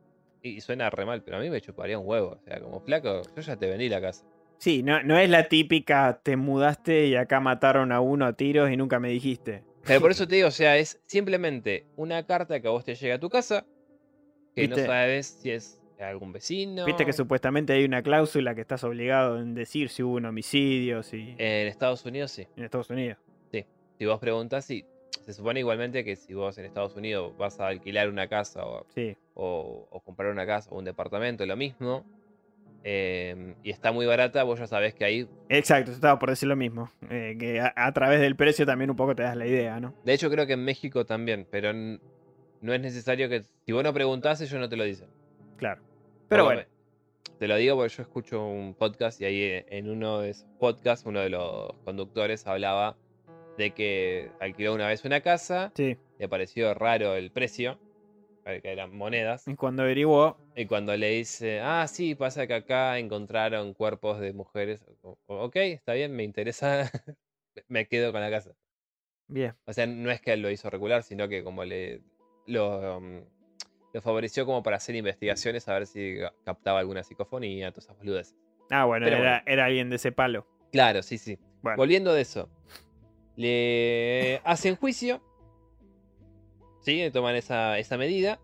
[0.42, 2.38] Y suena re mal, pero a mí me chuparía un huevo.
[2.40, 4.24] O sea, como flaco, yo ya te vendí la casa.
[4.58, 8.70] Sí, no, no es la típica te mudaste y acá mataron a uno a tiros
[8.70, 9.64] y nunca me dijiste.
[9.86, 12.94] Pero por eso te digo, o sea, es simplemente una carta que a vos te
[12.94, 13.64] llega a tu casa,
[14.54, 16.84] que no sabes si es algún vecino.
[16.84, 21.02] Viste que supuestamente hay una cláusula que estás obligado en decir si hubo un homicidio,
[21.02, 21.34] si...
[21.38, 22.46] En Estados Unidos sí.
[22.56, 23.18] En Estados Unidos.
[23.98, 24.84] Si vos preguntas, sí.
[25.24, 28.84] Se supone igualmente que si vos en Estados Unidos vas a alquilar una casa o,
[28.94, 29.16] Sí.
[29.32, 32.04] o- o comprar una casa o un departamento, lo mismo,
[32.88, 35.28] em, y está muy barata, vos ya sabés que ahí.
[35.48, 36.88] Exacto, estaba por decir lo mismo.
[37.10, 39.92] eh, que a, a través del precio también un poco te das la idea, ¿no?
[40.04, 43.42] De hecho, creo que en México también, pero no es necesario que.
[43.64, 45.08] Si vos no preguntás, ellos no te lo dicen.
[45.56, 45.82] Claro.
[46.28, 46.62] Pero bueno,
[47.38, 50.46] Te lo digo porque yo escucho un podcast y ahí eh, en uno de esos
[50.58, 52.96] podcasts, uno de los conductores hablaba
[53.58, 55.96] de que alquiló una vez una casa, sí.
[56.18, 57.78] le pareció raro el precio,
[58.46, 62.98] que eran monedas, Y cuando averiguó, y cuando le dice, ah, sí, pasa que acá
[62.98, 66.90] encontraron cuerpos de mujeres, o- ok, está bien, me interesa,
[67.68, 68.52] me quedo con la casa.
[69.28, 69.54] bien.
[69.66, 72.02] O sea, no es que él lo hizo regular, sino que como le
[72.46, 73.24] lo, um,
[73.92, 78.36] lo favoreció como para hacer investigaciones a ver si captaba alguna psicofonía, todas esas boludeces.
[78.70, 80.46] Ah, bueno, era, era alguien de ese palo.
[80.70, 81.38] Claro, sí, sí.
[81.62, 82.48] Bueno, Volviendo de eso.
[83.36, 85.20] Le hacen juicio.
[86.86, 88.38] Sí, toman esa, esa medida.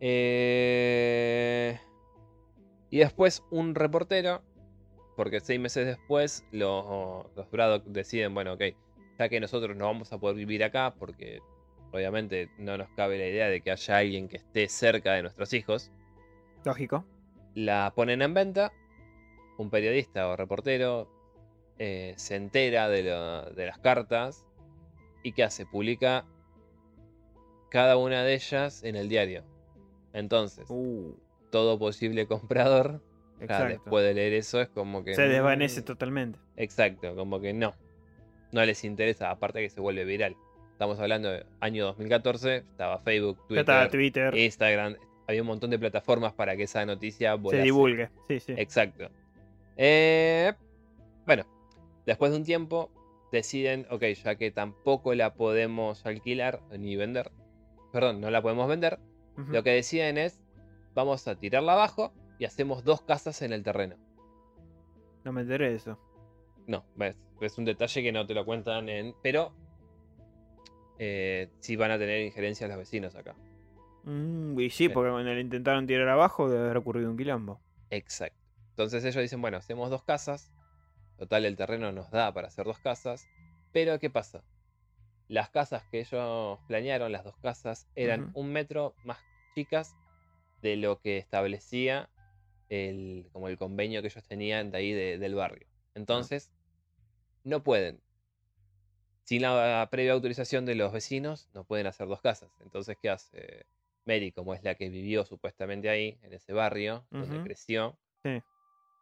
[0.00, 1.78] Eh,
[2.90, 4.42] y después un reportero,
[5.14, 8.62] porque seis meses después los, los Braddock deciden, bueno, ok,
[9.20, 11.38] ya que nosotros no vamos a poder vivir acá, porque
[11.92, 15.52] obviamente no nos cabe la idea de que haya alguien que esté cerca de nuestros
[15.52, 15.92] hijos,
[16.64, 17.04] lógico.
[17.54, 18.72] la ponen en venta,
[19.58, 21.08] un periodista o reportero
[21.78, 24.44] eh, se entera de, lo- de las cartas
[25.22, 25.66] y ¿qué hace?
[25.66, 26.24] Publica
[27.72, 29.44] cada una de ellas en el diario.
[30.12, 31.14] Entonces, Uh,
[31.48, 33.00] todo posible comprador,
[33.40, 35.14] después de leer eso, es como que...
[35.14, 36.38] Se desvanece totalmente.
[36.56, 37.74] Exacto, como que no.
[38.52, 40.36] No les interesa, aparte que se vuelve viral.
[40.72, 44.96] Estamos hablando de año 2014, estaba Facebook, Twitter, estaba Twitter, Instagram,
[45.26, 47.62] había un montón de plataformas para que esa noticia se volase.
[47.62, 48.10] divulgue.
[48.28, 48.52] Sí, sí.
[48.58, 49.08] Exacto.
[49.78, 50.52] Eh,
[51.24, 51.46] bueno,
[52.04, 52.90] después de un tiempo
[53.32, 57.30] deciden, ok, ya que tampoco la podemos alquilar ni vender,
[57.92, 58.98] perdón, no la podemos vender,
[59.36, 60.40] lo que deciden es,
[60.94, 63.96] vamos a tirarla abajo y hacemos dos casas en el terreno.
[65.24, 65.98] No me enteré de eso.
[66.66, 66.84] No,
[67.40, 69.14] es un detalle que no te lo cuentan en...
[69.22, 69.52] Pero
[70.98, 73.34] eh, sí van a tener injerencia los vecinos acá.
[74.04, 77.60] Mm, y sí, porque cuando le intentaron tirar abajo debe haber ocurrido un quilombo.
[77.90, 78.38] Exacto.
[78.70, 80.52] Entonces ellos dicen, bueno, hacemos dos casas.
[81.18, 83.28] Total, el terreno nos da para hacer dos casas.
[83.72, 84.42] Pero, ¿qué pasa?
[85.32, 89.18] Las casas que ellos planearon, las dos casas, eran un metro más
[89.54, 89.96] chicas
[90.60, 92.10] de lo que establecía
[92.68, 95.66] el, como el convenio que ellos tenían de ahí de- del barrio.
[95.94, 96.50] Entonces,
[97.44, 98.02] no pueden.
[99.24, 102.50] Sin la previa autorización de los vecinos, no pueden hacer dos casas.
[102.60, 103.64] Entonces, ¿qué hace?
[104.04, 108.42] Mary, como es la que vivió supuestamente ahí, en ese barrio, donde creció, Sí.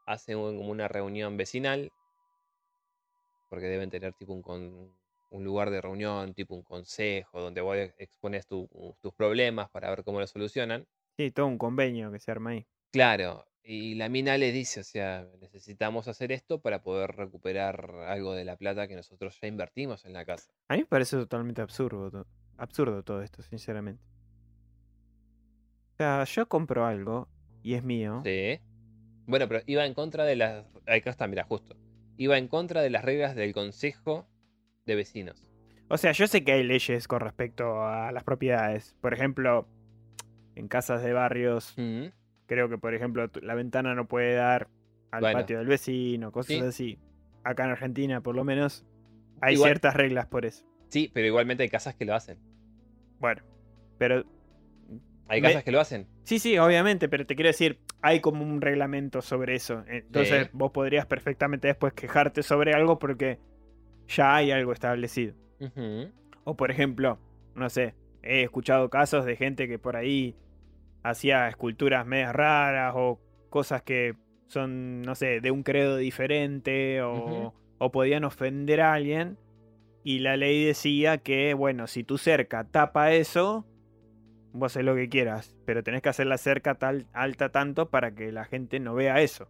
[0.07, 1.91] hace un- como una reunión vecinal,
[3.49, 5.00] porque deben tener tipo un, con-
[5.31, 8.69] un lugar de reunión, tipo un consejo, donde vos expones tu-
[9.01, 10.87] tus problemas para ver cómo lo solucionan.
[11.17, 12.67] Sí, todo un convenio que se arma ahí.
[12.93, 18.35] Claro, y la mina le dice, o sea, necesitamos hacer esto para poder recuperar algo
[18.35, 20.53] de la plata que nosotros ya invertimos en la casa.
[20.69, 22.27] A mí me parece totalmente absurdo,
[22.57, 24.03] absurdo todo esto, sinceramente.
[25.95, 27.29] O sea, yo compro algo
[27.63, 28.23] y es mío.
[28.25, 28.59] Sí.
[29.27, 30.65] Bueno, pero iba en contra de las...
[30.87, 31.77] Acá está, mira, justo.
[32.17, 34.27] Iba en contra de las reglas del consejo
[34.87, 35.45] de vecinos.
[35.89, 38.97] O sea, yo sé que hay leyes con respecto a las propiedades.
[39.01, 39.67] Por ejemplo,
[40.55, 42.07] en casas de barrios, Mm,
[42.47, 44.69] creo que, por ejemplo, la ventana no puede dar
[45.11, 45.39] al Bueno.
[45.41, 46.61] patio del vecino, cosas Sí.
[46.63, 46.99] así.
[47.43, 48.87] Acá en Argentina, por lo menos,
[49.41, 50.65] hay Igual- ciertas reglas por eso.
[50.89, 52.39] Sí, pero igualmente hay casas que lo hacen.
[53.19, 53.43] Bueno,
[53.99, 54.25] pero
[55.33, 56.09] Hay Me- casas que lo hacen.
[56.25, 59.85] Sí, sí, obviamente, pero te quiero decir, hay como un reglamento sobre eso.
[59.87, 60.51] Entonces Sí.
[60.53, 63.39] vos podrías perfectamente después quejarte sobre algo porque
[64.11, 65.35] ya hay algo establecido.
[66.45, 67.19] O por ejemplo,
[67.55, 70.37] no sé, he escuchado casos de gente que por ahí
[71.03, 74.17] hacía esculturas medias raras o cosas que
[74.47, 79.39] son, no sé, de un credo diferente o, o podían ofender a alguien.
[80.03, 83.67] Y la ley decía que, bueno, si tu cerca tapa eso,
[84.53, 88.15] vos haces lo que quieras, pero tenés que hacer la cerca tal, alta tanto para
[88.15, 89.49] que la gente no vea eso.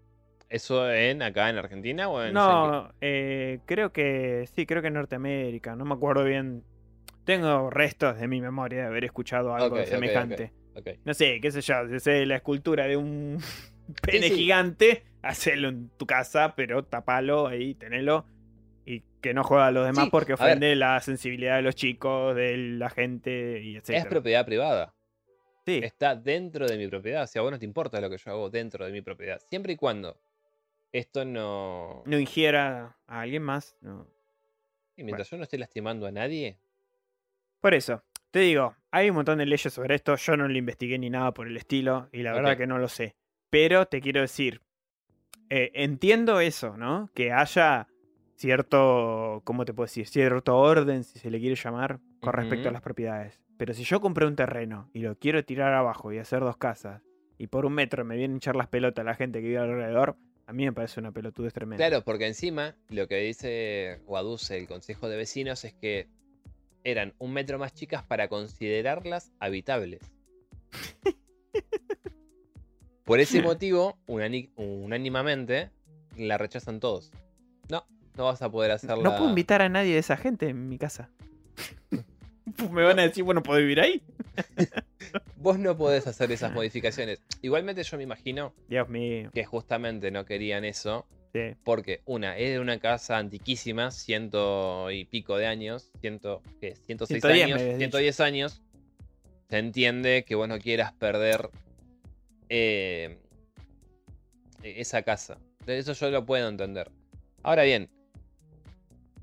[0.51, 2.35] ¿Eso en acá en Argentina o en?
[2.35, 6.65] No, eh, creo que sí, creo que en Norteamérica, no me acuerdo bien.
[7.25, 10.53] Tengo restos de mi memoria de haber escuchado algo semejante.
[11.05, 13.39] No sé, qué sé yo, si sé la escultura de un
[14.03, 14.35] pene sí.
[14.35, 18.27] gigante, hacelo en tu casa, pero tapalo ahí, tenelo.
[18.85, 22.35] Y que no joda a los demás Sí, porque ofende la sensibilidad de los chicos,
[22.35, 24.11] de la gente y Es etcétera.
[24.11, 24.95] propiedad privada.
[25.65, 27.23] Sí, está dentro de mi propiedad.
[27.23, 29.39] O sea, a vos no te importa lo que yo hago dentro de mi propiedad.
[29.49, 30.19] Siempre y cuando
[30.93, 32.03] esto no.
[32.07, 33.77] no ingiera a alguien más.
[33.81, 34.07] no.
[34.97, 36.59] Y mientras yo no esté lastimando a nadie.
[37.61, 40.15] Por eso, te digo, hay un montón de leyes sobre esto.
[40.17, 42.11] Yo no lo investigué ni nada por el estilo.
[42.13, 43.17] Y la verdad que no lo sé.
[43.49, 44.61] Pero te quiero decir,
[45.49, 47.11] eh, entiendo eso, ¿no?
[47.15, 47.89] Que haya
[48.37, 50.07] cierto, ¿cómo te puedo decir?
[50.07, 53.41] Cierto orden, si se le quiere llamar, con respecto a las propiedades.
[53.57, 57.03] Pero si yo compré un terreno y lo quiero tirar abajo y hacer dos casas,
[57.37, 60.17] y por un metro me vienen a echar las pelotas la gente que vive alrededor,
[60.51, 61.77] a mí me parece una pelotudez tremenda.
[61.87, 66.09] Claro, porque encima lo que dice o aduce el Consejo de Vecinos es que
[66.83, 70.01] eran un metro más chicas para considerarlas habitables.
[73.05, 75.71] Por ese motivo, unani- unánimamente,
[76.17, 77.13] la rechazan todos.
[77.69, 77.87] No,
[78.17, 79.05] no vas a poder hacerla.
[79.05, 81.11] No puedo invitar a nadie de esa gente en mi casa.
[82.73, 84.03] me van a decir, bueno, ¿puedo vivir ahí?
[85.37, 87.21] Vos no podés hacer esas modificaciones.
[87.43, 89.31] Igualmente yo me imagino Dios mío.
[89.33, 91.07] que justamente no querían eso.
[91.33, 91.55] Sí.
[91.63, 96.75] Porque una, es de una casa antiquísima, ciento y pico de años, ciento, ¿qué?
[96.75, 97.99] 106 110 me años, habías dicho.
[97.99, 98.63] 110 años.
[99.49, 101.51] Se entiende que vos no quieras perder
[102.49, 103.19] eh,
[104.63, 105.39] esa casa.
[105.67, 106.91] Eso yo lo puedo entender.
[107.43, 107.91] Ahora bien,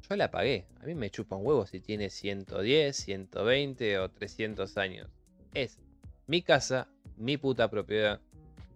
[0.10, 0.66] yo la pagué.
[0.82, 5.10] A mí me chupa un huevo si tiene 110, 120 o 300 años.
[5.58, 5.80] Es
[6.28, 8.22] mi casa, mi puta propiedad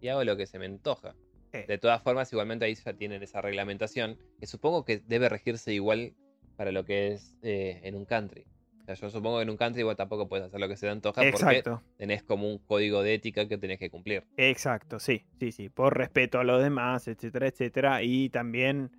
[0.01, 1.13] y hago lo que se me antoja.
[1.51, 1.59] Sí.
[1.67, 6.15] De todas formas, igualmente ahí ya tienen esa reglamentación, que supongo que debe regirse igual
[6.55, 8.47] para lo que es eh, en un country.
[8.81, 10.87] O sea, yo supongo que en un country vos tampoco puedes hacer lo que se
[10.87, 11.63] te antoja porque
[11.97, 14.23] tenés como un código de ética que tenés que cumplir.
[14.35, 15.69] Exacto, sí, sí, sí.
[15.69, 18.01] Por respeto a los demás, etcétera, etcétera.
[18.01, 18.89] Y también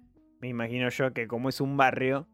[0.41, 2.29] me imagino yo que como es un barrio,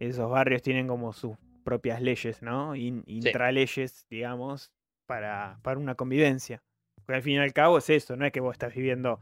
[0.00, 2.74] esos barrios tienen como sus propias leyes, ¿no?
[2.76, 4.72] In- intraleyes, digamos,
[5.04, 6.62] para, para una convivencia.
[7.04, 9.20] Porque al fin y al cabo es eso, no es que vos estás viviendo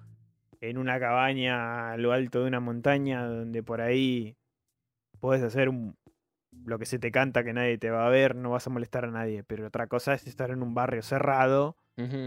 [0.60, 4.36] en una cabaña a lo alto de una montaña donde por ahí
[5.20, 5.96] podés hacer un-
[6.64, 9.04] lo que se te canta que nadie te va a ver, no vas a molestar
[9.06, 9.42] a nadie.
[9.42, 11.76] Pero otra cosa es estar en un barrio cerrado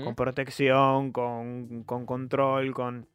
[0.03, 3.07] con protección, con, con control, con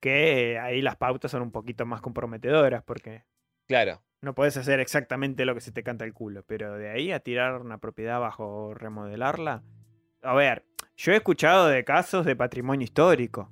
[0.00, 3.24] que ahí las pautas son un poquito más comprometedoras porque
[3.66, 7.12] Claro, no puedes hacer exactamente lo que se te canta el culo, pero de ahí
[7.12, 9.62] a tirar una propiedad bajo remodelarla.
[10.22, 10.64] A ver,
[10.96, 13.50] yo he escuchado de casos de patrimonio histórico.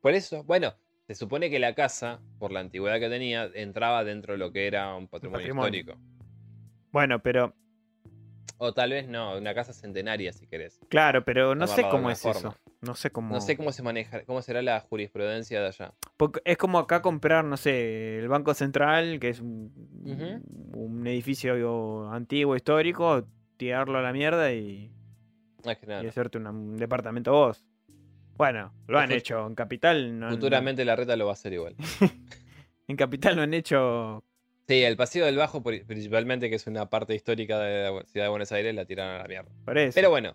[0.00, 0.74] por eso, bueno,
[1.06, 4.66] se supone que la casa, por la antigüedad que tenía, entraba dentro de lo que
[4.66, 5.78] era un patrimonio, patrimonio.
[5.78, 6.00] histórico.
[6.90, 7.54] Bueno, pero
[8.58, 10.78] O tal vez no, una casa centenaria si querés.
[10.88, 12.38] claro, pero no sé cómo es forma.
[12.50, 12.56] eso.
[12.80, 13.34] No sé cómo.
[13.34, 15.94] No sé cómo se maneja, cómo será la jurisprudencia de allá.
[16.16, 19.72] Porque es como acá comprar, no sé, el Banco Central, que es un,
[20.74, 24.92] un edificio antiguo, histórico, tirarlo a la mierda y,
[25.64, 26.02] Más que nada.
[26.04, 27.64] y hacerte una- un departamento vos.
[28.36, 30.18] Bueno, lo han hecho en Capital.
[30.18, 31.74] No, no- Futuramente la reta lo va a hacer igual.
[32.88, 34.24] en Capital lo han hecho.
[34.68, 38.26] Sí, el Paseo del Bajo, pri- principalmente, que es una parte histórica de la ciudad
[38.26, 39.50] de Buenos Aires, la tiraron a la mierda.
[39.64, 39.94] Por eso.
[39.94, 40.32] Pero bueno,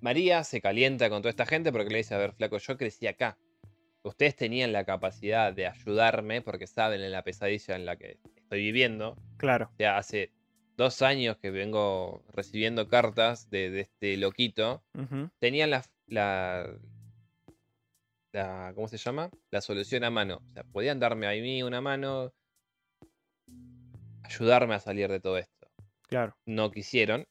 [0.00, 3.06] María se calienta con toda esta gente porque le dice, a ver, flaco, yo crecí
[3.06, 3.38] acá.
[4.02, 8.60] Ustedes tenían la capacidad de ayudarme porque saben en la pesadilla en la que estoy
[8.60, 9.16] viviendo.
[9.36, 9.70] Claro.
[9.72, 10.32] O sea, hace
[10.76, 14.82] dos años que vengo recibiendo cartas de, de este loquito.
[15.40, 16.70] Tenían la, la,
[18.32, 19.30] la- ¿Cómo se llama?
[19.50, 20.40] La solución a mano.
[20.48, 22.32] O sea, podían darme a mí una mano.
[24.28, 25.68] Ayudarme a salir de todo esto
[26.08, 26.36] Claro.
[26.46, 27.26] no quisieron.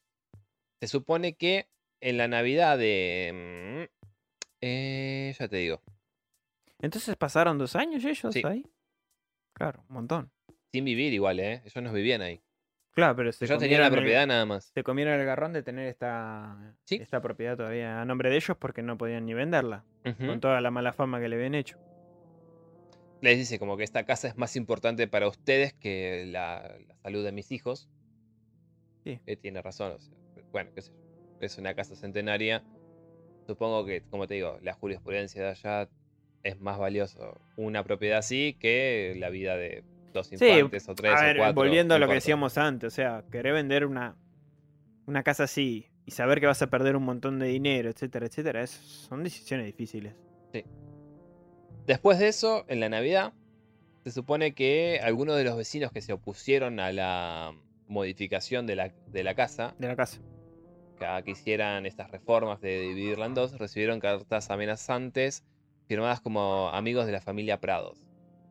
[0.80, 1.68] Se supone que
[2.00, 3.86] en la Navidad de...
[3.90, 4.06] mm,
[4.60, 5.82] eh, ya te digo.
[6.80, 8.42] Entonces pasaron dos años ellos Sí.
[8.44, 8.64] ahí.
[9.54, 10.30] Claro, un montón.
[10.72, 11.62] Sin vivir igual, ¿eh?
[11.64, 12.40] Ellos no vivían ahí.
[12.94, 14.70] Claro, pero se Ellos tenían la el- propiedad nada más.
[14.74, 16.96] Se comieron el garrón de tener esta, Sí.
[16.96, 19.84] esta propiedad todavía a nombre de ellos porque no podían ni venderla.
[20.18, 21.78] Con toda la mala fama que le habían hecho.
[23.20, 27.24] Les dice como que esta casa es más importante para ustedes que la, la salud
[27.24, 27.88] de mis hijos.
[29.04, 29.18] Sí.
[29.26, 29.92] Eh, tiene razón.
[29.92, 30.16] o sea,
[30.52, 30.98] bueno, qué sé yo.
[31.40, 32.62] Es una casa centenaria.
[33.46, 35.88] Supongo que, como te digo, la jurisprudencia de allá
[36.44, 39.82] es más valioso una propiedad así que la vida de
[40.12, 41.54] dos Sí, infantes o tres a o cuatro.
[41.54, 44.16] volviendo a lo que decíamos antes, o sea, querer vender una,
[45.06, 48.62] una casa así y saber que vas a perder un montón de dinero, etcétera, etcétera,
[48.62, 50.14] es- son decisiones difíciles.
[51.88, 53.32] Después de eso, en la Navidad,
[54.04, 57.54] se supone que algunos de los vecinos que se opusieron a la
[57.86, 60.20] modificación de la, de la casa, De la casa.
[61.24, 65.46] que, hicieran estas reformas de dividirla en dos, recibieron cartas amenazantes
[65.86, 68.06] firmadas como amigos de la familia Prados.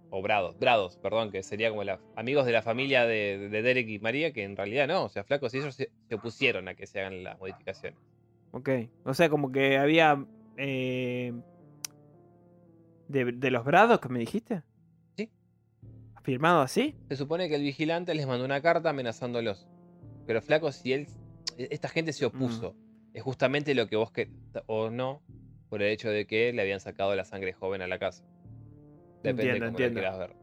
[0.09, 3.87] O Brados, Brados, perdón, que sería como la, amigos de la familia de, de Derek
[3.87, 6.73] y María, que en realidad no, o sea, flacos, y ellos se, se opusieron a
[6.73, 7.99] que se hagan las modificaciones.
[8.51, 8.69] Ok.
[9.03, 10.25] O sea, como que había.
[10.57, 11.33] eh,
[13.07, 14.63] de, de los brados que me dijiste.
[15.15, 15.29] Sí.
[16.23, 16.95] ¿Firmado así?
[17.09, 19.67] Se supone que el vigilante les mandó una carta amenazándolos.
[20.25, 21.07] Pero flaco, si él.
[21.57, 22.75] e, Esta gente se opuso.
[23.13, 24.29] Es justamente lo que vos que.
[24.67, 25.21] o no.
[25.69, 28.23] Por el hecho de que le habían sacado la sangre joven a la casa.
[29.23, 29.99] Depende Entiendo, de cómo lo entiendo.
[29.99, 30.35] quieras ver.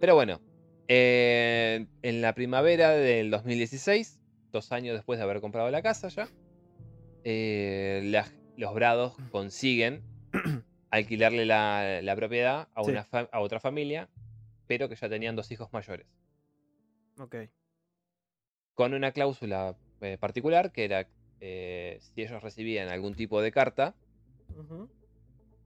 [0.00, 0.40] Pero bueno.
[0.88, 4.20] eh, en la primavera del 2016,
[4.52, 6.28] dos años después de haber comprado la casa ya,
[7.24, 10.02] eh, la- los Brados consiguen
[10.94, 12.90] alquilarle la, la propiedad a, Sí.
[12.90, 14.08] una a otra familia,
[14.66, 16.06] pero que ya tenían dos hijos mayores.
[17.18, 17.36] Ok.
[18.74, 21.08] Con una cláusula eh, particular que era
[21.40, 23.94] eh, si ellos recibían algún tipo de carta,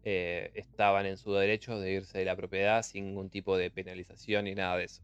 [0.04, 4.44] eh, estaban en su derecho de irse de la propiedad sin ningún tipo de penalización
[4.44, 5.02] ni nada de eso.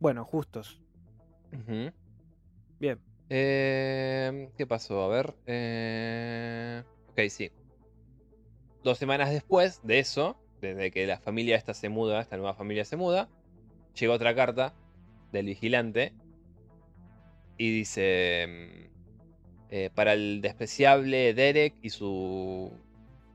[0.00, 0.80] Bueno, justos.
[2.78, 3.00] Bien.
[3.28, 5.02] Eh, ¿Qué pasó?
[5.02, 5.34] A ver.
[7.08, 7.50] Ok, sí.
[8.84, 12.84] Dos semanas después de eso, desde que la familia esta se muda, esta nueva familia
[12.84, 13.30] se muda,
[13.98, 14.74] llega otra carta
[15.32, 16.12] del vigilante
[17.56, 22.72] y dice: mm, eh, Para el despreciable Derek y su.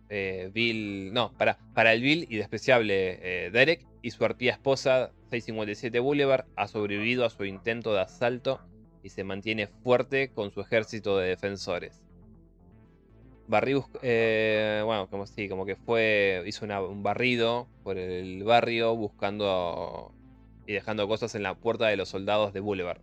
[0.09, 1.09] eh.
[1.11, 3.17] No, para, para el vil y despreciable
[3.47, 8.61] eh, Derek y su arpía esposa, 657 Boulevard, ha sobrevivido a su intento de asalto
[9.01, 12.03] y se mantiene fuerte con su ejército de defensores.
[13.49, 18.95] Barrí eh, bueno, como sí, como que fue, hizo una- un barrido por el barrio
[18.95, 20.13] buscando
[20.67, 23.01] y dejando cosas en la puerta de los soldados de Boulevard.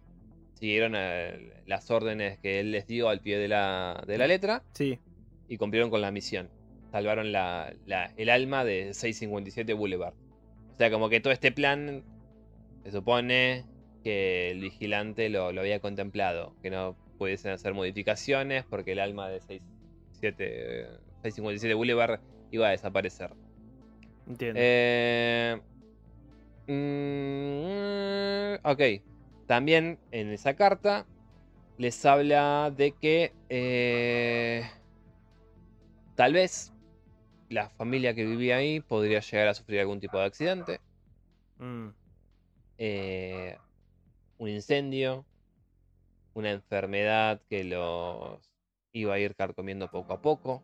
[0.54, 4.62] Siguieron eh, las órdenes que él les dio al pie de la, de la letra
[4.72, 5.00] Sí.
[5.48, 6.48] y cumplieron con la misión.
[6.92, 10.14] Salvaron la- la- el alma de 657 Boulevard.
[10.72, 12.04] O sea, como que todo este plan
[12.84, 13.64] se supone
[14.04, 16.54] que el vigilante lo, lo había contemplado.
[16.62, 19.40] Que no pudiesen hacer modificaciones porque el alma de
[20.20, 20.88] 67,
[21.22, 22.20] 657 Boulevard
[22.50, 23.30] iba a desaparecer.
[24.26, 24.60] Entiendo.
[24.62, 25.60] Eh,
[26.66, 28.80] mm, ok.
[29.46, 31.06] También en esa carta
[31.78, 34.68] les habla de que eh,
[36.16, 36.72] tal vez
[37.48, 40.80] la familia que vivía ahí podría llegar a sufrir algún tipo de accidente,
[41.58, 41.88] Mm,
[42.78, 43.56] eh,
[44.38, 45.24] un incendio,
[46.34, 48.55] una enfermedad que los
[48.98, 50.62] iba a ir carcomiendo poco a poco.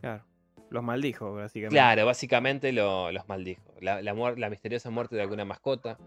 [0.00, 0.24] claro.
[0.70, 1.74] Los maldijo, básicamente.
[1.76, 3.74] Claro, básicamente lo- los maldijo.
[3.80, 5.98] La, la muer- la misteriosa muerte de alguna mascota.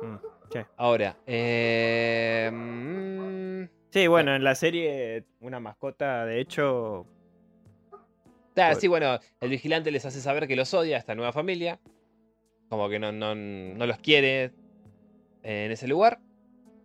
[0.00, 0.16] Mm,
[0.50, 0.58] sí.
[0.78, 7.04] Ahora, eh, mm, Sí, bueno, en la serie, una mascota, de hecho.
[8.54, 11.32] claro, Pues- sí, bueno, el vigilante les hace saber que los odia a esta nueva
[11.32, 11.78] familia.
[12.70, 14.52] Como que no, no, no los quiere
[15.42, 16.20] en ese lugar.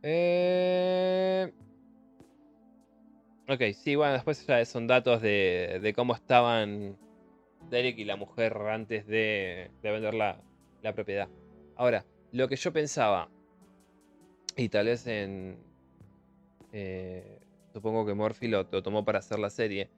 [0.04, 1.50] Eh,
[3.48, 6.98] Ok, sí, bueno, después ya son datos de, de cómo estaban
[7.70, 10.42] Derek y la mujer antes de, de vender la,
[10.82, 11.30] la propiedad.
[11.76, 13.30] Ahora, lo que yo pensaba,
[14.58, 15.58] y tal vez en...
[16.72, 17.40] eh,
[17.72, 19.90] supongo que Murphy lo, lo tomó para hacer la serie.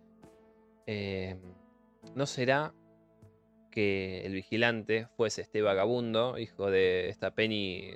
[0.85, 1.37] eh,
[2.15, 2.73] ¿No será
[3.71, 7.91] que el vigilante fuese este vagabundo, hijo de esta Penny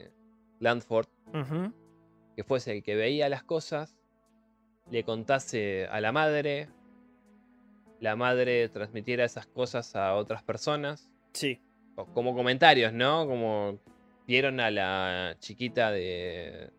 [0.60, 1.08] Landford,
[2.36, 3.98] que fuese el que veía las cosas,
[4.92, 6.68] le contase a la madre,
[8.00, 11.60] la madre transmitiera esas cosas a otras personas, Sí.
[11.96, 13.26] o como comentarios, ¿no?
[13.26, 13.80] Como
[14.28, 16.70] vieron a la chiquita de,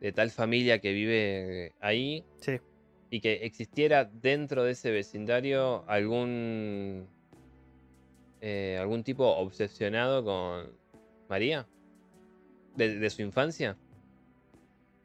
[0.00, 2.60] de tal familia que vive ahí Sí.
[3.10, 7.08] y que existiera dentro de ese vecindario algún
[8.40, 10.70] eh, algún tipo obsesionado con
[11.28, 11.66] María
[12.76, 13.76] de, de su infancia.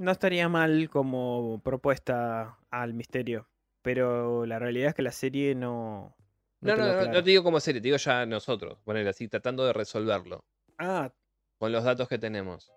[0.03, 3.47] No estaría mal como propuesta al misterio.
[3.81, 6.13] Pero la realidad es que la serie no.
[6.59, 9.73] No, no, no, te digo como serie, te digo ya nosotros, poner así, tratando de
[9.73, 10.45] resolverlo
[10.77, 11.11] Ah,
[11.57, 12.71] con los datos que tenemos.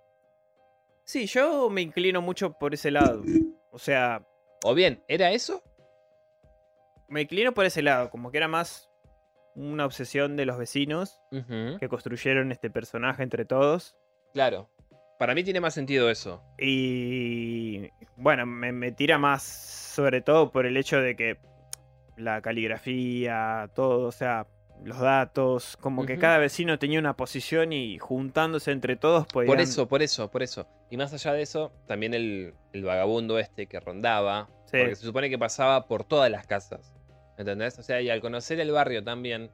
[1.04, 3.22] sí, yo me inclino mucho por ese lado.
[3.70, 4.26] O sea,
[4.64, 5.62] O bien, ¿era eso?
[7.08, 8.88] me inclino por ese lado, como que era más
[9.54, 11.20] una obsesión de los vecinos
[11.78, 13.96] que construyeron este personaje entre todos.
[14.32, 14.68] Claro.
[15.18, 16.42] Para mí tiene más sentido eso.
[16.58, 21.38] Y bueno, me, me tira más sobre todo por el hecho de que
[22.16, 24.46] la caligrafía, todo, o sea,
[24.84, 29.48] los datos, como que cada vecino tenía una posición y juntándose entre todos podían...
[29.48, 30.68] Por eso, por eso, por eso.
[30.90, 34.48] Y más allá de eso, también el, el vagabundo este que rondaba.
[34.66, 34.78] Sí.
[34.78, 36.94] Porque se supone que pasaba por todas las casas.
[37.38, 37.78] ¿Entendés?
[37.78, 39.50] O sea, y al conocer el barrio también,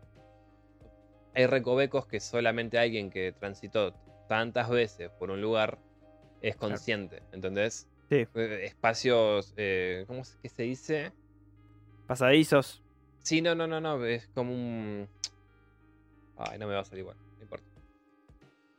[1.35, 3.95] hay recovecos que solamente alguien que transitó
[4.33, 5.79] tantas veces por un lugar
[6.41, 6.71] es Claro.
[6.71, 7.23] consciente.
[7.33, 7.87] ¿Entendés?
[8.09, 8.27] Sí.
[8.35, 11.13] Eh, Espacios, eh, ¿cómo es que se dice?
[12.07, 12.83] pasadizos.
[13.23, 14.03] Sí, no, no, no, no.
[14.07, 15.07] Es como un.
[16.39, 17.17] Ay, no me va a salir igual.
[17.37, 17.67] No importa.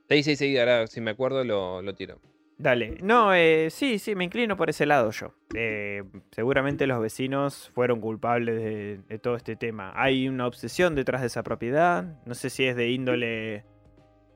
[0.10, 0.58] Sí, sí, sí.
[0.58, 2.20] Ahora, si me acuerdo, lo, lo tiro.
[2.58, 2.98] Dale.
[3.02, 5.34] No, eh, sí, sí, me inclino por ese lado yo.
[5.56, 9.92] Eh, seguramente los vecinos fueron culpables de, de todo este tema.
[9.96, 12.04] Hay una obsesión detrás de esa propiedad.
[12.26, 13.66] No sé si es de índole.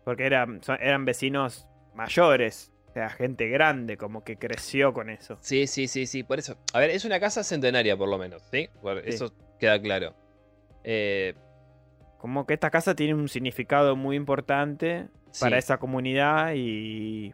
[0.08, 2.72] Porque eran, eran vecinos mayores.
[2.88, 5.38] O sea, gente grande, como que creció con eso.
[5.42, 6.24] Sí, sí, sí, sí.
[6.24, 6.56] Por eso.
[6.72, 8.70] A ver, es una casa centenaria, por lo menos, ¿sí?
[8.72, 8.90] Sí.
[9.04, 10.16] Eso queda claro.
[10.86, 11.36] Eh,
[12.20, 15.10] Como que esta casa tiene un significado muy importante
[15.42, 17.34] para esa comunidad y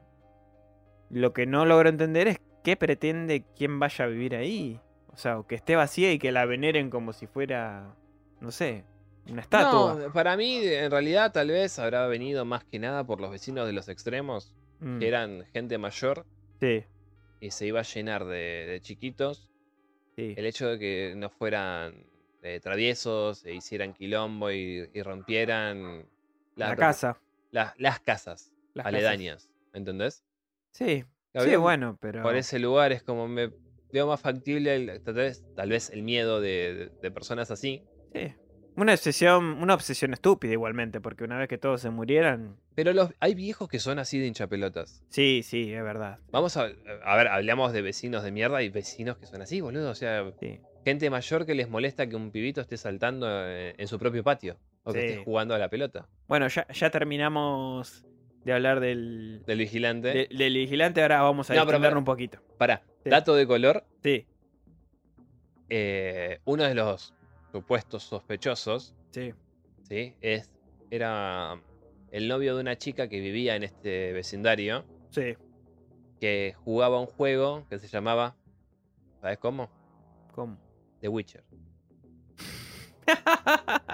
[1.12, 4.80] lo que no logro entender es qué pretende quien vaya a vivir ahí.
[5.10, 7.94] O sea, o que esté vacía y que la veneren como si fuera,
[8.41, 8.84] no sé,
[9.30, 9.95] una estatua.
[9.95, 13.66] No, para mí, en realidad, tal vez habrá venido más que nada por los vecinos
[13.68, 16.26] de los extremos, Mm, que eran gente mayor
[16.60, 16.84] sí,
[17.40, 19.50] y se iba a llenar de, de chiquitos.
[20.18, 20.34] sí.
[20.36, 22.06] El hecho de que no fueran
[22.41, 26.06] eh, traviesos, e hicieran quilombo y, y rompieran
[26.56, 27.18] La, casa.
[27.52, 28.88] las- las casas las casas.
[28.98, 29.50] aledañas.
[29.72, 30.26] ¿Entendés?
[30.74, 31.06] Sí,
[31.36, 32.22] sí, bueno, pero...
[32.24, 33.52] Por ese lugar es como me
[33.94, 37.84] veo más factible, el- tal, vez, tal vez el miedo de, de- de personas así.
[38.14, 38.34] Sí.
[38.76, 42.56] Una obsesión, una obsesión estúpida igualmente, porque una vez que todos se murieran...
[42.74, 45.04] Pero los, hay viejos que son así de hinchapelotas.
[45.10, 46.18] Sí, sí, es verdad.
[46.32, 46.70] Vamos a,
[47.06, 49.91] a ver, hablamos de vecinos de mierda y vecinos que son así, boludo.
[49.91, 50.60] O sea, Sí.
[50.84, 54.58] gente mayor que les molesta que un pibito esté saltando eh, en su propio patio
[54.84, 55.08] o que Sí.
[55.08, 56.08] esté jugando a la pelota.
[56.28, 58.04] Bueno, ya, ya terminamos
[58.44, 60.08] de hablar del, Del vigilante.
[60.08, 62.40] de- del vigilante, ahora vamos a No, pero un poquito.
[62.58, 63.10] Pará, Sí.
[63.12, 63.86] dato de color.
[64.02, 64.26] Sí,
[65.70, 67.14] eh, uno de los
[67.53, 69.34] supuestos sospechosos, sí.
[69.84, 70.15] ¿sí?
[70.21, 70.49] Es,
[70.89, 71.61] era
[72.11, 75.35] el novio de una chica que vivía en este vecindario, Sí.
[76.19, 78.35] que jugaba un juego que se llamaba,
[79.21, 79.69] ¿sabes cómo?
[80.34, 80.57] ¿Cómo?
[80.99, 81.43] The Witcher.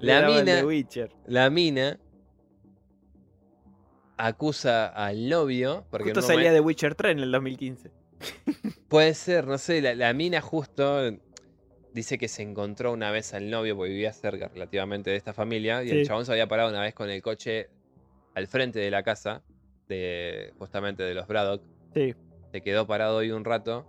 [0.00, 1.12] La mina- Witcher.
[1.26, 1.98] La mina
[4.16, 7.90] acusa al novio, porque Justo salía momen- de Witcher 3 en el 2015.
[8.88, 11.10] puede ser, no sé, la, la mina justo
[11.92, 15.82] dice que se encontró una vez al novio porque vivía cerca relativamente de esta familia
[15.82, 17.68] y el chabón se había parado una vez con el coche
[18.34, 19.42] al frente de la casa
[19.88, 21.62] de justamente de los Braddock.
[21.94, 22.14] Sí.
[22.52, 23.86] Se quedó parado ahí un rato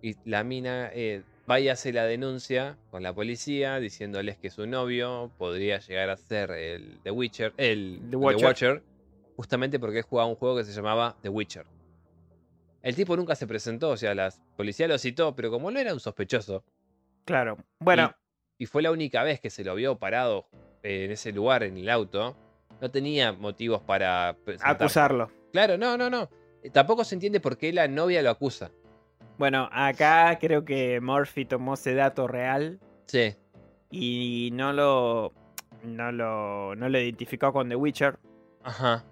[0.00, 4.66] y la mina eh, va y hace la denuncia con la policía diciéndoles que su
[4.66, 8.46] novio podría llegar a ser el The Witcher, el The The Watcher.
[8.46, 8.82] Watcher,
[9.36, 11.66] justamente porque él jugaba un juego que se llamaba The Witcher.
[12.82, 15.92] El tipo nunca se presentó, o sea, la policía lo citó, pero como no era
[15.94, 16.64] un sospechoso,
[17.24, 17.56] Claro.
[17.78, 18.12] Bueno,
[18.58, 20.48] y fue la única vez que se lo vio parado
[20.82, 22.36] en ese lugar en el auto,
[22.80, 24.84] no tenía motivos para presentarse.
[24.84, 25.30] acusarlo.
[25.52, 26.28] Claro, no, no, no.
[26.64, 28.72] Eh, Tampoco se entiende por qué la novia lo acusa.
[29.38, 33.36] Bueno, acá creo que Murphy tomó ese dato real Sí.
[33.90, 35.32] y no lo.
[35.84, 36.74] No lo.
[36.74, 38.18] No lo identificó con The Witcher.
[38.64, 39.04] Ajá.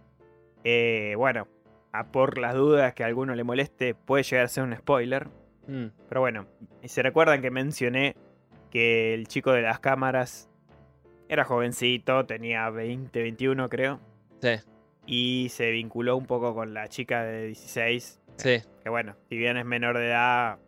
[0.64, 1.46] Eh, bueno,
[1.92, 5.28] a por las dudas que a alguno le moleste, puede llegar a ser un spoiler.
[5.66, 6.46] Mm, Pero bueno,
[6.84, 8.16] se recuerdan que mencioné
[8.70, 10.48] que el chico de las cámaras
[11.28, 14.00] era jovencito, tenía 20, 21 creo.
[14.40, 14.56] Sí,
[15.06, 18.20] Y se vinculó un poco con la chica de 16.
[18.36, 18.58] sí.
[18.82, 20.58] Que bueno, si bien es menor de edad,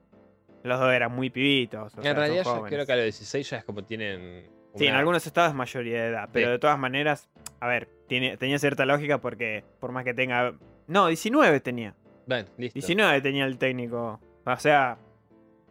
[0.63, 1.97] los dos eran muy pibitos.
[1.97, 4.51] o en realidad yo creo que a los 16 ya es como tienen...
[4.75, 6.53] Sí, en algunos estados es mayoría de edad, pero Sí.
[6.53, 7.29] de todas maneras,
[7.61, 10.55] a ver, tiene, tenía cierta lógica porque por más que tenga...
[10.93, 11.95] No, 19 tenía.
[12.27, 12.75] Bueno, listo.
[12.75, 14.21] 19 tenía el técnico.
[14.45, 14.99] O sea,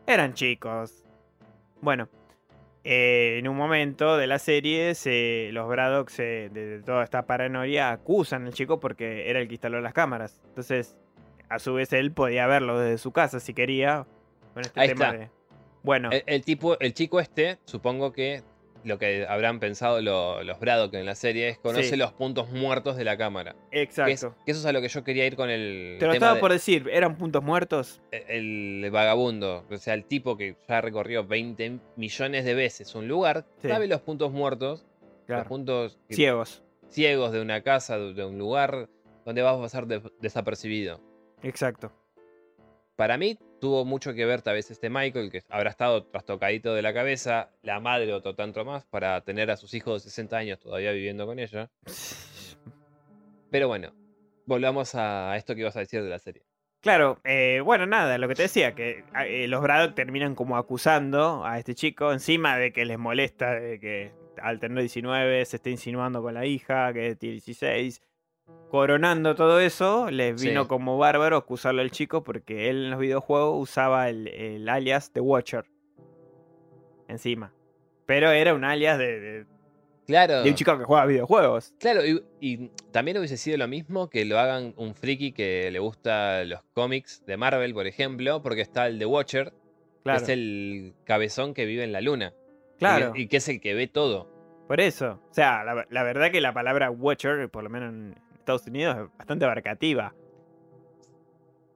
[0.07, 1.03] eran chicos.
[1.81, 2.10] Bueno,
[2.84, 7.26] eh, en un momento de la serie, se, los Braddock, se- de, de toda esta
[7.27, 10.41] paranoia, acusan al chico porque era el que instaló las cámaras.
[10.48, 10.98] Entonces,
[11.49, 14.06] a su vez, él podía verlo desde su casa si quería.
[14.53, 15.18] Con este Ahí tema está.
[15.19, 15.30] de.
[15.84, 18.43] Bueno, El, el tipo, el chico este, supongo que
[18.84, 21.95] lo que habrán pensado lo- los Braddock en la serie es conoce Sí.
[21.95, 23.56] los puntos muertos de la cámara.
[23.72, 24.36] Que, es- exacto.
[24.45, 26.34] que eso es a lo que yo quería ir con el Te lo tema estaba
[26.36, 28.02] de- por decir, ¿eran puntos muertos?
[28.12, 33.45] el vagabundo, o sea, el tipo que ya recorrió 20 millones de veces un lugar,
[33.62, 33.68] Sí.
[33.70, 34.86] sabe los puntos muertos,
[35.28, 36.64] los puntos que- Ciegos.
[36.90, 38.90] ciegos de una casa, de de un lugar
[39.26, 40.99] donde vas a pasar de- desapercibido.
[41.44, 41.91] Exacto.
[43.02, 46.84] Para mí tuvo mucho que ver tal vez este Michael, que habrá estado trastocadito de
[46.84, 50.60] la cabeza, la madre otro tanto más, para tener a sus hijos de 60 años
[50.60, 51.72] todavía viviendo con ella.
[53.49, 53.91] Pero bueno,
[54.45, 56.44] volvamos a esto que ibas a decir de la serie.
[56.80, 61.44] Claro, eh, bueno, nada, lo que te decía, que eh, los Braddock terminan como acusando
[61.44, 65.72] a este chico encima de que les molesta de que al tener 19 se esté
[65.72, 67.99] insinuando con la hija, que tiene 16.
[68.69, 70.68] Coronando todo eso, les vino Sí.
[70.68, 75.19] como bárbaro acusarlo al chico porque él en los videojuegos usaba el, el alias de
[75.22, 75.65] Watcher.
[77.07, 77.53] Encima.
[78.06, 79.45] Pero era un alias de, de-
[80.07, 80.41] Claro.
[80.44, 81.73] de un chico que juega videojuegos.
[81.80, 85.80] Claro, y, y también hubiese sido lo mismo que lo hagan un friki que le
[85.80, 89.53] gusta los cómics de Marvel, por ejemplo, porque está el The Watcher,
[90.03, 92.34] que es el cabezón que vive en la luna.
[92.76, 93.14] y- claro.
[93.15, 94.28] Y, que es el que ve todo.
[94.68, 95.22] Por eso.
[95.30, 98.15] O sea, la, la verdad que la palabra Watcher, por lo menos en
[98.56, 100.14] Estados Unidos, es bastante abarcativa.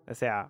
[0.07, 0.49] O sea,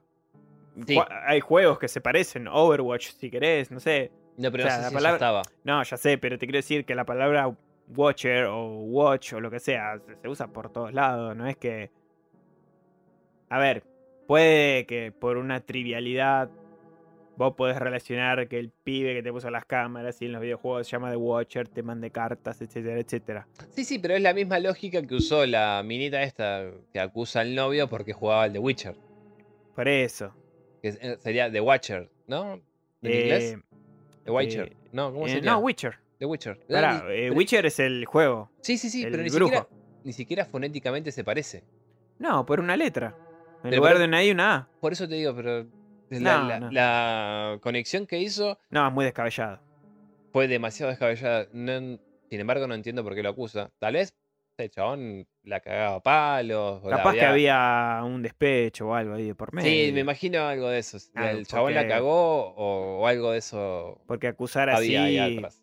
[0.86, 0.98] Sí.
[1.26, 2.48] hay juegos que se parecen.
[2.48, 4.12] Overwatch, si querés, no sé.
[4.38, 5.42] No, pero O sea, no sé la si palabra- estaba.
[5.64, 7.50] No, ya sé, pero te quiero decir que la palabra
[7.96, 11.36] Watcher o Watch o lo que sea se, se usa por todos lados.
[11.36, 11.92] No es que.
[13.50, 13.84] A ver,
[14.28, 16.50] puede que por una trivialidad
[17.38, 20.88] vos podés relacionar que el pibe que te puso las cámaras y en los videojuegos
[20.88, 23.48] se llama The Watcher, te mande cartas, etcétera, etcétera.
[23.72, 26.64] Sí, sí, pero es la misma lógica que usó la minita esta
[26.94, 28.96] que acusa al novio porque jugaba al The Witcher.
[29.76, 30.34] Por eso.
[30.82, 32.54] Que eh, sería The Watcher, ¿no?
[33.02, 33.54] ¿En inglés?
[33.54, 33.62] Eh,
[34.24, 34.68] The Witcher.
[34.72, 35.52] eh, no, ¿cómo eh, sería?
[35.52, 35.96] no, Witcher.
[36.20, 36.58] The Witcher.
[36.70, 38.50] Pará, eh, pero- Witcher es el juego.
[38.62, 39.50] Sí, sí, sí, el pero ni brujo.
[39.54, 39.68] siquiera,
[40.06, 41.64] ni siquiera fonéticamente se parece.
[42.20, 43.14] No, por una letra.
[43.64, 44.70] En Pero lugar por- de una I, una A.
[44.80, 45.66] Por eso te digo, pero
[46.10, 46.72] la, No, la- no.
[46.72, 49.60] la conexión que hizo No, es muy descabellado.
[50.32, 51.48] fue demasiado descabellada.
[51.54, 52.00] No-
[52.30, 53.72] sin embargo, no entiendo por qué lo acusa.
[53.80, 54.16] Tal vez
[54.58, 56.82] este chabón la cagaba a palos.
[56.84, 59.70] o Capaz que había un despecho o algo ahí de por medio.
[59.70, 60.98] Sí, me imagino algo de eso.
[61.14, 65.38] Ah, el chabón la cagó o, o algo de eso Porque acusar así había ahí
[65.38, 65.62] atrás.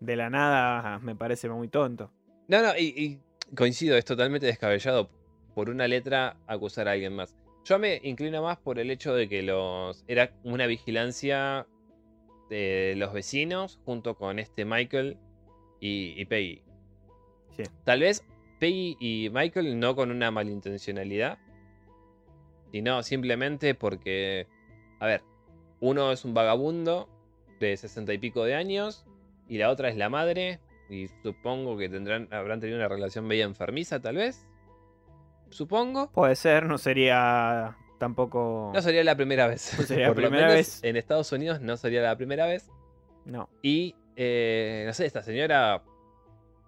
[0.00, 2.10] de la nada me parece muy tonto.
[2.48, 3.20] No, no, y, y
[3.56, 5.08] coincido, es totalmente descabellado
[5.54, 7.34] por una letra acusar a alguien más.
[7.66, 11.66] Yo me inclino más por el hecho de que los era una vigilancia
[12.48, 15.18] de los vecinos junto con este Michael
[15.80, 16.62] y, y Peggy.
[17.56, 17.64] Sí.
[17.82, 18.24] Tal vez
[18.60, 21.38] Peggy y Michael no con una malintencionalidad,
[22.70, 24.46] sino simplemente porque,
[25.00, 25.22] a ver,
[25.80, 27.08] uno es un vagabundo
[27.58, 29.04] de sesenta y pico de años
[29.48, 33.44] y la otra es la madre y supongo que tendrán habrán tenido una relación media
[33.44, 34.45] enfermiza tal vez.
[35.50, 36.10] Supongo.
[36.12, 38.70] Puede ser, no sería tampoco.
[38.74, 39.74] No sería la primera vez.
[39.78, 40.82] No sería la Por primera vez.
[40.84, 42.68] En Estados Unidos no sería la primera vez.
[43.24, 43.48] No.
[43.62, 45.82] Y, eh, no sé, esta señora,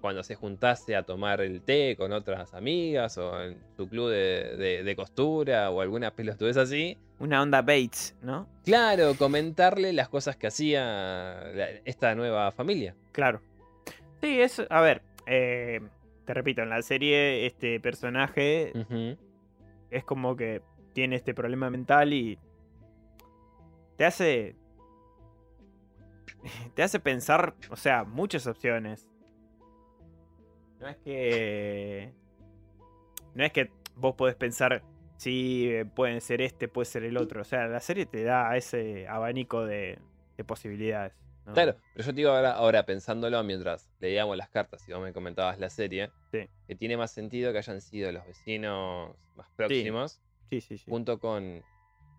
[0.01, 4.57] cuando se juntase a tomar el té con otras amigas o en su club de,
[4.57, 8.49] de- de costura o alguna pelotudez así, Una onda Bates, ¿no?
[8.65, 11.43] claro, comentarle las cosas que hacía
[11.85, 12.95] esta nueva familia.
[13.13, 13.41] Claro.
[14.23, 14.63] Sí, es.
[14.71, 15.81] A ver, eh,
[16.29, 18.71] te repito, en la serie este personaje
[19.91, 20.61] es como que
[20.93, 22.39] tiene este problema mental y
[23.97, 24.55] te hace
[26.75, 29.09] te hace pensar, o sea, muchas opciones.
[30.81, 32.13] No es que
[33.35, 34.83] no es que vos podés pensar
[35.17, 39.09] si pueden ser este, puede ser el otro, o sea, la serie te da ese
[39.09, 39.99] abanico de,
[40.37, 41.15] de posibilidades.
[41.49, 41.55] ¿No?
[41.55, 45.12] Claro, pero yo te digo ahora, ahora pensándolo mientras leíamos las cartas y vos me
[45.12, 46.49] comentabas la serie, Sí.
[46.66, 50.20] que tiene más sentido que hayan sido los vecinos más próximos,
[50.51, 50.91] Sí, sí, sí.
[50.91, 51.62] junto con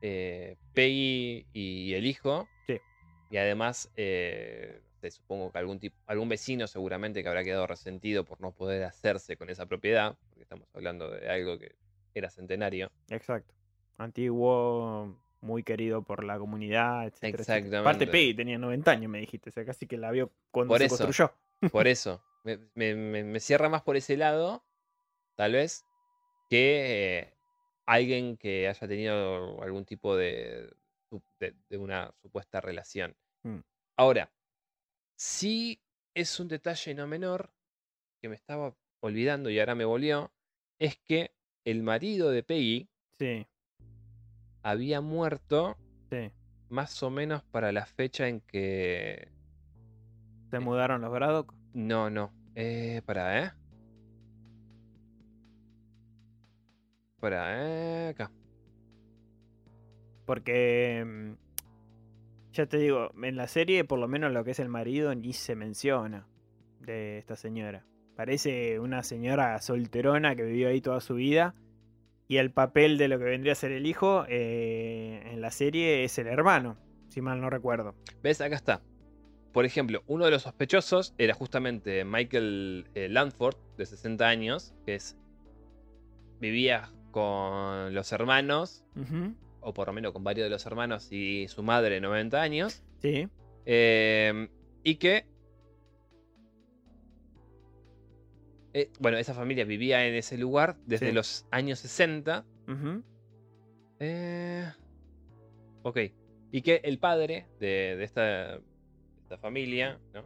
[0.01, 2.47] eh, Peggy y el hijo.
[2.67, 2.79] Sí.
[3.29, 8.39] Y además, eh, supongo que algún, tipo, algún vecino seguramente que habrá quedado resentido por
[8.41, 11.75] no poder hacerse con esa propiedad, porque estamos hablando de algo que
[12.13, 12.89] era centenario.
[13.09, 13.53] Exacto.
[13.97, 17.43] Antiguo, muy querido por la comunidad, etcétera.
[17.43, 17.79] etcétera.
[17.81, 18.07] Aparte, Exactamente.
[18.11, 19.49] Peggy tenía 90 años, me dijiste.
[19.49, 20.97] O sea, casi que la vio cuando Por se eso.
[20.97, 21.33] construyó.
[21.71, 24.63] Por eso, me, me- me- cierra más por ese lado,
[25.35, 25.85] tal vez,
[26.49, 27.33] que eh,
[27.85, 30.69] alguien que haya tenido algún tipo de,
[31.39, 33.15] de una supuesta relación.
[33.43, 33.59] Mm.
[33.97, 34.31] Ahora,
[35.15, 35.81] sí
[36.13, 37.51] es un detalle no menor
[38.21, 40.31] que me estaba olvidando y ahora me volvió,
[40.79, 41.31] es que
[41.65, 43.45] el marido de Peggy Sí,
[44.63, 45.77] había muerto
[46.09, 46.31] sí.
[46.69, 49.29] más o menos para la fecha en que...
[50.51, 51.53] Se mudaron los Braddock.
[51.73, 52.31] No, no.
[52.55, 53.51] Eh, para, ¿eh?
[57.19, 58.31] Para, eh, acá.
[60.25, 61.03] Porque.
[61.05, 61.33] mm,
[62.53, 65.33] Ya te digo, en la serie, por lo menos lo que es el marido, ni
[65.33, 66.27] se menciona
[66.79, 67.85] de esta señora.
[68.15, 71.53] Parece una señora solterona que vivió ahí toda su vida.
[72.29, 76.03] Y el papel de lo que vendría a ser el hijo eh, en la serie
[76.03, 76.77] es el hermano,
[77.07, 77.95] si mal no recuerdo.
[78.21, 78.39] ¿Ves?
[78.39, 78.83] Acá está.
[79.51, 84.93] Por ejemplo, uno de los sospechosos era justamente Michael eh, Landford, de 60 años, que
[84.93, 85.17] es.
[86.39, 88.85] vivía con los hermanos,
[89.61, 92.83] o por lo menos con varios de los hermanos y su madre de 90 años.
[93.01, 93.27] Sí,
[93.65, 94.49] eh,
[94.83, 95.25] y que
[98.81, 101.11] eh, bueno, esa familia vivía en ese lugar desde Sí.
[101.13, 102.45] los años 60.
[102.67, 103.03] Ujú.
[103.99, 104.71] Eh,
[105.83, 105.97] ok.
[106.51, 108.55] Y que el padre de, de esta,
[109.23, 110.23] esta familia, ¿no?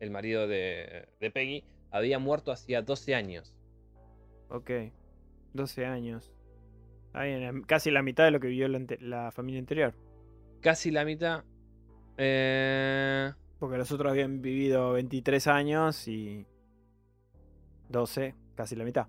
[0.00, 3.56] el marido de, de Peggy, había muerto hacía 12 años.
[4.48, 4.70] Ok.
[5.54, 6.32] 12 años.
[7.12, 7.32] Ahí
[7.66, 9.94] casi la mitad de lo que vivió la familia anterior.
[10.60, 11.44] Casi la mitad.
[12.18, 16.44] Eh, Porque los otros habían vivido 23 años y
[17.94, 19.06] 12, casi la mitad.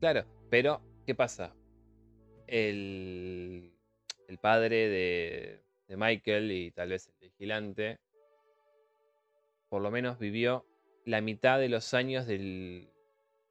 [0.00, 1.54] claro, pero ¿qué pasa?
[2.48, 3.72] El,
[4.28, 7.98] el padre de, de Michael y tal vez el vigilante,
[9.68, 10.66] por lo menos vivió
[11.06, 12.90] la mitad de los años del,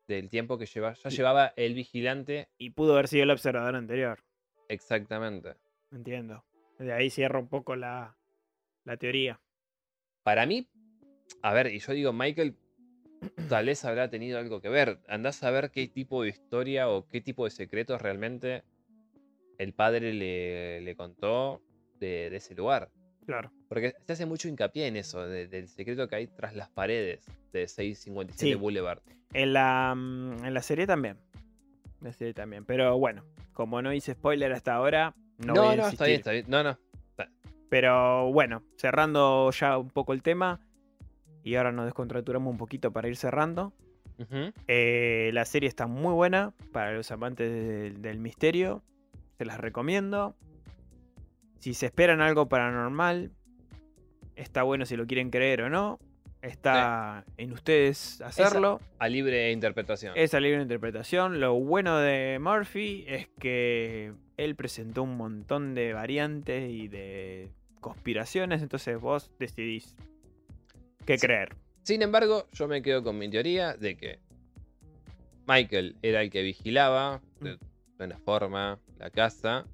[0.08, 4.20] del tiempo que lleva, ya llevaba el vigilante Y pudo haber sido el observador anterior.
[4.68, 5.56] exactamente.
[5.92, 6.44] Entiendo.
[6.80, 8.18] De ahí cierra un poco la,
[8.84, 9.40] la teoría.
[10.24, 10.68] Para mí,
[11.42, 12.56] a ver, y yo digo, Michael
[13.50, 15.00] tal vez habrá tenido algo que ver.
[15.08, 18.64] Andás a ver qué tipo de historia o qué tipo de secretos realmente
[19.58, 21.62] el padre le, le contó
[22.00, 22.90] de, de ese lugar.
[23.26, 23.52] Claro.
[23.70, 27.26] Porque se hace mucho hincapié en eso, de- del secreto que hay tras las paredes
[27.54, 28.56] de 657 Sí.
[28.60, 29.00] Boulevard.
[29.34, 31.18] En la, mm, en la serie también.
[32.02, 32.66] En la serie también.
[32.66, 33.24] Pero bueno,
[33.54, 36.46] como no hice spoiler hasta ahora, no, No, voy no, a está bien, está bien.
[36.50, 36.78] No, no.
[37.70, 40.60] Pero bueno, cerrando ya un poco el tema.
[41.44, 43.74] Y ahora nos descontracturamos un poquito para ir cerrando.
[44.68, 48.82] Eh, la serie está muy buena para los amantes del, del misterio.
[49.38, 50.36] Se las recomiendo.
[51.60, 53.32] Si se esperan algo paranormal,
[54.36, 56.00] está bueno si lo quieren creer o no.
[56.42, 58.82] Está en ustedes hacerlo.
[59.00, 60.14] A libre interpretación.
[60.18, 61.40] Esa libre interpretación.
[61.40, 67.50] Lo bueno de Murphy es que él presentó un montón de variantes y de
[67.80, 68.62] conspiraciones.
[68.62, 69.96] Entonces vos decidís
[71.08, 71.18] Sí.
[71.28, 71.56] creer.
[71.84, 74.20] Sin embargo, yo me quedo con mi teoría de que
[75.48, 77.58] Michael era el que vigilaba de
[77.98, 79.66] buena forma la casa.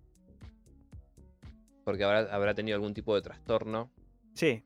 [1.83, 3.91] Porque habrá, habrá tenido algún tipo de trastorno.
[4.33, 4.63] Sí.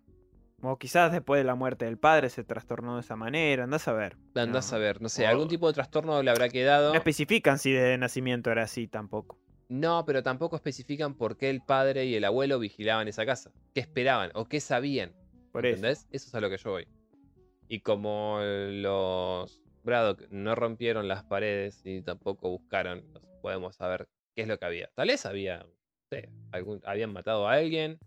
[0.62, 3.66] O quizás después de la muerte del padre se trastornó de esa manera.
[3.66, 4.16] Andás a ver.
[4.36, 4.78] Andás No.
[4.78, 6.92] a ver, no sé, algún tipo de trastorno le habrá quedado.
[6.92, 9.38] No especifican si de nacimiento era así tampoco.
[9.68, 13.52] No, pero tampoco especifican por qué el padre y el abuelo vigilaban esa casa.
[13.74, 15.12] ¿Qué esperaban o qué sabían?
[15.54, 15.76] Por eso.
[15.78, 16.08] ¿Entendés?
[16.12, 16.88] Eso es a lo que yo voy.
[17.70, 24.42] Y como los Braddock no rompieron las paredes y tampoco buscaron, no podemos saber qué
[24.42, 24.90] es lo que había.
[24.96, 25.74] Tal vez había, no
[26.10, 28.00] sé, algún- habían matado a alguien,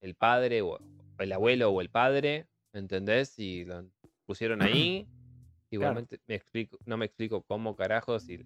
[0.00, 0.78] el padre o
[1.18, 3.38] el abuelo o el padre, ¿entendés?
[3.38, 3.90] Y lo
[4.24, 5.06] pusieron ahí.
[5.70, 8.38] Igualmente me explico, no me explico cómo carajos si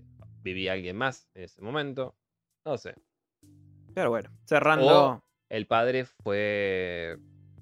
[0.42, 2.14] vivía alguien más en ese momento.
[2.64, 2.94] No sé.
[3.94, 4.86] Pero bueno, cerrando.
[4.86, 7.18] O el padre fue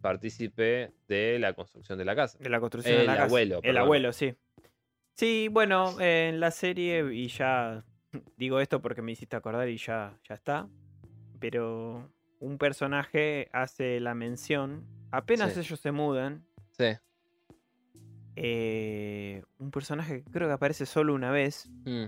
[0.07, 2.39] partícipe de la construcción de la casa.
[2.39, 3.25] De la construcción de El la casa.
[3.27, 4.35] abuelo, El abuelo, sí.
[5.15, 7.85] Sí, bueno, en la serie, y ya
[8.37, 10.69] digo esto porque me hiciste acordar y ya, ya está.
[11.41, 12.11] Pero
[12.41, 15.61] un personaje hace la mención, apenas Sí.
[15.61, 16.97] ellos se mudan, Sí.
[18.37, 22.07] eh, un personaje que creo que aparece solo una vez, Mm,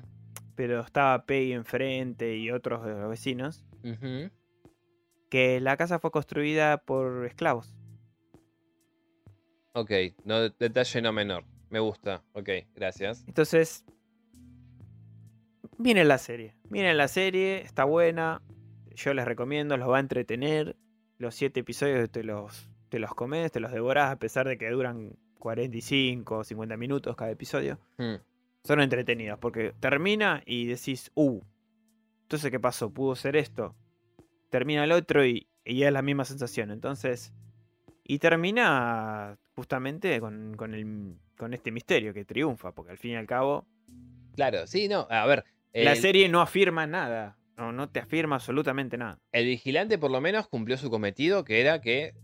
[0.55, 3.65] pero estaba Peggy enfrente y otros de los vecinos,
[5.31, 7.75] que la casa fue construida por esclavos.
[9.81, 9.91] Ok,
[10.25, 11.45] no, detalle no menor.
[11.71, 12.23] Me gusta.
[12.33, 13.25] Ok, gracias.
[13.27, 13.85] Entonces,
[15.77, 16.55] miren la serie.
[16.71, 18.43] Miren la serie, está buena.
[18.95, 20.77] Yo les recomiendo, los va a entretener.
[21.19, 24.69] Los siete episodios te los, te los comes, te los devorás, a pesar de que
[24.71, 27.79] duran 45 o 50 minutos cada episodio.
[27.99, 28.15] Mm,
[28.65, 31.41] Son entretenidos porque termina y decís, uh,
[32.23, 32.91] entonces ¿qué pasó?
[32.93, 33.75] ¿Pudo ser esto?
[34.51, 36.71] Termina el otro y, y es la misma sensación.
[36.71, 37.33] Entonces,
[38.09, 43.17] y termina justamente con, con, el, con este misterio que triunfa, porque al fin y
[43.17, 43.67] al cabo
[44.35, 45.07] Claro, sí, no.
[45.11, 45.45] A ver.
[45.73, 47.37] la el- serie no afirma nada.
[47.57, 49.19] No, no te afirma absolutamente nada.
[49.33, 52.15] El vigilante por lo menos cumplió su cometido, que era que...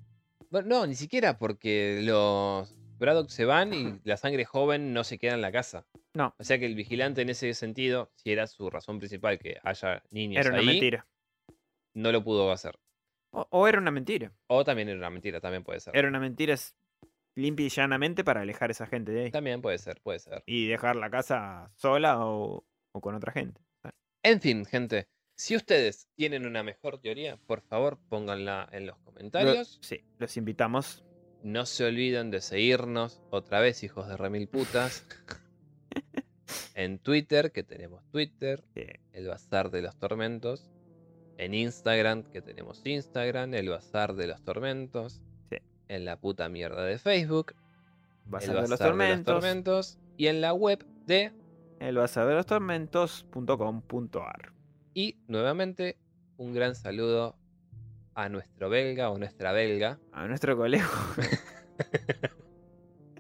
[0.51, 5.19] Bueno, no, ni siquiera porque los Braddock se van y la sangre joven no se
[5.19, 5.85] queda en la casa.
[6.15, 6.33] No.
[6.39, 10.05] O sea que el vigilante en ese sentido, si era su razón principal que haya
[10.11, 11.05] niños Era una ahí, mentira.
[11.95, 12.79] no lo pudo hacer.
[13.35, 14.33] O, o era una mentira.
[14.47, 15.97] O también era una mentira, también puede ser.
[15.97, 16.55] Era una mentira
[17.35, 19.31] limpia y llanamente para alejar a esa gente de ahí.
[19.31, 20.43] También puede ser, puede ser.
[20.47, 23.61] Y dejar la casa sola o, o con otra gente.
[24.23, 29.79] En fin, gente, si ustedes tienen una mejor teoría, por favor pónganla en los comentarios.
[29.83, 31.05] Sí, los invitamos.
[31.43, 35.05] No se olviden de seguirnos otra vez, hijos de remil putas.
[36.75, 38.87] en Twitter, que tenemos Twitter, Sí.
[39.13, 40.71] el Bazar de los Tormentos.
[41.39, 45.21] En Instagram, que tenemos Instagram, el Bazar de los Tormentos.
[45.51, 45.57] Sí.
[45.89, 47.55] En la puta mierda de Facebook.
[48.27, 49.35] Bazar el de los Bazar Tormentos.
[49.35, 51.33] Tormentos, y en la web de
[51.81, 54.53] El bazar de los tormentos.com.ar.
[54.95, 55.99] y nuevamente
[56.37, 57.37] un gran saludo
[58.15, 59.99] a nuestro belga o nuestra belga.
[60.13, 60.89] A nuestro colegio.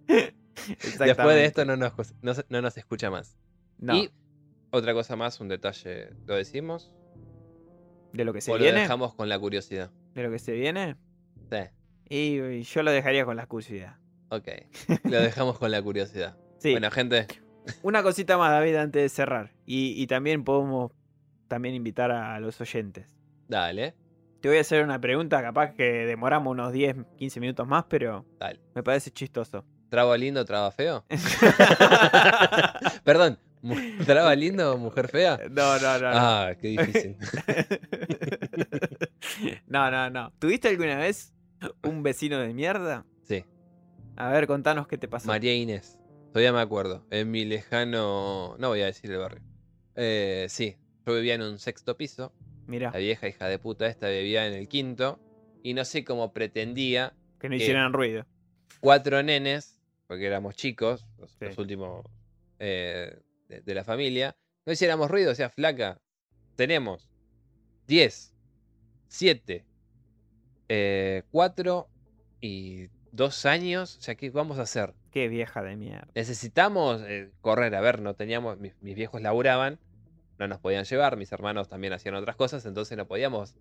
[0.98, 1.92] Después de esto no nos,
[2.22, 3.36] no no nos escucha más.
[3.78, 4.10] No, Y
[4.70, 6.92] otra cosa más, un detalle, ¿lo decimos?
[8.14, 8.80] De lo que se ¿O lo viene.
[8.80, 9.90] dejamos con la curiosidad?
[10.14, 10.96] De lo que se viene.
[11.50, 11.58] Sí,
[12.08, 13.96] Y, y yo lo dejaría con la curiosidad.
[14.30, 14.48] ok.
[15.04, 16.36] Lo dejamos con la curiosidad.
[16.58, 16.70] Sí.
[16.72, 17.26] Bueno, gente,
[17.82, 19.52] Una cosita más, David, antes de cerrar.
[19.66, 20.92] Y, y también podemos
[21.48, 23.06] también invitar a los oyentes.
[23.48, 23.94] dale,
[24.40, 28.24] Te voy a hacer una pregunta, capaz que demoramos unos 10, 15 minutos más, pero
[28.40, 28.60] dale.
[28.74, 29.64] me parece chistoso.
[29.90, 31.04] ¿Traba lindo, traba feo?
[33.04, 33.38] Perdón,
[34.06, 35.38] ¿traba lindo, mujer fea?
[35.50, 36.10] No, no, no.
[36.10, 36.16] no.
[36.16, 37.16] Ah, qué difícil.
[39.66, 40.32] no, no, no.
[40.38, 41.32] ¿Tuviste alguna vez
[41.82, 43.04] un vecino de mierda?
[43.22, 43.44] Sí,
[44.16, 45.26] A ver, contanos qué te pasó.
[45.28, 45.98] María Inés.
[46.32, 47.06] Todavía me acuerdo.
[47.10, 48.56] En mi lejano.
[48.58, 49.42] No voy a decir el barrio.
[49.94, 50.76] Eh, sí,
[51.06, 52.32] yo vivía en un sexto piso.
[52.66, 55.20] Mira, La vieja hija de puta esta vivía en el quinto.
[55.62, 58.26] Y no sé cómo pretendía que no eh, hicieran ruido.
[58.80, 61.44] cuatro nenes, porque éramos chicos, los, Sí.
[61.46, 62.04] los últimos
[62.58, 63.18] eh,
[63.48, 66.00] de, de la familia, no hiciéramos ruido, o sea, flaca.
[66.56, 67.10] Tenemos
[67.86, 68.34] 10,
[69.08, 69.64] 7,
[71.30, 71.88] 4
[72.40, 73.96] y 2 años.
[73.98, 74.94] O sea, ¿qué vamos a hacer?
[75.10, 76.08] Qué vieja de mierda.
[76.14, 77.74] Necesitamos eh, correr.
[77.74, 78.58] A ver, no teníamos.
[78.58, 79.78] Mis, mis viejos laburaban,
[80.38, 81.16] no nos podían llevar.
[81.16, 83.54] Mis hermanos también hacían otras cosas, entonces no podíamos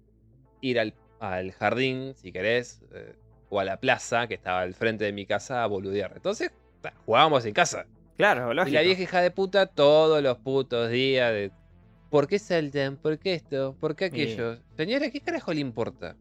[0.62, 3.16] ir al, al jardín, si querés, eh,
[3.50, 6.14] o a la plaza que estaba al frente de mi casa a boludear.
[6.16, 6.52] Entonces,
[7.06, 7.86] jugábamos en casa.
[8.18, 8.74] Claro, Y lógico.
[8.76, 11.52] la vieja hija de puta todos los putos días de.
[12.10, 12.98] ¿Por qué saltan?
[12.98, 13.76] ¿Por qué esto?
[13.80, 14.58] ¿Por qué aquello?
[14.78, 16.16] Señora, ¿qué carajo le importa?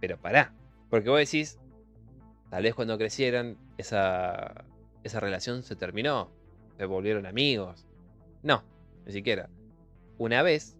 [0.00, 0.52] Pero pará.
[0.90, 1.58] Porque vos decís,
[2.50, 4.64] tal vez cuando crecieron, esa,
[5.04, 6.30] esa relación se terminó.
[6.76, 7.86] Se volvieron amigos.
[8.42, 8.64] No,
[9.06, 9.48] ni siquiera.
[10.16, 10.76] Una vez,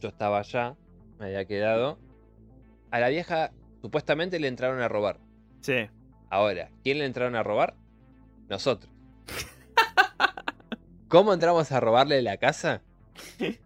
[0.00, 0.76] yo estaba allá,
[1.18, 1.98] me había quedado.
[2.90, 5.20] A la vieja supuestamente le entraron a robar.
[5.60, 5.88] Sí.
[6.30, 7.74] Ahora, ¿quién le entraron a robar?
[8.48, 8.90] Nosotros.
[11.10, 12.80] ¿Cómo entramos a robarle la casa?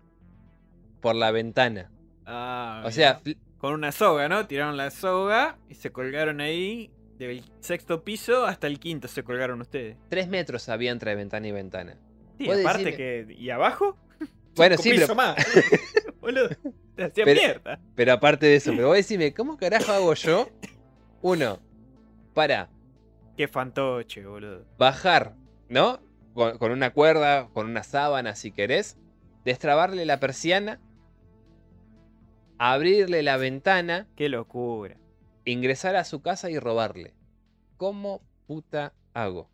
[1.01, 1.91] Por la ventana.
[2.27, 3.21] Ah, O sea,
[3.59, 4.47] con una soga, ¿no?
[4.47, 6.91] Tiraron la soga y se colgaron ahí.
[7.19, 9.97] Del sexto piso hasta el quinto se colgaron ustedes.
[10.09, 11.97] tres metros había entre ventana y ventana.
[12.39, 13.37] Sí, aparte que.
[13.39, 13.97] ¿Y abajo?
[14.57, 15.35] Bueno, sí, pero, más.
[16.21, 16.49] Boludo.
[16.95, 17.81] Te hacía Pero- mierda.
[17.97, 20.49] pero aparte de eso, pero vos decime, ¿cómo carajo hago yo?
[21.23, 21.59] Uno,
[22.35, 22.69] para
[23.37, 24.65] Qué fantoche, boludo.
[24.79, 25.35] bajar,
[25.69, 25.99] ¿no?
[26.35, 28.97] Con, con una cuerda, con una sábana, si querés.
[29.45, 30.81] Destrabarle la persiana.
[32.59, 34.07] Abrirle la ventana.
[34.17, 34.97] Qué locura.
[35.47, 37.15] ingresar a su casa y robarle.
[37.77, 39.51] ¿Cómo puta hago?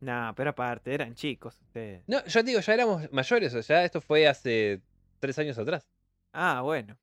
[0.00, 2.04] Nah, pero aparte, eran chicos ustedes.
[2.06, 4.80] No, yo digo, ya éramos mayores, o sea, esto fue hace
[5.18, 5.88] tres años atrás.
[6.32, 6.96] Ah, bueno.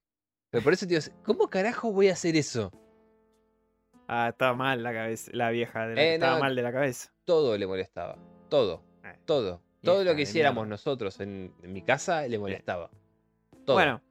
[0.50, 2.72] Pero por eso te digo, ¿cómo carajo voy a hacer eso?
[4.08, 6.40] Ah, estaba mal la cabeza, la vieja de la, Eh, estaba no.
[6.42, 7.12] mal de la cabeza.
[7.26, 8.18] Todo le molestaba.
[8.50, 8.84] Todo,
[9.26, 9.62] todo.
[9.84, 12.90] Todo lo que de hiciéramos nosotros en, en mi casa le molestaba.
[13.66, 13.76] Todo.
[13.76, 14.02] Bueno,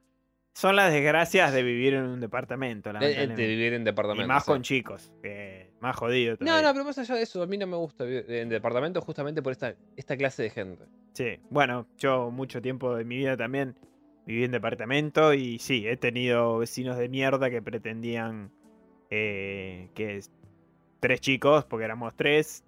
[0.53, 3.47] son las desgracias de vivir en un departamento, de, de lamentablemente.
[3.47, 4.27] vivir en Y departamento.
[4.27, 4.51] más sí.
[4.51, 6.67] con chicos, que más jodido No, todavía.
[6.67, 9.41] no, pero más allá de eso, a mí no me gusta vivir en departamento justamente
[9.41, 10.83] por esta, esta clase de gente.
[11.13, 13.75] Sí, bueno, yo mucho tiempo de mi vida también
[14.25, 18.51] viví en departamento y sí, he tenido vecinos de mierda que pretendían
[19.09, 20.31] eh, que es-
[20.99, 22.63] tres chicos, porque éramos tres,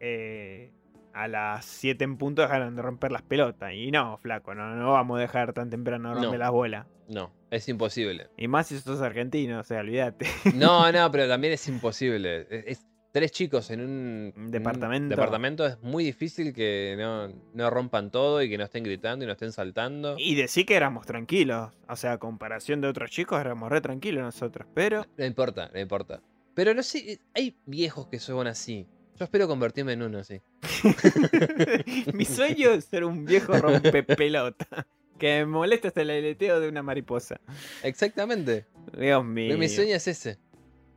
[0.00, 0.70] eh,
[1.14, 3.72] a las 7 en punto dejaron de romper las pelotas.
[3.74, 6.38] Y no, flaco, no, no vamos a dejar tan temprano romper No.
[6.38, 6.86] las bolas.
[7.08, 8.28] No, es imposible.
[8.36, 10.26] Y más si sos argentino, o sea, olvídate.
[10.54, 12.46] No, no, pero también es imposible.
[12.50, 15.10] Es, es- tres chicos en un, en un departamento.
[15.10, 19.26] departamento es muy difícil que no, no rompan todo y que no estén gritando y
[19.26, 20.14] no estén saltando.
[20.16, 21.72] Y decir que éramos tranquilos.
[21.90, 24.66] O sea, a comparación de otros chicos, éramos re tranquilos nosotros.
[24.72, 26.22] Pero No importa, no importa.
[26.54, 28.86] Pero no sé, hay viejos que son así.
[29.22, 30.40] Yo espero convertirme en uno así.
[32.12, 34.66] Mi sueño es ser un viejo rompepelota.
[35.16, 37.38] Que me molesta hasta el aleteo de una mariposa.
[37.84, 38.66] Exactamente.
[38.98, 39.56] Dios mío.
[39.56, 40.40] Mi sueño es ese.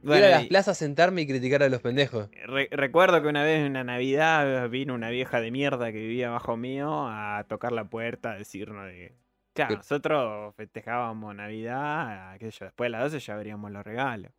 [0.01, 2.29] Bueno, ir a las plazas, sentarme y criticar a los pendejos.
[2.47, 6.29] re- recuerdo que una vez en una Navidad vino una vieja de mierda que vivía
[6.29, 9.13] abajo mío a tocar la puerta a decirnos de.
[9.53, 9.77] Claro, ¿Qué?
[9.77, 14.31] nosotros festejábamos Navidad, después de las 12 ya veríamos los regalos.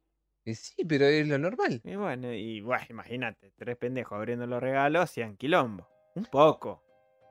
[0.47, 1.81] Y sí, pero es lo normal.
[1.85, 5.89] Y bueno, y bueno, imagínate, tres pendejos abriendo los regalos hacían quilombo.
[6.15, 6.83] Un poco.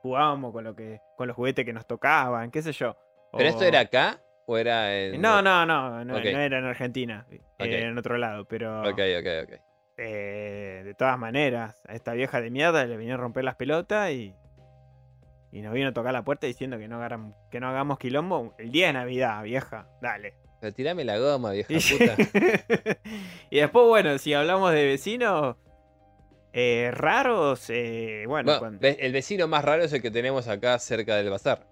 [0.03, 2.95] Jugábamos con lo que, con los juguetes que nos tocaban, qué sé yo.
[3.35, 5.19] ¿Pero esto era acá o era en.?
[5.21, 7.65] No, no, no, no, no era en Argentina, Ok.
[7.65, 9.59] era en otro lado, pero Ok, ok, ok.
[9.97, 14.11] eh, de todas maneras, a esta vieja de mierda le venía a romper las pelotas
[14.11, 14.35] y,
[15.51, 18.53] y nos vino a tocar la puerta diciendo que no, hagamos, que no hagamos quilombo
[18.59, 19.87] el día de Navidad, vieja.
[20.01, 20.35] Dale.
[20.65, 22.15] Pero tirame la goma, vieja puta.
[23.51, 25.57] y después, bueno, si hablamos de vecinos
[26.53, 30.79] eh, raros, eh, bueno, Bueno, cuando- el vecino más raro es el que tenemos acá
[30.79, 31.67] cerca del bazar.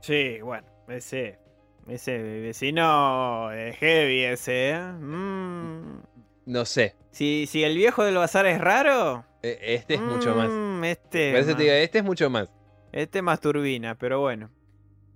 [0.00, 1.38] sí, bueno, ese,
[1.86, 4.78] ese vecino eh, heavy ese, ¿eh?
[4.82, 6.00] Mm.
[6.46, 6.96] No sé.
[7.12, 10.48] Si, si el viejo del bazar es raro, e- Este es mucho más.
[10.50, 12.50] mm, Este, te más- este es mucho más.
[12.90, 14.50] este más turbina, pero bueno.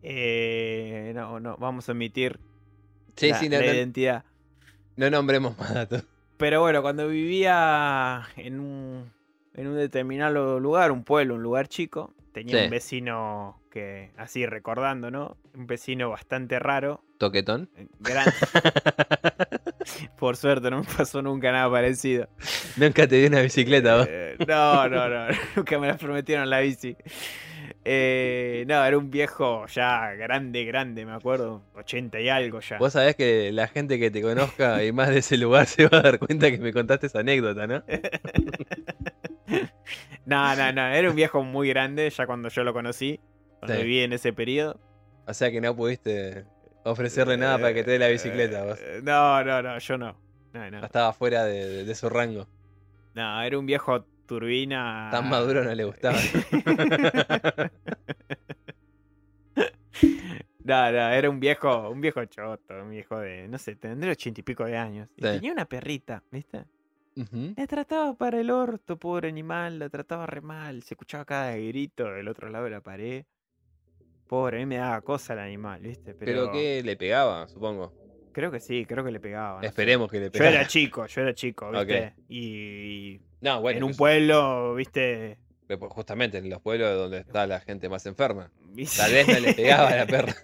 [0.02, 2.38] Eh, no, no, vamos a omitir
[3.16, 4.24] Sí, la, sí, no, la no- identidad.
[4.96, 6.04] no nombremos más datos.
[6.36, 9.10] Pero bueno, cuando vivía en un,
[9.54, 12.64] en un determinado lugar, un pueblo, un lugar chico, tenía Sí.
[12.64, 15.36] un vecino que, así recordando, ¿no?
[15.54, 17.02] Un vecino bastante raro.
[17.18, 17.70] ¿Toquetón?
[17.76, 18.26] eh, gran-
[20.18, 22.28] Por suerte no me pasó nunca nada parecido.
[22.76, 24.04] Nunca te di una bicicleta.
[24.08, 25.26] Eh, no, no, no,
[25.56, 26.96] nunca me la prometieron la bici.
[27.88, 32.78] Eh, no, era un viejo ya grande, grande, me acuerdo, 80 y algo ya.
[32.78, 35.98] Vos sabés que la gente que te conozca y más de ese lugar se va
[35.98, 37.84] a dar cuenta que me contaste esa anécdota, ¿no?
[40.24, 43.20] No, no, no, era un viejo muy grande ya cuando yo lo conocí,
[43.60, 43.82] cuando Sí.
[43.84, 44.80] viví en ese periodo.
[45.26, 46.44] O sea que no pudiste
[46.84, 48.78] ofrecerle nada para que te dé la bicicleta, vos.
[48.80, 50.16] Eh, No, no, no, yo no.
[50.52, 50.84] No, no.
[50.84, 52.48] Estaba fuera de, de- de su rango.
[53.14, 55.08] No, era un viejo turbina.
[55.10, 56.18] Tan maduro no le gustaba.
[60.64, 64.40] No, no, era un viejo, un viejo choto, un viejo de, no sé, tendría ochenta
[64.40, 65.08] y pico de años.
[65.16, 66.64] Y tenía una perrita, ¿viste?
[67.56, 70.82] La trataba para el orto, pobre animal, la trataba re mal.
[70.82, 73.24] Se escuchaba cada grito del otro lado de la pared.
[74.26, 76.14] Pobre, a mí me daba cosa el animal, ¿viste?
[76.14, 77.94] Pero, Pero que le pegaba, supongo.
[78.32, 79.58] creo que sí, creo que le pegaba.
[79.58, 79.68] no sé.
[79.68, 80.50] Esperemos que le Yo pegara.
[80.56, 82.14] era chico, yo era chico, ¿viste?
[82.28, 85.38] Y No, bueno, en un pueblo, ¿viste?
[85.66, 88.50] pues, justamente en los pueblos donde está la gente más enferma.
[88.72, 88.96] ¿Viste?
[88.98, 90.34] Tal vez no le pegaba a la perra.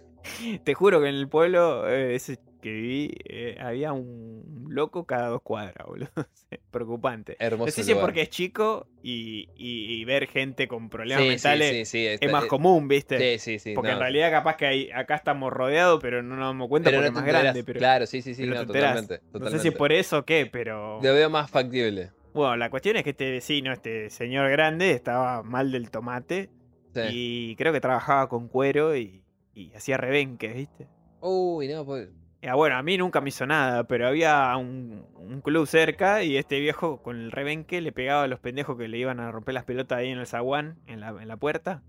[0.65, 5.29] Te juro que en el pueblo eh, ese que viví eh, había un loco cada
[5.29, 6.09] dos cuadras, boludo.
[6.71, 7.37] Preocupante.
[7.39, 11.23] Hermoso No sé si es porque es chico y, y- y ver gente con problemas
[11.25, 13.39] Sí, mentales sí, sí, es más eh, común, ¿viste?
[13.39, 13.75] Sí, sí, sí.
[13.75, 16.99] porque en realidad capaz que hay- acá estamos rodeados, pero no nos damos cuenta Pero
[17.03, 17.43] porque no es más enterás.
[17.45, 17.65] grande.
[17.65, 18.93] Pero Claro, sí, sí, sí, no, te enterás.
[18.95, 19.63] totalmente, no sé totalmente.
[19.63, 21.01] si es por eso o qué, pero...
[21.03, 22.11] Lo veo más factible.
[22.35, 26.51] Bueno, la cuestión es que este vecino, este señor grande, estaba mal del tomate
[26.95, 27.01] Sí.
[27.11, 29.23] y creo que trabajaba con cuero y,
[29.55, 30.89] y hacía rebenques, ¿viste?
[31.21, 32.09] Uy, no, pues.
[32.43, 36.37] Ya, bueno, a mí nunca me hizo nada, pero había un, un club cerca y
[36.37, 39.55] este viejo con el rebenque le pegaba a los pendejos que le iban a romper
[39.55, 41.83] las pelotas ahí en el zaguán, en la, en la puerta,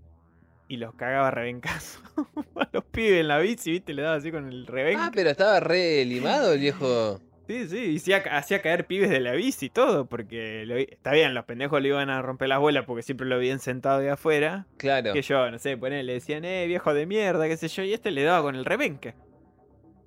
[0.68, 2.00] y los cagaba rebencazo.
[2.56, 3.92] a los pibes en la bici, ¿viste?
[3.94, 5.02] Le daba así con el rebenque.
[5.02, 7.20] Ah, pero estaba re limado el viejo.
[7.46, 11.12] Sí, sí, y hacía, hacía caer pibes de la bici y todo, porque lo- está
[11.12, 14.08] bien, los pendejos le iban a romper las bolas porque siempre lo habían sentado de
[14.10, 14.66] afuera.
[14.78, 15.12] Claro.
[15.12, 17.92] Que yo, no sé, ponele, le decían, eh, viejo de mierda, qué sé yo, y
[17.92, 19.14] este le daba con el rebenque.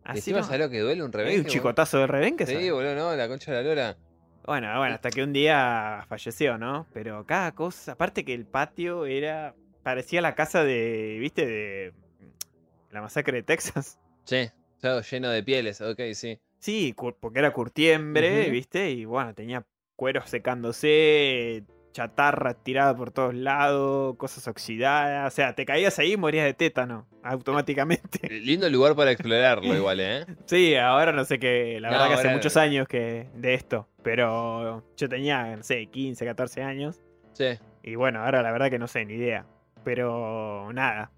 [0.04, 0.40] Así no.
[0.58, 1.38] lo que duele un revés.
[1.40, 2.72] un chicotazo de rebenque, Sí, ¿sabes?
[2.72, 3.98] boludo, no, la concha de la lora.
[4.46, 6.88] Bueno, bueno, hasta que un día falleció, ¿no?
[6.94, 9.54] Pero cada cosa, aparte que el patio era,
[9.84, 11.46] parecía la casa de, ¿viste?
[11.46, 11.94] De
[12.92, 14.00] la masacre de Texas.
[14.24, 14.50] Sí,
[14.82, 16.40] todo lleno de pieles, ok, sí.
[16.60, 18.50] Sí, porque era curtiembre.
[18.50, 18.92] ¿viste?
[18.92, 19.66] Y bueno, tenía
[19.96, 25.34] cuero secándose, chatarra tirada por todos lados, cosas oxidadas.
[25.34, 28.30] O sea, te caías ahí y morías de tétano, automáticamente.
[28.30, 30.26] Lindo lugar para explorarlo igual, ¿eh?
[30.46, 33.88] Sí, ahora no sé qué, la No, verdad que hace muchos años que de esto,
[34.04, 37.02] pero yo tenía, no sé, 15, 14 años.
[37.34, 37.58] Sí.
[37.84, 39.46] Y bueno, ahora la verdad que no sé, ni idea.
[39.84, 41.12] Pero nada.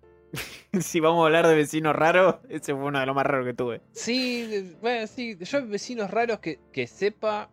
[0.80, 3.54] si vamos a hablar de vecinos raros, ese fue uno de los más raros que
[3.54, 3.82] tuve.
[3.92, 5.38] Sí, bueno, sí.
[5.40, 7.50] Yo vecinos raros que, que sepa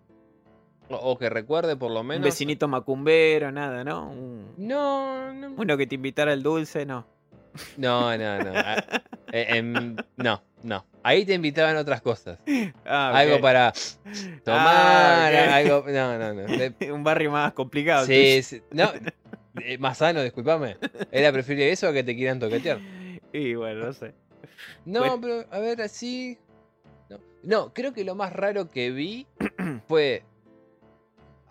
[0.88, 2.18] o, o que recuerde por lo menos.
[2.20, 4.10] Un vecinito macumbero, nada, ¿no?
[4.10, 5.54] Un- No, no.
[5.56, 7.06] uno que te invitara al dulce, no.
[7.78, 8.52] No, no, no.
[9.32, 10.84] Eh, em, no, no.
[11.02, 12.38] Ahí te invitaban otras cosas.
[12.84, 13.12] Ah.
[13.16, 13.72] Algo para
[14.44, 15.84] tomar, Ah, algo.
[15.88, 16.94] No, no, no.
[16.94, 18.02] Un barrio más complicado.
[18.02, 18.62] el Sí, sí.
[18.70, 18.92] No,
[19.60, 20.76] eh, más sano, discúlpame.
[21.10, 22.78] Era preferible eso a que te quieran toquetear.
[23.36, 24.14] Y bueno, no sé.
[24.86, 25.20] No, Bueno.
[25.20, 26.38] pero a ver, así.
[27.10, 27.18] No.
[27.42, 29.26] no, creo que lo más raro que vi
[29.88, 30.22] fue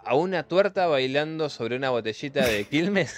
[0.04, 3.16] a una tuerta bailando sobre una botellita de Quilmes.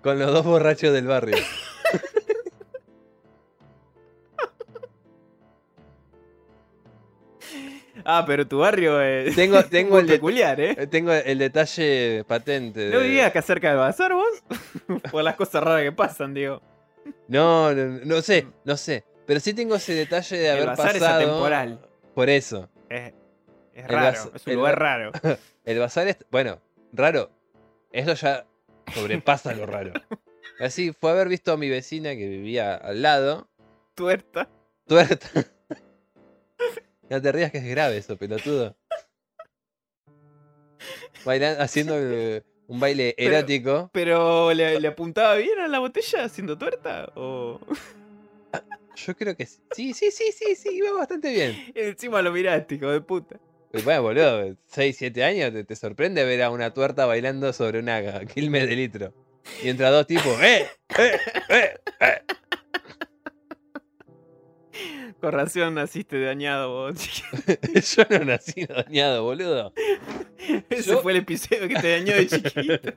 [0.00, 1.36] Con los dos borrachos del barrio.
[8.04, 10.76] Ah, pero tu barrio es Tengo, tengo, el, peculiar, ¿eh?
[10.78, 12.90] eh, tengo el detalle patente.
[12.90, 14.42] ¿No de- vivías acá cerca del bazar vos?
[15.10, 16.60] Por las cosas raras que pasan, digo.
[17.28, 19.04] No, no, no sé, no sé.
[19.26, 21.20] Pero sí tengo ese detalle de El haber bazar es pasado.
[21.22, 21.80] atemporal.
[22.14, 22.68] Por eso.
[22.90, 23.12] Es,
[23.72, 25.12] es El raro, bas- es un el lugar raro.
[25.64, 26.18] El bazar es.
[26.30, 26.60] Bueno,
[26.92, 27.30] raro.
[27.90, 28.44] Eso ya
[28.92, 29.92] sobrepasa lo raro.
[30.60, 33.48] Así fue haber visto a mi vecina que vivía al lado.
[33.94, 34.48] Tuerta.
[34.86, 35.28] Tuerta.
[37.10, 38.76] No te rías que es grave eso, pelotudo.
[41.24, 43.90] Bailando, haciendo el- un baile erótico.
[43.92, 47.10] ¿Pero le, le apuntaba bien a la botella haciendo tuerta?
[47.14, 47.60] ¿O
[48.96, 49.60] Yo creo que sí.
[49.74, 51.56] Sí, sí, sí, sí, sí, iba bastante bien.
[51.74, 53.38] encima lo miraste, hijo de puta?
[53.84, 58.24] Bueno, boludo, 6, 7 años, te, te sorprende ver a una tuerta bailando sobre una
[58.24, 59.12] quilme de litro.
[59.62, 60.68] Y entra dos tipos, ¡eh!
[60.96, 61.18] ¡eh!
[61.48, 61.74] ¡eh!
[62.00, 62.22] ¡eh!
[65.24, 66.94] Con razón naciste dañado vos.
[67.96, 69.72] Yo no nací dañado, boludo.
[70.68, 72.92] Ese Yo- fue el episodio que te dañó de chiquito.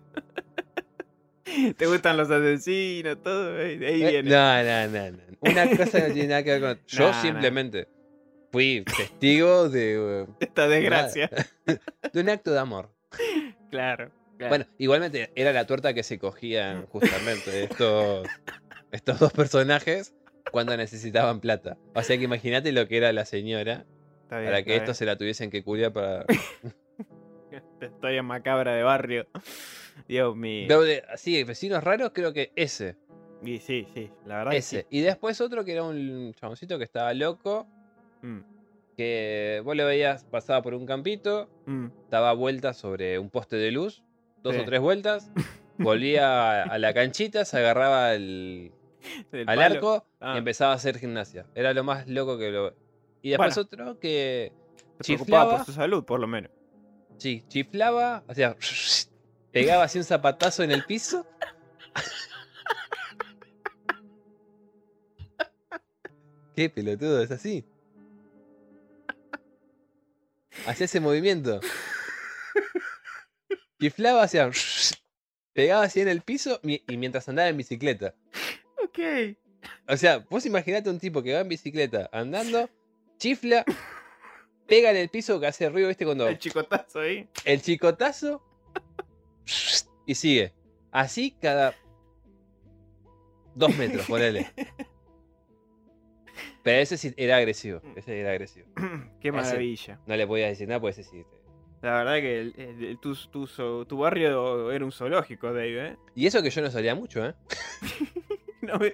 [1.78, 3.54] Te gustan los asesinos, todo.
[3.54, 4.30] De ahí Eh, viene.
[4.30, 5.18] No, no, no, no.
[5.40, 6.80] Una cosa no tiene nada que ver con.
[6.88, 7.22] Yo Nah, nah.
[7.22, 7.88] simplemente
[8.52, 11.30] fui testigo de, eh, Esta desgracia.
[12.14, 12.92] de un acto de amor.
[13.72, 14.12] Claro.
[14.38, 14.50] claro.
[14.50, 18.28] Bueno, igualmente era la tuerta que se cogían justamente estos,
[18.92, 20.14] estos dos personajes
[20.52, 21.78] cuando necesitaban plata.
[21.94, 23.86] O sea que imagínate lo que era la señora
[24.30, 26.26] bien, para que estos se la tuviesen que culiar para.
[27.52, 27.64] bien.
[27.82, 29.28] Historia macabra de barrio.
[30.08, 30.68] Dios mío.
[31.12, 32.96] Así, vecinos raros, creo que ese.
[33.44, 34.82] Y sí, sí, la verdad que Ese.
[34.82, 34.88] sí.
[34.90, 37.68] Y después otro que era un chaboncito que estaba loco.
[38.22, 38.40] Mm,
[38.96, 41.86] Que vos lo veías, pasaba por un campito, mm.
[42.10, 44.04] daba vueltas sobre un poste de luz,
[44.42, 44.62] dos Sí.
[44.62, 45.30] o tres vueltas,
[45.78, 48.72] volvía a, a la canchita, se agarraba El
[49.34, 49.62] al palo.
[49.62, 50.34] arco Ah.
[50.36, 51.46] y empezaba a hacer gimnasia.
[51.56, 52.76] Era lo más loco que lo.
[53.22, 53.68] Y después Bueno.
[53.72, 54.52] otro que.
[55.02, 55.58] Se preocupaba chiflaba.
[55.58, 56.52] por su salud, por lo menos.
[57.18, 58.56] Sí, chiflaba, hacía.
[59.52, 61.26] Pegaba así un zapatazo en el piso.
[66.56, 67.64] Qué pelotudo, es así.
[70.66, 71.60] Hacía ese movimiento.
[73.80, 74.50] Chiflaba, hacía.
[75.54, 78.16] Pegaba así en el piso y mientras andaba en bicicleta.
[78.98, 79.38] Ok.
[79.90, 82.70] O sea, vos imaginate un tipo que va en bicicleta andando,
[83.18, 83.64] chifla,
[84.68, 86.06] pega en el piso que hace ruido, ¿viste?
[86.06, 87.28] Cuando El chicotazo ahí.
[87.46, 88.42] el chicotazo
[90.06, 90.54] y sigue.
[90.92, 91.74] Así cada
[93.56, 94.48] dos metros, ponele.
[96.64, 97.82] Pero ese sí era agresivo.
[97.96, 98.68] Ese era agresivo.
[99.22, 100.00] Qué maravilla.
[100.06, 101.24] No le podías decir nada, pues ese sí.
[101.82, 105.88] La verdad que el- el- el- tu, tu, zo- tu barrio era un zoológico, Dave,
[105.90, 105.98] ¿eh?
[106.16, 107.34] Y eso que yo no salía mucho, ¿eh?
[108.74, 108.94] No, vi-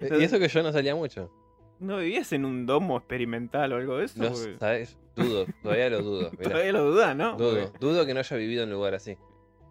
[0.00, 1.30] Y eso que yo no salía mucho.
[1.78, 4.22] no vivías en un domo experimental o algo de eso.
[4.22, 4.98] No, ¿sabes?
[5.16, 6.30] Dudo, todavía lo dudo.
[6.38, 6.50] mirá.
[6.50, 7.36] Todavía lo dudas, ¿no?
[7.36, 9.16] Dudo, dudo que no haya vivido en un lugar así.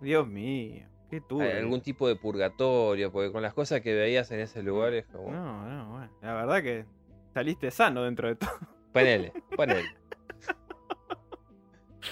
[0.01, 1.49] Dios mío, qué turbio.
[1.51, 5.05] Hay algún tipo de purgatorio, porque con las cosas que veías en ese lugar es
[5.07, 5.31] como.
[5.31, 6.11] No, no, bueno.
[6.21, 6.85] La verdad que
[7.33, 8.51] saliste sano dentro de todo.
[8.93, 9.89] Ponele, ponele.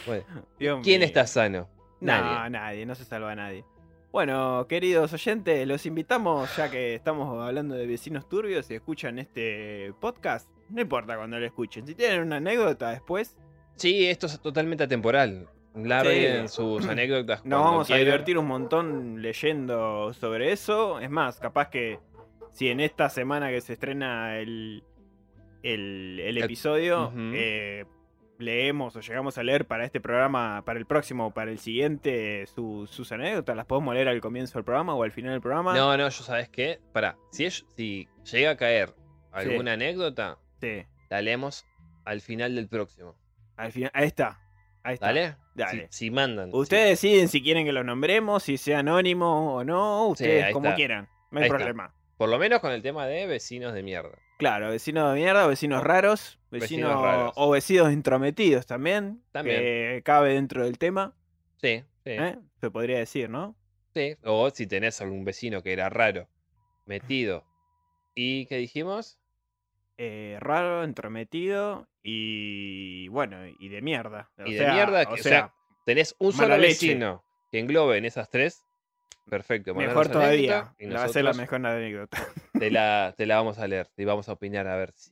[0.05, 0.23] Bueno,
[0.59, 1.07] Dios ¿Quién mío.
[1.07, 1.67] está sano?
[1.99, 2.49] No, Nadie.
[2.51, 3.65] nadie, no se salva a nadie.
[4.11, 9.94] Bueno, queridos oyentes, los invitamos, ya que estamos hablando de vecinos turbios y escuchan este
[9.99, 13.36] podcast, no importa cuando lo escuchen, si tienen una anécdota después,
[13.80, 15.48] Sí, esto es totalmente atemporal.
[15.73, 17.45] Larguen sus anécdotas.
[17.45, 20.99] nos vamos a divertir un montón leyendo sobre eso.
[20.99, 21.99] Es más, capaz que
[22.52, 24.84] si en esta semana que se estrena el,
[25.64, 27.86] el, el episodio, eh,
[28.39, 32.45] leemos o llegamos a leer para este programa, para el próximo o para el siguiente,
[32.47, 35.75] su- sus anécdotas, las podemos leer al comienzo del programa o al final del programa.
[35.75, 36.79] No, no, yo sabes qué.
[36.93, 38.93] Pará, si, es- si llega a caer
[39.31, 41.65] alguna anécdota, Sí, la leemos
[42.05, 43.15] al final del próximo.
[43.57, 44.39] al final, ahí está.
[44.81, 45.07] Ahí está.
[45.07, 45.35] ¿Dale?
[45.55, 45.87] Dale.
[45.91, 46.49] Si, si mandan.
[46.53, 50.75] Ustedes deciden si quieren que los nombremos, si sea anónimo o no, ustedes como está.
[50.77, 51.09] quieran.
[51.31, 51.93] No hay Ahí problema.
[52.17, 54.17] Por lo menos con el tema de vecinos de mierda.
[54.39, 57.33] Claro, vecinos de mierda, vecinos raros, vecinos, Vecinos raros.
[57.35, 59.59] o vecinos intrometidos también, También.
[59.59, 61.13] que cabe dentro del tema,
[61.61, 62.11] Sí, sí.
[62.11, 62.37] ¿eh?
[62.61, 63.55] se podría decir, ¿no?
[63.93, 64.15] sí.
[64.23, 66.29] O si tenés algún vecino que era raro,
[66.85, 67.43] metido.
[68.15, 69.19] ¿Y qué dijimos?
[69.97, 74.31] Eh, raro, entrometido y bueno, y de mierda.
[74.37, 75.53] O Y de mierda, o que- sea, sea,
[75.85, 76.87] Tenés un solo leche.
[76.87, 78.63] vecino que englobe en esas tres.
[79.29, 79.75] Perfecto.
[79.75, 80.73] mejor todavía.
[80.95, 82.17] va a ser la mejor anécdota.
[82.60, 85.11] Te la, te la vamos a leer y vamos a opinar a ver si.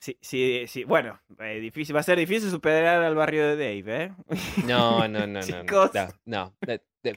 [0.00, 4.04] Sí, sí, sí, bueno, eh, difícil, va a ser difícil superar al barrio de Dave,
[4.04, 4.12] ¿eh?
[4.64, 5.44] No, no, no, no.
[5.44, 5.90] Chicos.
[6.24, 6.54] No,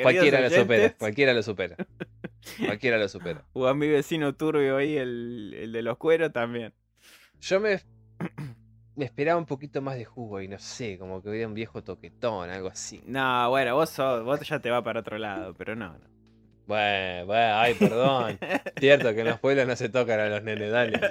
[0.02, 0.94] cualquiera lo supera.
[0.98, 1.76] Cualquiera lo supera.
[2.66, 3.46] Cualquiera lo supera.
[3.54, 6.74] O a mi vecino turbio ahí, el, el de los cueros también.
[7.40, 7.80] Yo me,
[8.96, 11.84] me esperaba un poquito más de jugo y no sé, como que hubiera un viejo
[11.84, 13.02] toquetón, algo así.
[13.06, 16.21] No, bueno, vos, sos- vos ya te va para otro lado, pero no, no.
[16.68, 18.40] Bueno, bueno, ay, perdón.
[18.80, 21.00] Cierto que en los pueblos no se tocan a los nenes, dale.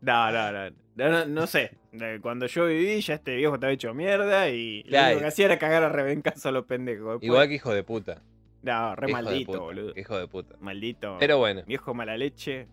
[0.00, 0.70] No, no, no.
[0.96, 1.76] No, no, no sé.
[2.22, 5.06] Cuando yo viví, ya este viejo estaba hecho mierda y lo Claro.
[5.08, 7.04] único que hacía era cagar a rebencazo a los pendejos.
[7.20, 8.22] Después- Igual que hijo de puta.
[8.62, 9.92] No, re Hijo maldito, puta, boludo.
[9.96, 10.56] Hijo de puta.
[10.58, 11.16] Maldito.
[11.20, 11.62] Pero bueno.
[11.66, 12.66] Viejo mala leche.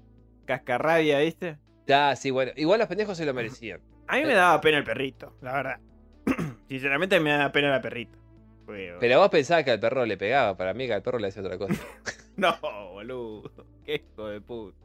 [0.46, 1.58] Cascarrabia, ¿viste?
[1.88, 2.52] Ya, sí, bueno.
[2.56, 3.82] Igual los pendejos se lo merecían.
[4.08, 4.36] A mí me Eh.
[4.36, 5.80] daba pena el perrito, la verdad.
[6.68, 8.18] Sinceramente me da pena la perrita.
[8.66, 10.56] Pero vos pensabas que al perro le pegaba.
[10.58, 11.74] Para mí que al perro le hacía otra cosa.
[12.38, 12.54] No,
[12.92, 13.50] boludo.
[13.86, 14.78] Qué hijo de puta.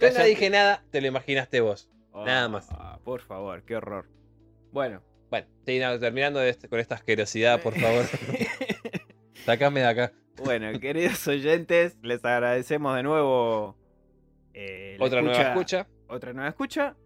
[0.00, 1.90] Yo no dije nada, te lo imaginaste vos.
[2.14, 2.68] Nada más.
[2.70, 4.06] Ah, por favor, qué horror.
[4.72, 5.02] Bueno.
[5.30, 5.46] Bueno,
[6.00, 8.06] terminando este- con esta asquerosidad, por favor.
[9.44, 10.12] Sácame de acá.
[10.42, 13.76] bueno, queridos oyentes, les agradecemos de nuevo.
[14.54, 15.86] eh, Otra nueva escucha.
[16.08, 16.96] Otra nueva escucha.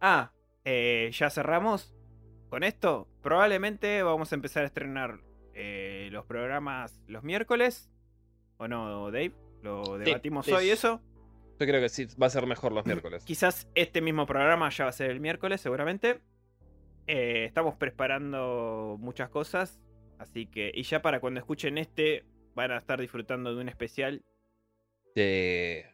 [0.00, 0.30] Ah,
[0.64, 1.92] eh, ya cerramos
[2.54, 3.08] con esto.
[3.20, 5.18] Probablemente vamos a empezar a estrenar
[5.54, 7.90] eh, los programas los miércoles.
[8.58, 9.32] ¿O no, Dave?
[9.64, 10.52] Lo debatimos sí.
[10.52, 11.02] hoy, eso.
[11.58, 13.24] Yo creo que sí, va a ser mejor los miércoles.
[13.26, 16.20] Quizás este mismo programa ya va a ser el miércoles, seguramente.
[17.08, 19.80] Eh, estamos preparando muchas cosas.
[20.20, 22.24] Así que, y ya para cuando escuchen este,
[22.54, 24.22] van a estar disfrutando de un especial.
[25.16, 25.86] De...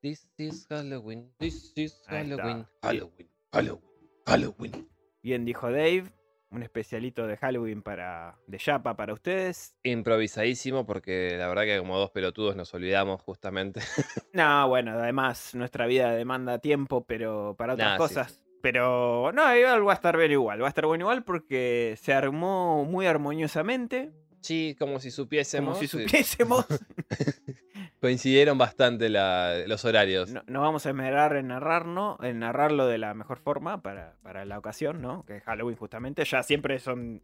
[0.00, 1.30] This is Halloween.
[1.38, 2.02] This is.
[2.06, 2.66] Halloween.
[2.80, 3.28] Halloween.
[3.52, 3.82] Halloween.
[4.24, 4.95] Halloween.
[5.26, 6.04] Bien dijo Dave.
[6.52, 8.38] Un especialito de Halloween para.
[8.46, 9.74] de Yapa para ustedes.
[9.82, 13.80] Improvisadísimo porque la verdad que como dos pelotudos nos olvidamos justamente.
[14.32, 18.40] No, bueno, además nuestra vida demanda tiempo, pero para otras Nah, sí, cosas.
[18.62, 20.62] Pero no, igual va a estar bien igual.
[20.62, 24.12] Va a estar bueno igual porque se armó muy armoniosamente.
[24.42, 25.76] Sí, como si supiésemos.
[25.76, 26.66] Como si supiésemos.
[28.00, 30.30] Coincidieron bastante la- los horarios.
[30.30, 34.44] No, nos vamos a esmerar en narrarlo, en narrarlo de la mejor forma para, para
[34.44, 35.24] la ocasión, ¿no?
[35.24, 36.24] Que es Halloween justamente.
[36.24, 37.22] Ya siempre son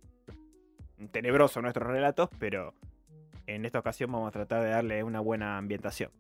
[1.11, 2.75] tenebrosos nuestros relatos, pero
[3.47, 6.11] en esta ocasión vamos a tratar de darle una buena ambientación.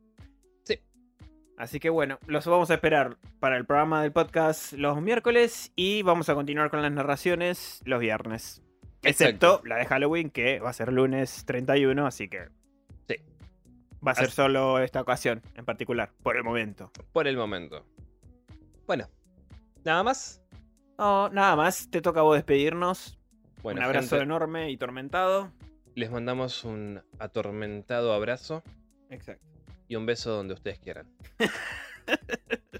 [0.64, 0.80] Sí.
[1.56, 6.02] Así que bueno, los vamos a esperar para el programa del podcast los miércoles y
[6.02, 8.62] vamos a continuar con las narraciones los viernes.
[9.02, 12.48] Excepto la de Halloween, que va a ser lunes 31, así que...
[14.06, 16.90] Va a ser Así- solo esta ocasión en particular, por el momento.
[17.12, 17.84] Por el momento.
[18.86, 19.08] Bueno,
[19.84, 20.42] nada más.
[20.98, 23.18] No, nada más, te toca a vos despedirnos.
[23.62, 25.52] Bueno, un abrazo gente, enorme y tormentado.
[25.94, 28.62] les mandamos un atormentado abrazo
[29.08, 29.46] Exacto.
[29.88, 31.08] y un beso donde ustedes quieran.